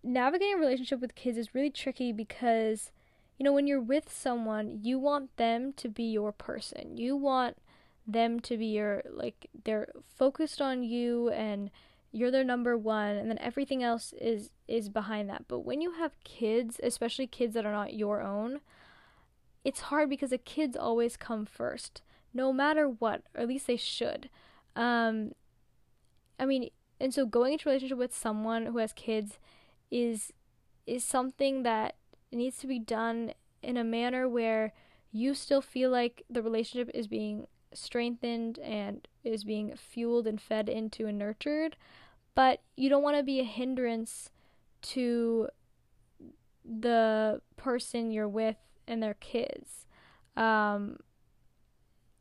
navigating 0.04 0.56
a 0.56 0.60
relationship 0.60 1.02
with 1.02 1.16
kids 1.16 1.38
is 1.38 1.54
really 1.54 1.70
tricky 1.70 2.14
because, 2.14 2.92
you 3.38 3.44
know, 3.44 3.52
when 3.52 3.68
you're 3.68 3.82
with 3.82 4.10
someone, 4.10 4.80
you 4.84 4.98
want 4.98 5.36
them 5.36 5.74
to 5.74 5.90
be 5.90 6.04
your 6.04 6.32
person. 6.32 6.98
You 6.98 7.18
want 7.18 7.58
them 8.08 8.40
to 8.42 8.58
be 8.58 8.68
your, 8.68 9.04
like, 9.10 9.48
they're 9.64 9.90
focused 10.16 10.62
on 10.62 10.84
you 10.84 11.30
and 11.30 11.72
you're 12.16 12.32
their 12.32 12.46
number 12.46 12.78
one 12.78 13.18
and 13.18 13.30
then 13.30 13.38
everything 13.40 13.84
else 13.84 14.14
is 14.22 14.50
is 14.70 14.88
behind 14.88 15.30
that. 15.30 15.46
But 15.50 15.60
when 15.60 15.82
you 15.82 15.92
have 15.92 16.24
kids 16.24 16.80
especially 16.82 17.28
kids 17.28 17.54
that 17.56 17.66
are 17.66 17.74
not 17.74 17.94
your 17.94 18.22
own 18.22 18.62
it's 19.66 19.82
hard 19.82 20.10
because 20.10 20.30
the 20.30 20.38
kids 20.38 20.78
always 20.78 21.18
come 21.18 21.46
first 21.46 22.02
no 22.34 22.54
matter 22.54 22.88
what 22.88 23.24
or 23.36 23.42
at 23.42 23.50
least 23.50 23.68
they 23.68 23.76
should. 23.76 24.30
Um 24.78 25.34
i 26.40 26.46
mean 26.46 26.70
and 27.02 27.14
so 27.14 27.26
going 27.26 27.54
into 27.54 27.68
a 27.68 27.72
relationship 27.72 27.98
with 27.98 28.16
someone 28.16 28.68
who 28.68 28.78
has 28.78 28.94
kids 28.94 29.38
is 29.92 30.32
is 30.88 31.04
something 31.04 31.64
that 31.64 31.96
needs 32.32 32.58
to 32.60 32.68
be 32.68 32.80
done 32.80 33.34
in 33.62 33.76
a 33.76 33.84
manner 33.84 34.28
where 34.30 34.74
you 35.12 35.34
still 35.34 35.62
feel 35.62 35.90
like 35.90 36.24
the 36.30 36.42
relationship 36.42 36.90
is 36.94 37.08
being 37.08 37.48
strengthened 37.76 38.60
and 38.60 39.08
is 39.24 39.44
being 39.44 39.74
fueled 39.76 40.28
and 40.28 40.42
fed 40.42 40.70
into 40.70 41.08
and 41.08 41.18
nurtured 41.18 41.76
but 42.34 42.62
you 42.76 42.90
don't 42.90 43.04
want 43.04 43.18
to 43.18 43.24
be 43.24 43.40
a 43.40 43.44
hindrance 43.44 44.30
to 44.82 45.48
the 46.64 47.42
person 47.58 48.12
you're 48.12 48.28
with 48.28 48.58
and 48.88 49.02
their 49.02 49.14
kids 49.16 49.86
um, 50.38 50.98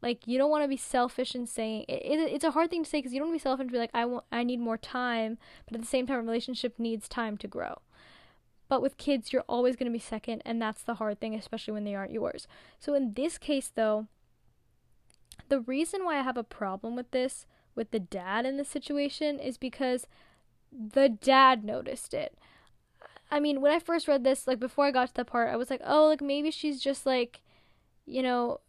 like 0.05 0.27
you 0.27 0.37
don't 0.37 0.51
want 0.51 0.63
to 0.63 0.69
be 0.69 0.77
selfish 0.77 1.35
and 1.35 1.49
saying 1.49 1.87
it, 1.89 2.03
it, 2.05 2.33
it's 2.33 2.45
a 2.45 2.51
hard 2.51 2.71
thing 2.71 2.85
to 2.85 2.91
say 2.91 2.99
because 2.99 3.15
you 3.15 3.19
don't 3.19 3.29
want 3.29 3.41
to 3.41 3.43
be 3.43 3.49
selfish 3.49 3.65
and 3.65 3.73
be 3.73 3.79
like 3.79 3.91
I 3.95 4.05
want 4.05 4.25
I 4.31 4.45
need 4.45 4.61
more 4.61 4.77
time, 4.77 5.39
but 5.65 5.75
at 5.75 5.81
the 5.81 5.87
same 5.87 6.07
time, 6.07 6.19
a 6.19 6.23
relationship 6.23 6.79
needs 6.79 7.09
time 7.09 7.39
to 7.39 7.49
grow. 7.49 7.81
But 8.69 8.83
with 8.83 8.99
kids, 8.99 9.33
you're 9.33 9.45
always 9.49 9.77
going 9.77 9.91
to 9.91 9.93
be 9.93 9.99
second, 9.99 10.43
and 10.45 10.61
that's 10.61 10.83
the 10.83 10.95
hard 10.95 11.21
thing, 11.21 11.35
especially 11.35 11.73
when 11.73 11.85
they 11.85 11.95
aren't 11.95 12.13
yours. 12.13 12.47
So 12.79 12.93
in 12.93 13.15
this 13.15 13.39
case, 13.39 13.73
though, 13.75 14.07
the 15.49 15.61
reason 15.61 16.05
why 16.05 16.19
I 16.19 16.23
have 16.23 16.37
a 16.37 16.45
problem 16.45 16.97
with 16.97 17.11
this, 17.11 17.47
with 17.75 17.91
the 17.91 18.01
dad 18.01 18.47
in 18.47 18.57
this 18.57 18.69
situation, 18.69 19.39
is 19.39 19.59
because 19.59 20.07
the 20.73 21.09
dad 21.09 21.65
noticed 21.65 22.15
it. 22.15 22.37
I 23.31 23.41
mean, 23.41 23.61
when 23.61 23.73
I 23.73 23.79
first 23.79 24.07
read 24.07 24.25
this, 24.25 24.47
like 24.47 24.61
before 24.61 24.87
I 24.87 24.91
got 24.91 25.09
to 25.09 25.15
that 25.15 25.27
part, 25.27 25.53
I 25.53 25.57
was 25.57 25.71
like, 25.71 25.83
oh, 25.85 26.07
like 26.09 26.21
maybe 26.21 26.51
she's 26.51 26.81
just 26.81 27.07
like, 27.07 27.41
you 28.07 28.23
know, 28.23 28.61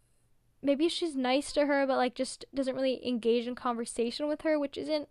maybe 0.66 0.90
she's 0.90 1.16
nice 1.16 1.52
to 1.54 1.68
her 1.68 1.86
but 1.86 1.98
like 1.98 2.16
just 2.16 2.46
doesn't 2.54 2.76
really 2.76 3.06
engage 3.08 3.48
in 3.48 3.56
conversation 3.56 4.28
with 4.28 4.42
her 4.42 4.58
which 4.58 4.78
isn't 4.78 5.08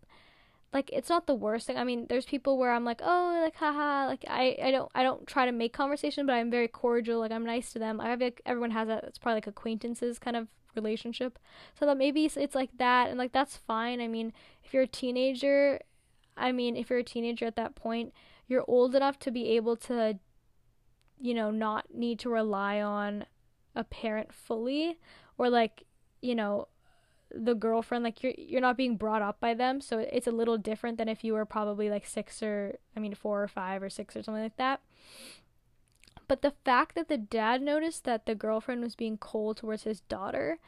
like 0.72 0.90
it's 0.92 1.08
not 1.08 1.26
the 1.26 1.34
worst 1.34 1.66
thing 1.66 1.78
i 1.78 1.84
mean 1.84 2.06
there's 2.08 2.26
people 2.26 2.58
where 2.58 2.72
i'm 2.72 2.84
like 2.84 3.00
oh 3.02 3.40
like 3.42 3.54
haha 3.56 4.06
like 4.06 4.24
i 4.28 4.56
i 4.62 4.70
don't 4.70 4.90
i 4.94 5.02
don't 5.02 5.26
try 5.26 5.46
to 5.46 5.52
make 5.52 5.72
conversation 5.72 6.26
but 6.26 6.32
i'm 6.32 6.50
very 6.50 6.68
cordial 6.68 7.20
like 7.20 7.30
i'm 7.30 7.46
nice 7.46 7.72
to 7.72 7.78
them 7.78 8.00
i 8.00 8.08
have 8.08 8.20
like 8.20 8.42
everyone 8.44 8.72
has 8.72 8.88
that 8.88 9.04
it's 9.04 9.18
probably 9.18 9.36
like 9.36 9.46
acquaintances 9.46 10.18
kind 10.18 10.36
of 10.36 10.48
relationship. 10.76 11.38
So 11.78 11.86
that 11.86 11.96
maybe 11.96 12.24
it's, 12.24 12.54
like 12.54 12.70
that 12.78 13.08
and 13.08 13.18
like 13.18 13.32
that's 13.32 13.56
fine. 13.56 14.00
I 14.00 14.08
mean 14.08 14.32
if 14.64 14.72
you're 14.72 14.84
a 14.84 14.88
teenager 14.88 15.80
i 16.36 16.50
mean 16.50 16.76
if 16.76 16.90
you're 16.90 16.98
a 16.98 17.04
teenager 17.04 17.44
at 17.44 17.56
that 17.56 17.74
point 17.74 18.12
you're 18.48 18.64
old 18.66 18.94
enough 18.94 19.18
to 19.20 19.30
be 19.30 19.50
able 19.50 19.76
to 19.76 20.18
you 21.20 21.34
know 21.34 21.50
not 21.50 21.86
need 21.94 22.18
to 22.18 22.28
rely 22.28 22.80
on 22.80 23.24
a 23.76 23.84
parent 23.84 24.32
fully 24.32 24.98
or 25.38 25.48
like 25.48 25.84
you 26.20 26.34
know 26.34 26.68
the 27.30 27.54
girlfriend 27.54 28.04
like 28.04 28.22
you're 28.22 28.34
you're 28.36 28.60
not 28.60 28.76
being 28.76 28.96
brought 28.96 29.22
up 29.22 29.40
by 29.40 29.54
them. 29.54 29.80
So 29.80 29.98
it's 29.98 30.28
a 30.28 30.30
little 30.30 30.56
different 30.56 30.98
than 30.98 31.08
if 31.08 31.24
you 31.24 31.32
were 31.32 31.44
probably 31.44 31.90
like 31.90 32.06
6 32.06 32.42
or 32.42 32.78
I 32.96 33.00
mean 33.00 33.14
4 33.14 33.42
or 33.42 33.48
5 33.48 33.82
or 33.82 33.90
6 33.90 34.16
or 34.16 34.22
something 34.22 34.42
like 34.42 34.56
that 34.56 34.80
but 36.28 36.42
the 36.42 36.54
fact 36.64 36.94
that 36.94 37.08
the 37.08 37.18
dad 37.18 37.62
noticed 37.62 38.04
that 38.04 38.26
the 38.26 38.34
girlfriend 38.34 38.82
was 38.82 38.96
being 38.96 39.16
cold 39.16 39.56
towards 39.56 39.84
his 39.84 40.00
daughter 40.00 40.58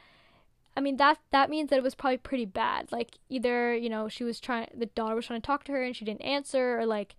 I 0.76 0.80
mean 0.80 0.98
that 0.98 1.18
that 1.30 1.48
means 1.48 1.70
that 1.70 1.78
it 1.78 1.82
was 1.82 1.94
probably 1.94 2.18
pretty 2.18 2.44
bad. 2.44 2.92
Like 2.92 3.16
either, 3.30 3.74
you 3.74 3.88
know, 3.88 4.08
she 4.08 4.24
was 4.24 4.38
trying 4.38 4.68
the 4.74 4.86
daughter 4.86 5.14
was 5.14 5.26
trying 5.26 5.40
to 5.40 5.46
talk 5.46 5.64
to 5.64 5.72
her 5.72 5.82
and 5.82 5.96
she 5.96 6.04
didn't 6.04 6.20
answer 6.20 6.78
or 6.78 6.84
like 6.84 7.16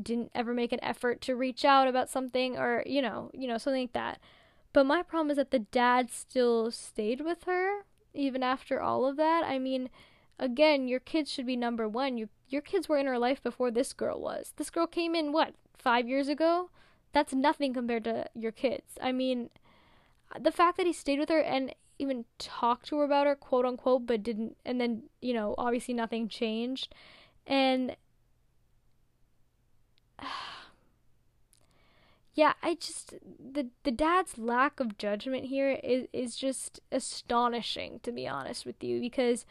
didn't 0.00 0.32
ever 0.34 0.52
make 0.52 0.72
an 0.72 0.82
effort 0.82 1.20
to 1.22 1.36
reach 1.36 1.64
out 1.64 1.88
about 1.88 2.10
something 2.10 2.58
or 2.58 2.82
you 2.84 3.00
know 3.00 3.30
you 3.32 3.46
know 3.46 3.56
something 3.56 3.82
like 3.82 3.92
that. 3.92 4.18
But 4.72 4.84
my 4.84 5.02
problem 5.02 5.30
is 5.30 5.36
that 5.36 5.52
the 5.52 5.60
dad 5.60 6.10
still 6.10 6.70
stayed 6.72 7.20
with 7.20 7.44
her 7.44 7.84
even 8.12 8.42
after 8.42 8.82
all 8.82 9.06
of 9.06 9.16
that. 9.16 9.44
I 9.46 9.60
mean 9.60 9.88
again 10.38 10.88
your 10.88 11.00
kids 11.00 11.30
should 11.30 11.46
be 11.46 11.56
number 11.56 11.88
one. 11.88 12.18
You, 12.18 12.28
your 12.48 12.62
kids 12.62 12.88
were 12.88 12.98
in 12.98 13.06
her 13.06 13.18
life 13.18 13.40
before 13.40 13.70
this 13.70 13.92
girl 13.92 14.20
was. 14.20 14.54
This 14.56 14.70
girl 14.70 14.88
came 14.88 15.14
in 15.14 15.30
what 15.30 15.54
five 15.78 16.08
years 16.08 16.26
ago 16.26 16.70
that's 17.12 17.32
nothing 17.32 17.72
compared 17.72 18.04
to 18.04 18.26
your 18.34 18.52
kids. 18.52 18.98
I 19.00 19.12
mean 19.12 19.50
the 20.38 20.52
fact 20.52 20.76
that 20.76 20.86
he 20.86 20.92
stayed 20.92 21.18
with 21.18 21.28
her 21.28 21.40
and 21.40 21.74
even 21.98 22.24
talked 22.38 22.86
to 22.88 22.98
her 22.98 23.04
about 23.04 23.26
her 23.26 23.34
quote 23.34 23.64
unquote 23.64 24.06
but 24.06 24.22
didn't 24.22 24.56
and 24.64 24.80
then 24.80 25.04
you 25.20 25.32
know 25.32 25.54
obviously 25.58 25.94
nothing 25.94 26.28
changed. 26.28 26.94
And 27.46 27.96
yeah, 32.34 32.52
I 32.62 32.74
just 32.74 33.14
the 33.52 33.68
the 33.84 33.90
dad's 33.90 34.38
lack 34.38 34.80
of 34.80 34.98
judgment 34.98 35.46
here 35.46 35.70
is 35.82 36.06
is 36.12 36.36
just 36.36 36.80
astonishing 36.92 38.00
to 38.02 38.12
be 38.12 38.28
honest 38.28 38.66
with 38.66 38.82
you 38.82 39.00
because 39.00 39.46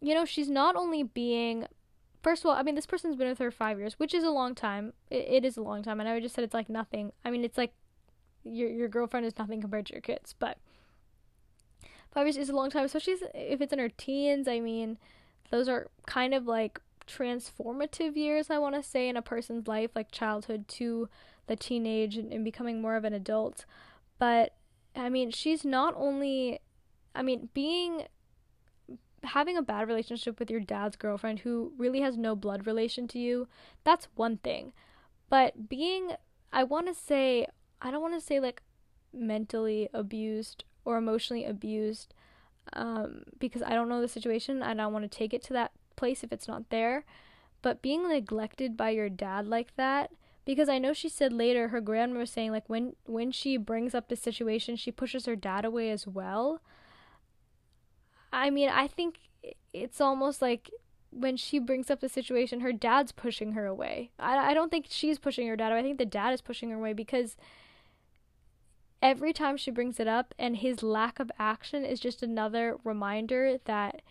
you 0.00 0.14
know 0.14 0.24
she's 0.24 0.48
not 0.50 0.76
only 0.76 1.02
being 1.02 1.66
first 2.24 2.42
of 2.42 2.50
all 2.50 2.56
I 2.56 2.62
mean 2.62 2.74
this 2.74 2.86
person's 2.86 3.16
been 3.16 3.28
with 3.28 3.38
her 3.38 3.50
five 3.50 3.78
years 3.78 3.94
which 3.98 4.14
is 4.14 4.24
a 4.24 4.30
long 4.30 4.54
time. 4.54 4.92
It, 5.10 5.26
it 5.28 5.44
is 5.44 5.56
a 5.56 5.62
long 5.62 5.82
time. 5.82 6.00
And 6.00 6.08
I 6.08 6.14
would 6.14 6.22
just 6.22 6.34
said 6.34 6.44
it's 6.44 6.54
like 6.54 6.68
nothing. 6.68 7.12
I 7.24 7.30
mean 7.30 7.44
it's 7.44 7.58
like 7.58 7.74
your 8.42 8.68
your 8.68 8.88
girlfriend 8.88 9.26
is 9.26 9.38
nothing 9.38 9.60
compared 9.60 9.86
to 9.86 9.92
your 9.92 10.02
kids 10.02 10.34
but 10.38 10.58
five 12.12 12.26
years 12.26 12.36
is 12.36 12.50
a 12.50 12.54
long 12.54 12.68
time 12.70 12.84
especially 12.84 13.14
if 13.34 13.60
it's 13.60 13.72
in 13.72 13.78
her 13.78 13.88
teens. 13.88 14.48
I 14.48 14.58
mean 14.58 14.98
those 15.50 15.68
are 15.68 15.88
kind 16.06 16.34
of 16.34 16.46
like 16.46 16.80
transformative 17.06 18.16
years, 18.16 18.50
I 18.50 18.58
want 18.58 18.74
to 18.74 18.82
say, 18.82 19.08
in 19.08 19.16
a 19.16 19.22
person's 19.22 19.68
life, 19.68 19.90
like 19.94 20.10
childhood 20.10 20.68
to 20.68 21.08
the 21.46 21.56
teenage 21.56 22.16
and, 22.16 22.32
and 22.32 22.44
becoming 22.44 22.80
more 22.80 22.96
of 22.96 23.04
an 23.04 23.12
adult. 23.12 23.64
But 24.18 24.54
I 24.96 25.08
mean, 25.08 25.30
she's 25.30 25.64
not 25.64 25.94
only, 25.96 26.60
I 27.14 27.22
mean, 27.22 27.48
being 27.52 28.06
having 29.24 29.56
a 29.56 29.62
bad 29.62 29.88
relationship 29.88 30.38
with 30.38 30.50
your 30.50 30.60
dad's 30.60 30.96
girlfriend 30.96 31.40
who 31.40 31.72
really 31.76 32.00
has 32.00 32.16
no 32.16 32.36
blood 32.36 32.66
relation 32.66 33.08
to 33.08 33.18
you, 33.18 33.48
that's 33.82 34.08
one 34.14 34.38
thing. 34.38 34.72
But 35.28 35.68
being, 35.68 36.12
I 36.52 36.64
want 36.64 36.86
to 36.86 36.94
say, 36.94 37.46
I 37.80 37.90
don't 37.90 38.02
want 38.02 38.14
to 38.14 38.20
say 38.20 38.40
like 38.40 38.62
mentally 39.12 39.88
abused 39.92 40.64
or 40.84 40.96
emotionally 40.96 41.44
abused 41.44 42.14
um, 42.72 43.24
because 43.38 43.62
I 43.62 43.70
don't 43.70 43.88
know 43.88 44.00
the 44.00 44.08
situation. 44.08 44.62
And 44.62 44.80
I 44.80 44.86
want 44.86 45.10
to 45.10 45.18
take 45.18 45.34
it 45.34 45.42
to 45.44 45.52
that 45.54 45.72
place 45.96 46.22
if 46.22 46.32
it's 46.32 46.48
not 46.48 46.70
there. 46.70 47.04
But 47.62 47.82
being 47.82 48.08
neglected 48.08 48.76
by 48.76 48.90
your 48.90 49.08
dad 49.08 49.46
like 49.46 49.74
that, 49.76 50.10
because 50.44 50.68
I 50.68 50.78
know 50.78 50.92
she 50.92 51.08
said 51.08 51.32
later 51.32 51.68
her 51.68 51.80
grandma 51.80 52.20
was 52.20 52.30
saying 52.30 52.50
like 52.52 52.68
when 52.68 52.94
when 53.06 53.32
she 53.32 53.56
brings 53.56 53.94
up 53.94 54.08
the 54.08 54.16
situation, 54.16 54.76
she 54.76 54.92
pushes 54.92 55.24
her 55.24 55.36
dad 55.36 55.64
away 55.64 55.90
as 55.90 56.06
well. 56.06 56.60
I 58.34 58.50
mean, 58.50 58.68
I 58.68 58.88
think 58.88 59.20
it's 59.72 60.00
almost 60.00 60.42
like 60.42 60.70
when 61.10 61.36
she 61.36 61.60
brings 61.60 61.88
up 61.88 62.00
the 62.00 62.08
situation, 62.08 62.60
her 62.60 62.72
dad's 62.72 63.12
pushing 63.12 63.52
her 63.52 63.64
away. 63.64 64.10
I, 64.18 64.50
I 64.50 64.54
don't 64.54 64.70
think 64.70 64.86
she's 64.88 65.20
pushing 65.20 65.46
her 65.46 65.54
dad 65.54 65.70
away. 65.70 65.78
I 65.78 65.82
think 65.82 65.98
the 65.98 66.04
dad 66.04 66.34
is 66.34 66.40
pushing 66.40 66.70
her 66.70 66.76
away 66.76 66.94
because 66.94 67.36
every 69.00 69.32
time 69.32 69.56
she 69.56 69.70
brings 69.70 70.00
it 70.00 70.08
up 70.08 70.34
and 70.36 70.56
his 70.56 70.82
lack 70.82 71.20
of 71.20 71.30
action 71.38 71.84
is 71.84 72.00
just 72.00 72.24
another 72.24 72.76
reminder 72.82 73.58
that 73.66 74.02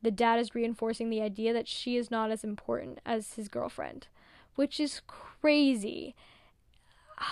the 0.00 0.12
dad 0.12 0.38
is 0.38 0.54
reinforcing 0.54 1.10
the 1.10 1.20
idea 1.20 1.52
that 1.52 1.66
she 1.66 1.96
is 1.96 2.08
not 2.08 2.30
as 2.30 2.44
important 2.44 3.00
as 3.04 3.34
his 3.34 3.48
girlfriend, 3.48 4.06
which 4.54 4.78
is 4.78 5.02
crazy. 5.06 6.14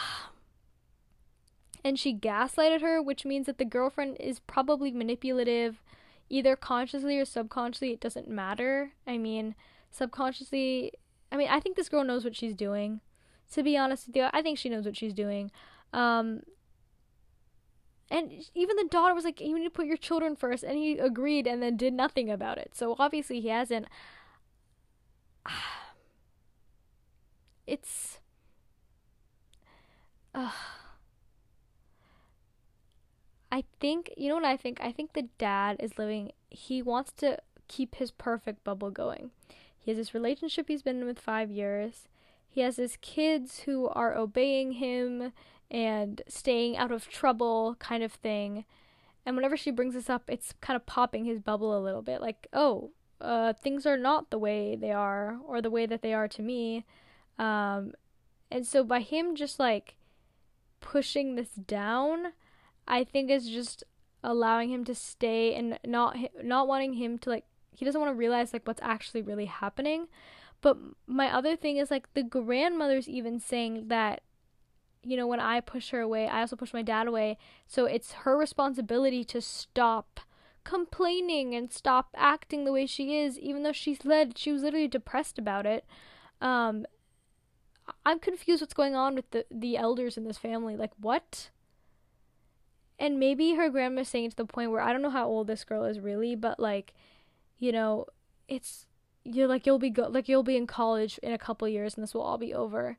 And 1.82 1.98
she 1.98 2.14
gaslighted 2.14 2.82
her, 2.82 3.00
which 3.00 3.24
means 3.24 3.46
that 3.46 3.56
the 3.56 3.64
girlfriend 3.64 4.18
is 4.20 4.40
probably 4.40 4.90
manipulative, 4.90 5.80
either 6.30 6.56
consciously 6.56 7.18
or 7.18 7.24
subconsciously. 7.24 7.92
It 7.92 8.00
doesn't 8.00 8.28
matter. 8.28 8.92
I 9.06 9.18
mean, 9.18 9.54
subconsciously, 9.90 10.92
I 11.30 11.36
mean, 11.36 11.48
I 11.50 11.60
think 11.60 11.76
this 11.76 11.88
girl 11.88 12.04
knows 12.04 12.24
what 12.24 12.36
she's 12.36 12.54
doing. 12.54 13.00
To 13.52 13.62
be 13.62 13.76
honest 13.76 14.06
with 14.06 14.16
you, 14.16 14.28
I 14.32 14.42
think 14.42 14.58
she 14.58 14.68
knows 14.68 14.86
what 14.86 14.96
she's 14.96 15.12
doing. 15.12 15.50
Um, 15.92 16.44
and 18.10 18.32
even 18.54 18.76
the 18.76 18.88
daughter 18.90 19.14
was 19.14 19.24
like, 19.24 19.40
"You 19.40 19.58
need 19.58 19.64
to 19.64 19.70
put 19.70 19.86
your 19.86 19.96
children 19.96 20.36
first. 20.36 20.64
and 20.64 20.76
he 20.76 20.98
agreed, 20.98 21.46
and 21.46 21.62
then 21.62 21.76
did 21.76 21.92
nothing 21.92 22.30
about 22.30 22.58
it. 22.58 22.72
So 22.74 22.96
obviously 22.98 23.40
he 23.40 23.48
hasn't. 23.48 23.86
It's. 27.66 28.18
Uh, 30.34 30.50
I 33.52 33.64
think 33.80 34.12
you 34.16 34.28
know 34.28 34.36
what 34.36 34.44
I 34.44 34.56
think. 34.56 34.80
I 34.80 34.92
think 34.92 35.12
the 35.12 35.28
dad 35.38 35.76
is 35.80 35.98
living. 35.98 36.32
He 36.50 36.82
wants 36.82 37.12
to 37.18 37.38
keep 37.68 37.96
his 37.96 38.10
perfect 38.10 38.64
bubble 38.64 38.90
going. 38.90 39.30
He 39.78 39.90
has 39.90 39.98
this 39.98 40.14
relationship 40.14 40.68
he's 40.68 40.82
been 40.82 41.00
in 41.00 41.06
with 41.06 41.18
five 41.18 41.50
years. 41.50 42.08
He 42.48 42.60
has 42.62 42.76
his 42.76 42.98
kids 43.00 43.60
who 43.60 43.88
are 43.88 44.16
obeying 44.16 44.72
him 44.72 45.32
and 45.70 46.20
staying 46.28 46.76
out 46.76 46.90
of 46.90 47.08
trouble 47.08 47.76
kind 47.78 48.02
of 48.02 48.12
thing. 48.12 48.64
And 49.24 49.36
whenever 49.36 49.56
she 49.56 49.70
brings 49.70 49.94
this 49.94 50.10
up, 50.10 50.24
it's 50.28 50.54
kind 50.60 50.76
of 50.76 50.86
popping 50.86 51.24
his 51.24 51.38
bubble 51.38 51.76
a 51.76 51.80
little 51.80 52.02
bit 52.02 52.20
like, 52.20 52.48
oh, 52.52 52.90
uh, 53.20 53.52
things 53.52 53.86
are 53.86 53.96
not 53.96 54.30
the 54.30 54.38
way 54.38 54.74
they 54.74 54.92
are 54.92 55.38
or 55.46 55.60
the 55.60 55.70
way 55.70 55.86
that 55.86 56.02
they 56.02 56.12
are 56.12 56.26
to 56.28 56.42
me. 56.42 56.84
Um, 57.38 57.92
and 58.50 58.66
so 58.66 58.82
by 58.82 59.00
him 59.00 59.36
just 59.36 59.60
like 59.60 59.96
pushing 60.80 61.36
this 61.36 61.50
down, 61.50 62.32
I 62.90 63.04
think 63.04 63.30
is 63.30 63.48
just 63.48 63.84
allowing 64.22 64.70
him 64.70 64.84
to 64.84 64.94
stay 64.94 65.54
and 65.54 65.78
not 65.86 66.16
not 66.42 66.68
wanting 66.68 66.94
him 66.94 67.16
to 67.18 67.30
like 67.30 67.44
he 67.70 67.84
doesn't 67.84 68.00
want 68.00 68.12
to 68.12 68.18
realize 68.18 68.52
like 68.52 68.66
what's 68.66 68.82
actually 68.82 69.22
really 69.22 69.46
happening. 69.46 70.08
But 70.60 70.76
my 71.06 71.34
other 71.34 71.56
thing 71.56 71.78
is 71.78 71.90
like 71.90 72.12
the 72.12 72.22
grandmother's 72.22 73.08
even 73.08 73.40
saying 73.40 73.88
that 73.88 74.22
you 75.02 75.16
know, 75.16 75.26
when 75.26 75.40
I 75.40 75.60
push 75.60 75.90
her 75.90 76.00
away, 76.00 76.28
I 76.28 76.40
also 76.40 76.56
push 76.56 76.74
my 76.74 76.82
dad 76.82 77.06
away. 77.06 77.38
So 77.66 77.86
it's 77.86 78.12
her 78.12 78.36
responsibility 78.36 79.24
to 79.24 79.40
stop 79.40 80.20
complaining 80.62 81.54
and 81.54 81.72
stop 81.72 82.10
acting 82.16 82.64
the 82.64 82.72
way 82.72 82.86
she 82.86 83.16
is, 83.16 83.38
even 83.38 83.62
though 83.62 83.72
she's 83.72 84.04
led, 84.04 84.36
she 84.36 84.52
was 84.52 84.62
literally 84.62 84.88
depressed 84.88 85.38
about 85.38 85.64
it. 85.64 85.86
Um, 86.40 86.86
I'm 88.04 88.18
confused 88.18 88.60
what's 88.60 88.74
going 88.74 88.94
on 88.94 89.14
with 89.14 89.30
the, 89.30 89.46
the 89.50 89.76
elders 89.76 90.16
in 90.16 90.24
this 90.24 90.38
family. 90.38 90.76
Like, 90.76 90.92
what? 91.00 91.48
And 93.00 93.18
maybe 93.18 93.54
her 93.54 93.70
grandma's 93.70 94.08
saying 94.08 94.30
to 94.30 94.36
the 94.36 94.44
point 94.44 94.70
where 94.70 94.82
I 94.82 94.92
don't 94.92 95.00
know 95.00 95.10
how 95.10 95.26
old 95.26 95.46
this 95.46 95.64
girl 95.64 95.84
is 95.84 95.98
really, 95.98 96.36
but 96.36 96.60
like, 96.60 96.92
you 97.58 97.72
know, 97.72 98.06
it's 98.46 98.86
you're 99.24 99.48
like 99.48 99.66
you'll 99.66 99.78
be 99.78 99.90
go 99.90 100.06
like 100.06 100.28
you'll 100.28 100.42
be 100.42 100.56
in 100.56 100.66
college 100.66 101.18
in 101.22 101.32
a 101.32 101.38
couple 101.38 101.66
years 101.66 101.94
and 101.94 102.02
this 102.02 102.14
will 102.14 102.22
all 102.22 102.38
be 102.38 102.52
over. 102.52 102.98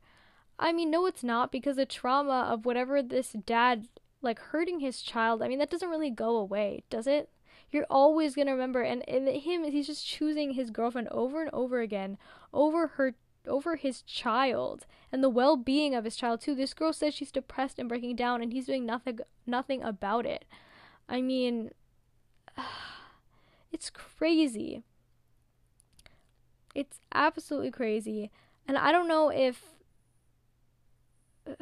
I 0.58 0.74
mean, 0.74 0.89
no, 0.89 1.06
it's 1.06 1.24
not 1.24 1.52
because 1.52 1.76
the 1.76 1.86
trauma 1.86 2.47
of 2.52 2.66
whatever 2.66 3.04
this 3.04 3.34
dad 3.45 3.88
like 4.24 4.39
hurting 4.39 4.80
his 4.80 5.02
child. 5.02 5.41
I 5.41 5.47
mean, 5.47 5.60
that 5.60 5.70
doesn't 5.70 5.89
really 5.89 6.10
go 6.10 6.36
away, 6.36 6.84
does 6.89 7.06
it? 7.06 7.30
You're 7.72 7.86
always 7.89 8.36
gonna 8.36 8.52
remember, 8.52 8.82
and, 8.82 9.08
and 9.08 9.28
him, 9.28 9.64
he's 9.64 9.88
just 9.88 10.06
choosing 10.06 10.54
his 10.54 10.72
girlfriend 10.72 11.08
over 11.10 11.41
and 11.41 11.49
over 11.54 11.80
again 11.80 12.18
over 12.54 12.88
her 12.88 13.14
over 13.48 13.76
his 13.76 14.02
child 14.04 14.86
and 15.12 15.24
the 15.24 15.30
well-being 15.30 15.96
of 15.96 16.06
his 16.06 16.16
child 16.16 16.42
too. 16.42 16.56
This 16.56 16.74
girl 16.74 16.94
says 16.94 17.14
she's 17.14 17.32
depressed 17.32 17.80
and 17.80 17.89
breaking 17.89 18.16
down, 18.16 18.42
and 18.42 18.54
he's 18.54 18.66
doing 18.66 18.86
nothing 18.86 19.20
nothing 19.46 19.82
about 19.82 20.26
it. 20.26 20.46
I 21.10 21.22
mean, 21.22 21.72
it's 23.72 23.89
crazy. 23.89 24.84
It's 26.74 27.00
absolutely 27.14 27.72
crazy, 27.72 28.32
and 28.68 28.78
I 28.78 28.92
don't 28.92 29.08
know 29.08 29.30
if 29.30 29.64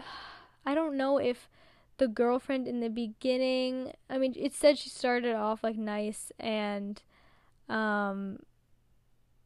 I 0.66 0.76
don't 0.76 0.98
know 0.98 1.18
if 1.18 1.50
the 1.98 2.08
girlfriend 2.08 2.68
in 2.68 2.80
the 2.80 2.90
beginning, 2.90 3.94
I 4.10 4.18
mean, 4.18 4.34
it 4.38 4.54
said 4.54 4.78
she 4.78 4.90
started 4.90 5.36
off 5.36 5.64
like 5.64 5.78
nice 5.78 6.32
and 6.40 7.02
um 7.68 8.40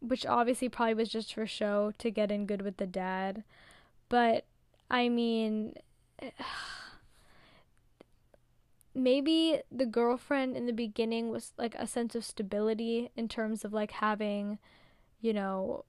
which 0.03 0.25
obviously 0.25 0.69
probably 0.69 0.93
was 0.95 1.09
just 1.09 1.33
for 1.33 1.47
show 1.47 1.93
to 1.97 2.11
get 2.11 2.31
in 2.31 2.45
good 2.45 2.61
with 2.61 2.77
the 2.77 2.85
dad. 2.85 3.43
But 4.09 4.45
I 4.91 5.09
mean 5.09 5.73
maybe 8.95 9.61
the 9.71 9.85
girlfriend 9.85 10.55
in 10.55 10.65
the 10.65 10.73
beginning 10.73 11.29
was 11.29 11.51
like 11.57 11.75
a 11.75 11.87
sense 11.87 12.15
of 12.15 12.23
stability 12.23 13.09
in 13.15 13.27
terms 13.27 13.65
of 13.65 13.73
like 13.73 13.91
having, 13.91 14.59
you 15.19 15.33
know, 15.33 15.85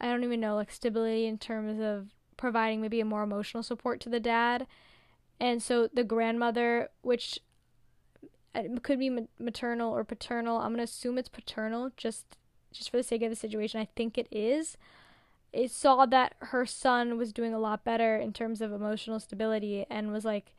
I 0.00 0.06
don't 0.06 0.24
even 0.24 0.40
know, 0.40 0.54
like 0.54 0.70
stability 0.70 1.26
in 1.26 1.38
terms 1.38 1.80
of 1.80 2.10
providing 2.36 2.80
maybe 2.80 3.00
a 3.00 3.04
more 3.04 3.22
emotional 3.22 3.62
support 3.62 4.00
to 4.00 4.08
the 4.08 4.20
dad. 4.20 4.66
And 5.40 5.62
so 5.62 5.88
the 5.92 6.04
grandmother, 6.04 6.90
which 7.02 7.40
uh, 8.54 8.62
could 8.82 8.98
be 8.98 9.26
maternal 9.38 9.92
or 9.92 10.04
paternal, 10.04 10.58
I'm 10.58 10.68
going 10.68 10.78
to 10.78 10.84
assume 10.84 11.18
it's 11.18 11.28
paternal 11.28 11.90
just 11.96 12.36
just 12.74 12.90
for 12.90 12.98
the 12.98 13.02
sake 13.02 13.22
of 13.22 13.30
the 13.30 13.36
situation. 13.36 13.80
I 13.80 13.88
think 13.96 14.18
it 14.18 14.28
is. 14.30 14.76
it 15.52 15.70
saw 15.70 16.06
that 16.06 16.34
her 16.40 16.66
son 16.66 17.16
was 17.16 17.32
doing 17.32 17.54
a 17.54 17.58
lot 17.58 17.84
better 17.84 18.16
in 18.16 18.32
terms 18.32 18.60
of 18.60 18.72
emotional 18.72 19.20
stability 19.20 19.86
and 19.90 20.12
was 20.12 20.24
like 20.24 20.54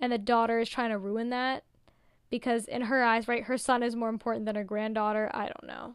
and 0.00 0.12
the 0.12 0.18
daughter 0.18 0.58
is 0.58 0.68
trying 0.68 0.90
to 0.90 0.98
ruin 0.98 1.30
that 1.30 1.64
because 2.30 2.66
in 2.66 2.82
her 2.82 3.04
eyes 3.04 3.28
right 3.28 3.44
her 3.44 3.56
son 3.58 3.82
is 3.82 3.94
more 3.96 4.08
important 4.08 4.44
than 4.46 4.56
her 4.56 4.64
granddaughter 4.64 5.30
i 5.34 5.44
don't 5.44 5.64
know 5.66 5.94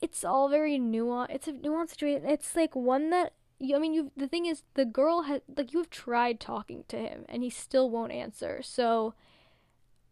it's 0.00 0.24
all 0.24 0.48
very 0.48 0.78
nuanced 0.78 1.30
it's 1.30 1.48
a 1.48 1.52
nuanced 1.52 1.90
situation 1.90 2.24
it's 2.28 2.54
like 2.54 2.76
one 2.76 3.10
that 3.10 3.32
i 3.74 3.78
mean 3.78 3.92
you 3.94 4.10
the 4.16 4.28
thing 4.28 4.46
is 4.46 4.62
the 4.74 4.84
girl 4.84 5.22
has 5.22 5.40
like 5.56 5.72
you 5.72 5.78
have 5.80 5.90
tried 5.90 6.38
talking 6.38 6.84
to 6.88 6.96
him 6.96 7.24
and 7.28 7.42
he 7.42 7.50
still 7.50 7.90
won't 7.90 8.12
answer 8.12 8.60
so 8.62 9.14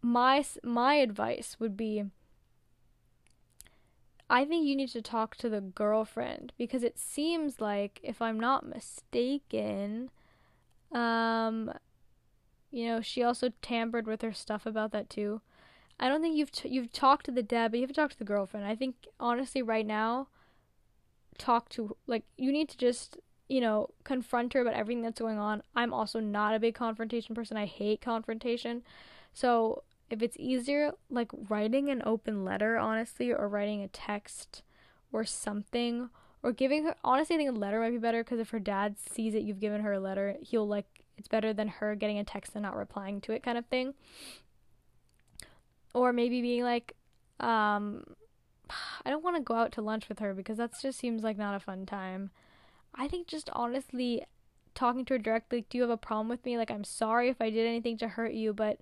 my 0.03 0.45
my 0.63 0.95
advice 0.95 1.57
would 1.61 1.77
be 1.77 2.05
I 4.35 4.45
think 4.45 4.67
you 4.67 4.75
need 4.75 4.89
to 4.89 5.01
talk 5.01 5.37
to 5.37 5.49
the 5.49 5.61
girlfriend 5.61 6.53
because 6.59 6.83
it 6.83 6.99
seems 6.99 7.61
like, 7.61 8.01
if 8.03 8.21
I'm 8.21 8.41
not 8.41 8.67
mistaken, 8.67 10.11
um, 10.91 11.73
you 12.73 12.89
know, 12.89 13.01
she 13.01 13.23
also 13.23 13.53
tampered 13.63 14.09
with 14.09 14.23
her 14.23 14.33
stuff 14.33 14.67
about 14.67 14.91
that 14.91 15.09
too. 15.09 15.41
I 16.01 16.09
don't 16.09 16.21
think 16.21 16.37
you've 16.37 16.51
t- 16.51 16.69
you've 16.69 16.93
talked 16.93 17.27
to 17.27 17.31
the 17.31 17.45
dad, 17.45 17.71
but 17.71 17.79
you 17.79 17.85
haven't 17.85 17.95
talked 17.95 18.15
to 18.15 18.19
the 18.19 18.25
girlfriend. 18.25 18.67
I 18.67 18.75
think 18.75 19.07
honestly, 19.21 19.63
right 19.63 19.87
now, 19.87 20.27
talk 21.39 21.69
to 21.69 21.97
like 22.09 22.25
you 22.37 22.51
need 22.51 22.69
to 22.71 22.77
just 22.77 23.17
you 23.47 23.61
know 23.61 23.91
confront 24.03 24.53
her 24.55 24.63
about 24.63 24.75
everything 24.75 25.03
that's 25.03 25.21
going 25.21 25.39
on. 25.39 25.63
I'm 25.77 25.95
also 25.95 26.19
not 26.19 26.57
a 26.57 26.59
big 26.59 26.75
confrontation 26.75 27.37
person. 27.37 27.57
I 27.57 27.67
hate 27.67 28.01
confrontation, 28.01 28.83
so 29.33 29.85
if 30.11 30.23
it's 30.23 30.37
easier 30.39 30.93
like 31.11 31.31
writing 31.49 31.89
an 31.89 32.03
open 32.05 32.45
letter 32.45 32.77
honestly 32.77 33.33
or 33.33 33.49
writing 33.49 33.83
a 33.83 33.89
text 33.89 34.63
or 35.13 35.25
something 35.25 36.11
or 36.43 36.53
giving 36.53 36.85
her 36.85 36.95
honestly 37.03 37.35
i 37.35 37.39
think 37.39 37.51
a 37.51 37.53
letter 37.53 37.81
might 37.81 37.91
be 37.91 37.99
better 37.99 38.23
because 38.23 38.39
if 38.39 38.51
her 38.51 38.61
dad 38.61 38.97
sees 38.99 39.33
that 39.33 39.43
you've 39.43 39.61
given 39.61 39.81
her 39.81 39.95
a 39.95 40.01
letter 40.01 40.37
he'll 40.43 40.67
like 40.67 40.87
it's 41.17 41.29
better 41.29 41.53
than 41.53 41.69
her 41.69 41.95
getting 41.95 42.19
a 42.19 42.25
text 42.25 42.53
and 42.55 42.63
not 42.63 42.77
replying 42.77 43.21
to 43.23 43.33
it 43.33 43.43
kind 43.43 43.59
of 43.59 43.67
thing. 43.67 43.95
Or 45.93 46.13
maybe 46.13 46.41
being 46.41 46.65
like 46.65 46.95
um 47.41 48.05
i 49.05 49.11
don't 49.11 49.25
want 49.25 49.37
to 49.37 49.43
go 49.43 49.55
out 49.55 49.73
to 49.73 49.83
lunch 49.83 50.09
with 50.09 50.21
her 50.21 50.33
because 50.33 50.57
that 50.59 50.73
just 50.81 50.99
seems 50.99 51.23
like 51.23 51.37
not 51.37 51.55
a 51.55 51.61
fun 51.61 51.87
time. 51.87 52.31
I 52.95 53.09
think 53.09 53.27
just 53.27 53.51
honestly 53.53 54.25
talking 54.75 55.05
to 55.05 55.15
her 55.15 55.19
directly 55.19 55.59
like, 55.59 55.69
do 55.69 55.79
you 55.79 55.83
have 55.83 55.91
a 55.91 55.97
problem 55.97 56.29
with 56.29 56.45
me? 56.45 56.57
Like 56.59 56.71
i'm 56.71 56.85
sorry 56.85 57.29
if 57.29 57.41
i 57.41 57.51
did 57.51 57.67
anything 57.67 57.97
to 57.99 58.09
hurt 58.09 58.33
you 58.33 58.53
but 58.53 58.81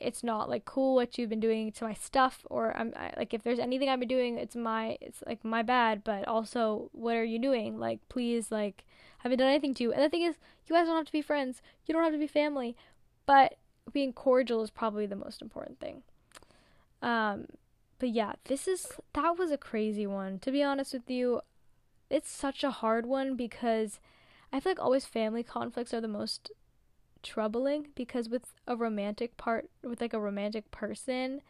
it's 0.00 0.22
not 0.22 0.48
like 0.48 0.64
cool 0.64 0.94
what 0.94 1.16
you've 1.16 1.30
been 1.30 1.40
doing 1.40 1.72
to 1.72 1.84
my 1.84 1.94
stuff 1.94 2.44
or 2.50 2.76
I'm 2.76 2.92
I, 2.96 3.12
like 3.16 3.32
if 3.32 3.42
there's 3.42 3.58
anything 3.58 3.88
I've 3.88 4.00
been 4.00 4.08
doing 4.08 4.36
it's 4.36 4.54
my 4.54 4.98
it's 5.00 5.22
like 5.26 5.44
my 5.44 5.62
bad 5.62 6.04
but 6.04 6.26
also 6.28 6.90
what 6.92 7.16
are 7.16 7.24
you 7.24 7.38
doing? 7.38 7.78
Like 7.78 8.00
please 8.08 8.50
like 8.50 8.84
I 9.20 9.22
haven't 9.24 9.38
done 9.38 9.48
anything 9.48 9.74
to 9.74 9.84
you? 9.84 9.92
And 9.92 10.02
the 10.02 10.08
thing 10.08 10.22
is 10.22 10.36
you 10.66 10.76
guys 10.76 10.86
don't 10.86 10.96
have 10.96 11.06
to 11.06 11.12
be 11.12 11.22
friends. 11.22 11.62
You 11.86 11.94
don't 11.94 12.02
have 12.02 12.12
to 12.12 12.18
be 12.18 12.26
family. 12.26 12.76
But 13.24 13.56
being 13.92 14.12
cordial 14.12 14.62
is 14.62 14.70
probably 14.70 15.06
the 15.06 15.16
most 15.16 15.40
important 15.40 15.80
thing. 15.80 16.02
Um 17.00 17.46
but 17.98 18.10
yeah 18.10 18.32
this 18.44 18.68
is 18.68 18.92
that 19.14 19.38
was 19.38 19.50
a 19.50 19.58
crazy 19.58 20.06
one. 20.06 20.38
To 20.40 20.50
be 20.50 20.62
honest 20.62 20.92
with 20.92 21.08
you 21.08 21.40
it's 22.10 22.30
such 22.30 22.62
a 22.62 22.70
hard 22.70 23.06
one 23.06 23.36
because 23.36 24.00
I 24.52 24.60
feel 24.60 24.72
like 24.72 24.82
always 24.82 25.06
family 25.06 25.42
conflicts 25.42 25.94
are 25.94 26.00
the 26.00 26.08
most 26.08 26.50
troubling 27.22 27.88
because 27.94 28.28
with 28.28 28.54
a 28.66 28.76
romantic 28.76 29.36
part 29.36 29.68
with 29.82 30.00
like 30.00 30.12
a 30.12 30.20
romantic 30.20 30.70
person 30.70 31.40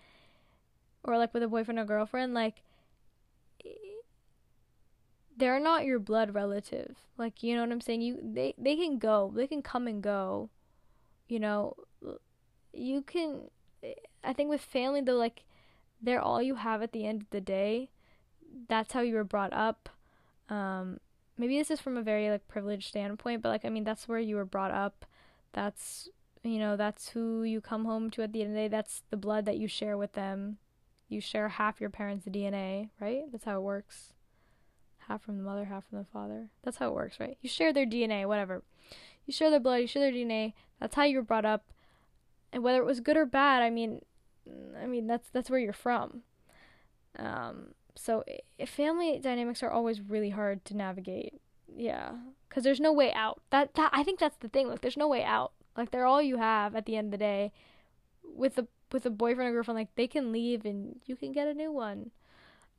or 1.04 1.18
like 1.18 1.32
with 1.34 1.42
a 1.42 1.48
boyfriend 1.48 1.78
or 1.78 1.84
girlfriend 1.84 2.34
like 2.34 2.62
they're 5.36 5.60
not 5.60 5.84
your 5.84 5.98
blood 5.98 6.34
relative. 6.34 6.96
Like 7.16 7.42
you 7.42 7.54
know 7.54 7.62
what 7.62 7.72
i'm 7.72 7.80
saying? 7.80 8.02
You 8.02 8.18
they 8.22 8.54
they 8.58 8.76
can 8.76 8.98
go. 8.98 9.32
They 9.34 9.46
can 9.46 9.62
come 9.62 9.86
and 9.86 10.02
go. 10.02 10.50
You 11.28 11.40
know 11.40 11.76
you 12.72 13.02
can 13.02 13.50
i 14.24 14.32
think 14.32 14.48
with 14.48 14.60
family 14.60 15.02
though 15.02 15.16
like 15.16 15.44
they're 16.00 16.20
all 16.20 16.40
you 16.40 16.54
have 16.56 16.82
at 16.82 16.92
the 16.92 17.06
end 17.06 17.22
of 17.22 17.30
the 17.30 17.40
day. 17.40 17.90
That's 18.68 18.92
how 18.92 19.00
you 19.00 19.14
were 19.14 19.24
brought 19.24 19.52
up. 19.52 19.88
Um 20.48 20.98
maybe 21.38 21.58
this 21.58 21.70
is 21.70 21.80
from 21.80 21.96
a 21.96 22.02
very 22.02 22.30
like 22.30 22.46
privileged 22.46 22.88
standpoint 22.88 23.42
but 23.42 23.48
like 23.48 23.64
i 23.64 23.68
mean 23.68 23.84
that's 23.84 24.06
where 24.06 24.18
you 24.18 24.36
were 24.36 24.44
brought 24.44 24.70
up 24.70 25.04
that's 25.52 26.08
you 26.42 26.58
know 26.58 26.76
that's 26.76 27.10
who 27.10 27.42
you 27.42 27.60
come 27.60 27.84
home 27.84 28.10
to 28.10 28.22
at 28.22 28.32
the 28.32 28.42
end 28.42 28.50
of 28.50 28.54
the 28.54 28.60
day. 28.62 28.68
That's 28.68 29.02
the 29.10 29.16
blood 29.16 29.44
that 29.46 29.58
you 29.58 29.68
share 29.68 29.96
with 29.96 30.12
them. 30.12 30.58
You 31.08 31.20
share 31.20 31.48
half 31.48 31.80
your 31.80 31.90
parents 31.90 32.26
dna 32.26 32.90
right? 33.00 33.24
That's 33.30 33.44
how 33.44 33.58
it 33.58 33.62
works. 33.62 34.14
Half 35.08 35.22
from 35.22 35.38
the 35.38 35.44
mother 35.44 35.66
half 35.66 35.84
from 35.88 35.98
the 35.98 36.06
father. 36.12 36.48
That's 36.62 36.78
how 36.78 36.88
it 36.88 36.94
works 36.94 37.20
right? 37.20 37.36
You 37.40 37.48
share 37.48 37.72
their 37.72 37.86
dna 37.86 38.26
whatever. 38.26 38.62
You 39.26 39.32
share 39.32 39.50
their 39.50 39.60
blood 39.60 39.76
you 39.76 39.86
share 39.86 40.02
their 40.02 40.12
dna 40.12 40.52
that's 40.80 40.96
how 40.96 41.04
you 41.04 41.16
were 41.16 41.22
brought 41.22 41.44
up. 41.44 41.64
And 42.52 42.62
whether 42.62 42.78
it 42.78 42.86
was 42.86 43.00
good 43.00 43.16
or 43.16 43.24
bad 43.24 43.62
i 43.62 43.70
mean 43.70 44.02
i 44.82 44.86
mean 44.86 45.06
that's 45.06 45.28
that's 45.30 45.50
where 45.50 45.60
you're 45.60 45.72
from. 45.72 46.22
Um 47.18 47.74
so 47.94 48.24
family 48.66 49.20
dynamics 49.22 49.62
are 49.62 49.70
always 49.70 50.00
really 50.00 50.30
hard 50.30 50.64
to 50.64 50.76
navigate 50.76 51.41
yeah 51.76 52.12
because 52.52 52.64
there's 52.64 52.80
no 52.80 52.92
way 52.92 53.12
out. 53.14 53.40
That 53.48 53.74
that 53.74 53.90
i 53.94 54.02
think 54.02 54.18
that's 54.18 54.36
the 54.36 54.48
thing 54.48 54.68
like 54.68 54.82
there's 54.82 54.96
no 54.96 55.08
way 55.08 55.24
out. 55.24 55.52
Like 55.76 55.90
they're 55.90 56.04
all 56.04 56.20
you 56.20 56.36
have 56.36 56.76
at 56.76 56.84
the 56.84 56.96
end 56.96 57.06
of 57.06 57.12
the 57.12 57.16
day. 57.24 57.52
With 58.22 58.58
a 58.58 58.66
with 58.92 59.06
a 59.06 59.10
boyfriend 59.10 59.50
or 59.50 59.52
girlfriend 59.54 59.78
like 59.78 59.94
they 59.94 60.06
can 60.06 60.32
leave 60.32 60.66
and 60.66 61.00
you 61.06 61.16
can 61.16 61.32
get 61.32 61.48
a 61.48 61.54
new 61.54 61.72
one. 61.72 62.10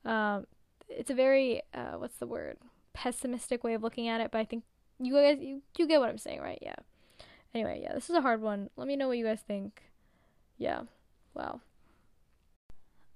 Um 0.06 0.46
it's 0.88 1.10
a 1.10 1.16
very 1.16 1.64
uh 1.74 1.94
what's 1.94 2.18
the 2.18 2.28
word? 2.28 2.58
Pessimistic 2.94 3.64
way 3.64 3.74
of 3.74 3.82
looking 3.82 4.08
at 4.08 4.22
it 4.22 4.30
but 4.32 4.38
i 4.38 4.46
think 4.46 4.64
you 5.00 5.14
guys 5.16 5.40
you, 5.42 5.64
you 5.78 5.88
get 5.88 6.00
what 6.00 6.10
i'm 6.10 6.20
saying 6.20 6.40
right? 6.40 6.60
Yeah. 6.62 6.76
Anyway 7.56 7.80
yeah 7.82 7.94
this 7.94 8.10
is 8.10 8.16
a 8.16 8.22
hard 8.22 8.42
one. 8.42 8.70
Let 8.78 8.88
me 8.88 8.96
know 8.96 9.08
what 9.08 9.18
you 9.18 9.26
guys 9.26 9.42
think. 9.42 9.82
Yeah. 10.60 10.82
Wow. 11.34 11.62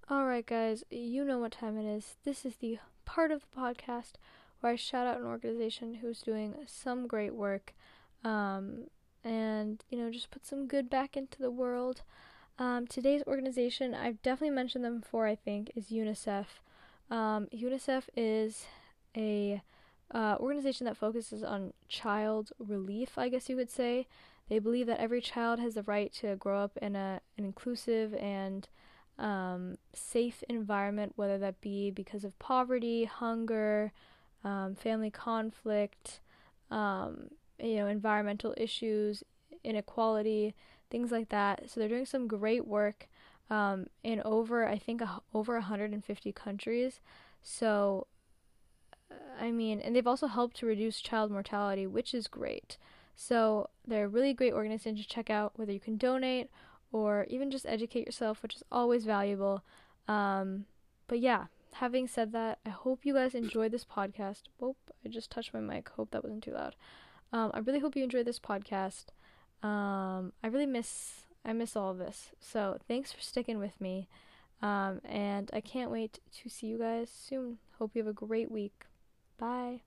Alright 0.10 0.48
guys 0.48 0.84
you 0.90 1.24
know 1.24 1.38
what 1.38 1.52
time 1.52 1.78
it 1.78 1.86
is. 1.86 2.16
This 2.24 2.46
is 2.46 2.56
the 2.56 2.80
part 3.06 3.30
of 3.30 3.42
the 3.42 3.62
podcast 3.62 4.14
where 4.60 4.74
I 4.74 4.76
shout 4.76 5.08
out 5.08 5.20
an 5.20 5.26
organization 5.26 5.96
who's 5.96 6.22
doing 6.22 6.56
some 6.66 7.08
great 7.08 7.34
work 7.34 7.74
um, 8.24 8.86
and, 9.24 9.84
you 9.90 9.98
know, 9.98 10.12
just 10.12 10.32
put 10.32 10.46
some 10.46 10.68
good 10.68 10.90
back 10.90 11.16
into 11.16 11.40
the 11.40 11.52
world. 11.52 12.02
Um, 12.60 12.88
today's 12.88 13.22
organization, 13.28 13.94
I've 13.94 14.22
definitely 14.22 14.56
mentioned 14.56 14.84
them 14.84 15.00
before, 15.00 15.28
I 15.28 15.36
think, 15.36 15.72
is 15.76 15.88
UNICEF. 15.88 16.46
Um, 17.12 17.48
UNICEF 17.54 18.04
is 18.16 18.66
a 19.16 19.62
uh, 20.14 20.38
organization 20.40 20.86
that 20.86 20.98
focuses 20.98 21.44
on 21.44 21.74
child 21.88 22.52
relief, 22.58 23.18
I 23.18 23.30
guess 23.30 23.50
you 23.50 23.56
would 23.56 23.70
say. 23.70 24.08
They 24.50 24.60
believe 24.60 24.88
that 24.88 25.00
every 25.00 25.22
child 25.22 25.60
has 25.60 25.76
the 25.76 25.84
right 25.84 26.12
to 26.14 26.36
grow 26.38 26.64
up 26.64 26.78
in 26.82 26.96
a, 26.96 27.22
an 27.38 27.46
inclusive 27.46 28.14
and 28.16 28.68
um, 29.20 29.78
safe 29.94 30.44
environment, 30.48 31.14
whether 31.16 31.38
that 31.38 31.60
be 31.60 31.92
because 31.92 32.24
of 32.24 32.38
poverty, 32.40 33.06
hunger, 33.06 33.92
um, 34.48 34.76
family 34.76 35.12
conflict, 35.12 36.22
um, 36.72 37.30
you 37.60 37.76
know, 37.76 37.88
environmental 37.88 38.54
issues, 38.56 39.22
inequality, 39.64 40.56
things 40.90 41.12
like 41.12 41.28
that. 41.30 41.70
So 41.70 41.80
they're 41.80 41.90
doing 41.90 42.06
some 42.06 42.28
great 42.28 42.66
work 42.66 43.10
um, 43.50 43.88
in 44.04 44.22
over, 44.24 44.66
I 44.66 44.78
think, 44.78 45.02
uh, 45.02 45.20
over 45.34 45.56
150 45.56 46.32
countries. 46.32 47.02
So, 47.42 48.08
uh, 49.12 49.16
I 49.44 49.52
mean, 49.52 49.82
and 49.82 49.94
they've 49.94 50.08
also 50.08 50.28
helped 50.28 50.56
to 50.58 50.66
reduce 50.66 51.02
child 51.02 51.30
mortality, 51.30 51.86
which 51.86 52.14
is 52.14 52.28
great. 52.28 52.78
So 53.18 53.70
they're 53.86 54.06
a 54.06 54.10
really 54.10 54.34
great 54.34 54.54
organization 54.54 54.96
to 54.96 55.08
check 55.08 55.30
out, 55.30 55.54
whether 55.56 55.74
you 55.74 55.80
can 55.82 55.98
donate 55.98 56.50
or 56.94 57.26
even 57.30 57.52
just 57.52 57.66
educate 57.66 58.06
yourself, 58.06 58.42
which 58.42 58.56
is 58.56 58.64
always 58.72 59.04
valuable. 59.04 59.62
Um, 60.08 60.66
but 61.08 61.20
yeah, 61.20 61.46
having 61.80 62.08
said 62.08 62.32
that, 62.34 62.60
I 62.66 62.70
hope 62.70 63.06
you 63.06 63.14
guys 63.14 63.36
enjoyed 63.36 63.72
this 63.72 63.86
podcast. 63.86 64.44
Whoop, 64.60 64.78
I 65.06 65.10
just 65.10 65.32
touched 65.32 65.54
my 65.54 65.60
mic. 65.60 65.90
Hope 65.90 66.12
that 66.12 66.24
wasn't 66.24 66.44
too 66.44 66.54
loud. 66.54 66.76
Um, 67.32 67.52
I 67.54 67.60
really 67.60 67.80
hope 67.80 67.96
you 67.96 68.04
enjoyed 68.04 68.26
this 68.26 68.40
podcast. 68.40 69.06
Um, 69.64 70.34
I 70.44 70.48
really 70.48 70.66
miss 70.66 71.24
I 71.46 71.54
miss 71.54 71.76
all 71.76 71.92
of 71.92 71.98
this. 71.98 72.32
So 72.40 72.78
thanks 72.88 73.12
for 73.12 73.22
sticking 73.22 73.58
with 73.58 73.80
me. 73.80 74.10
Um, 74.62 75.02
and 75.06 75.50
I 75.54 75.62
can't 75.62 75.92
wait 75.92 76.20
to 76.42 76.50
see 76.50 76.68
you 76.68 76.78
guys 76.78 77.10
soon. 77.10 77.60
Hope 77.80 77.92
you 77.94 78.04
have 78.04 78.10
a 78.10 78.14
great 78.14 78.52
week. 78.52 78.86
Bye. 79.38 79.82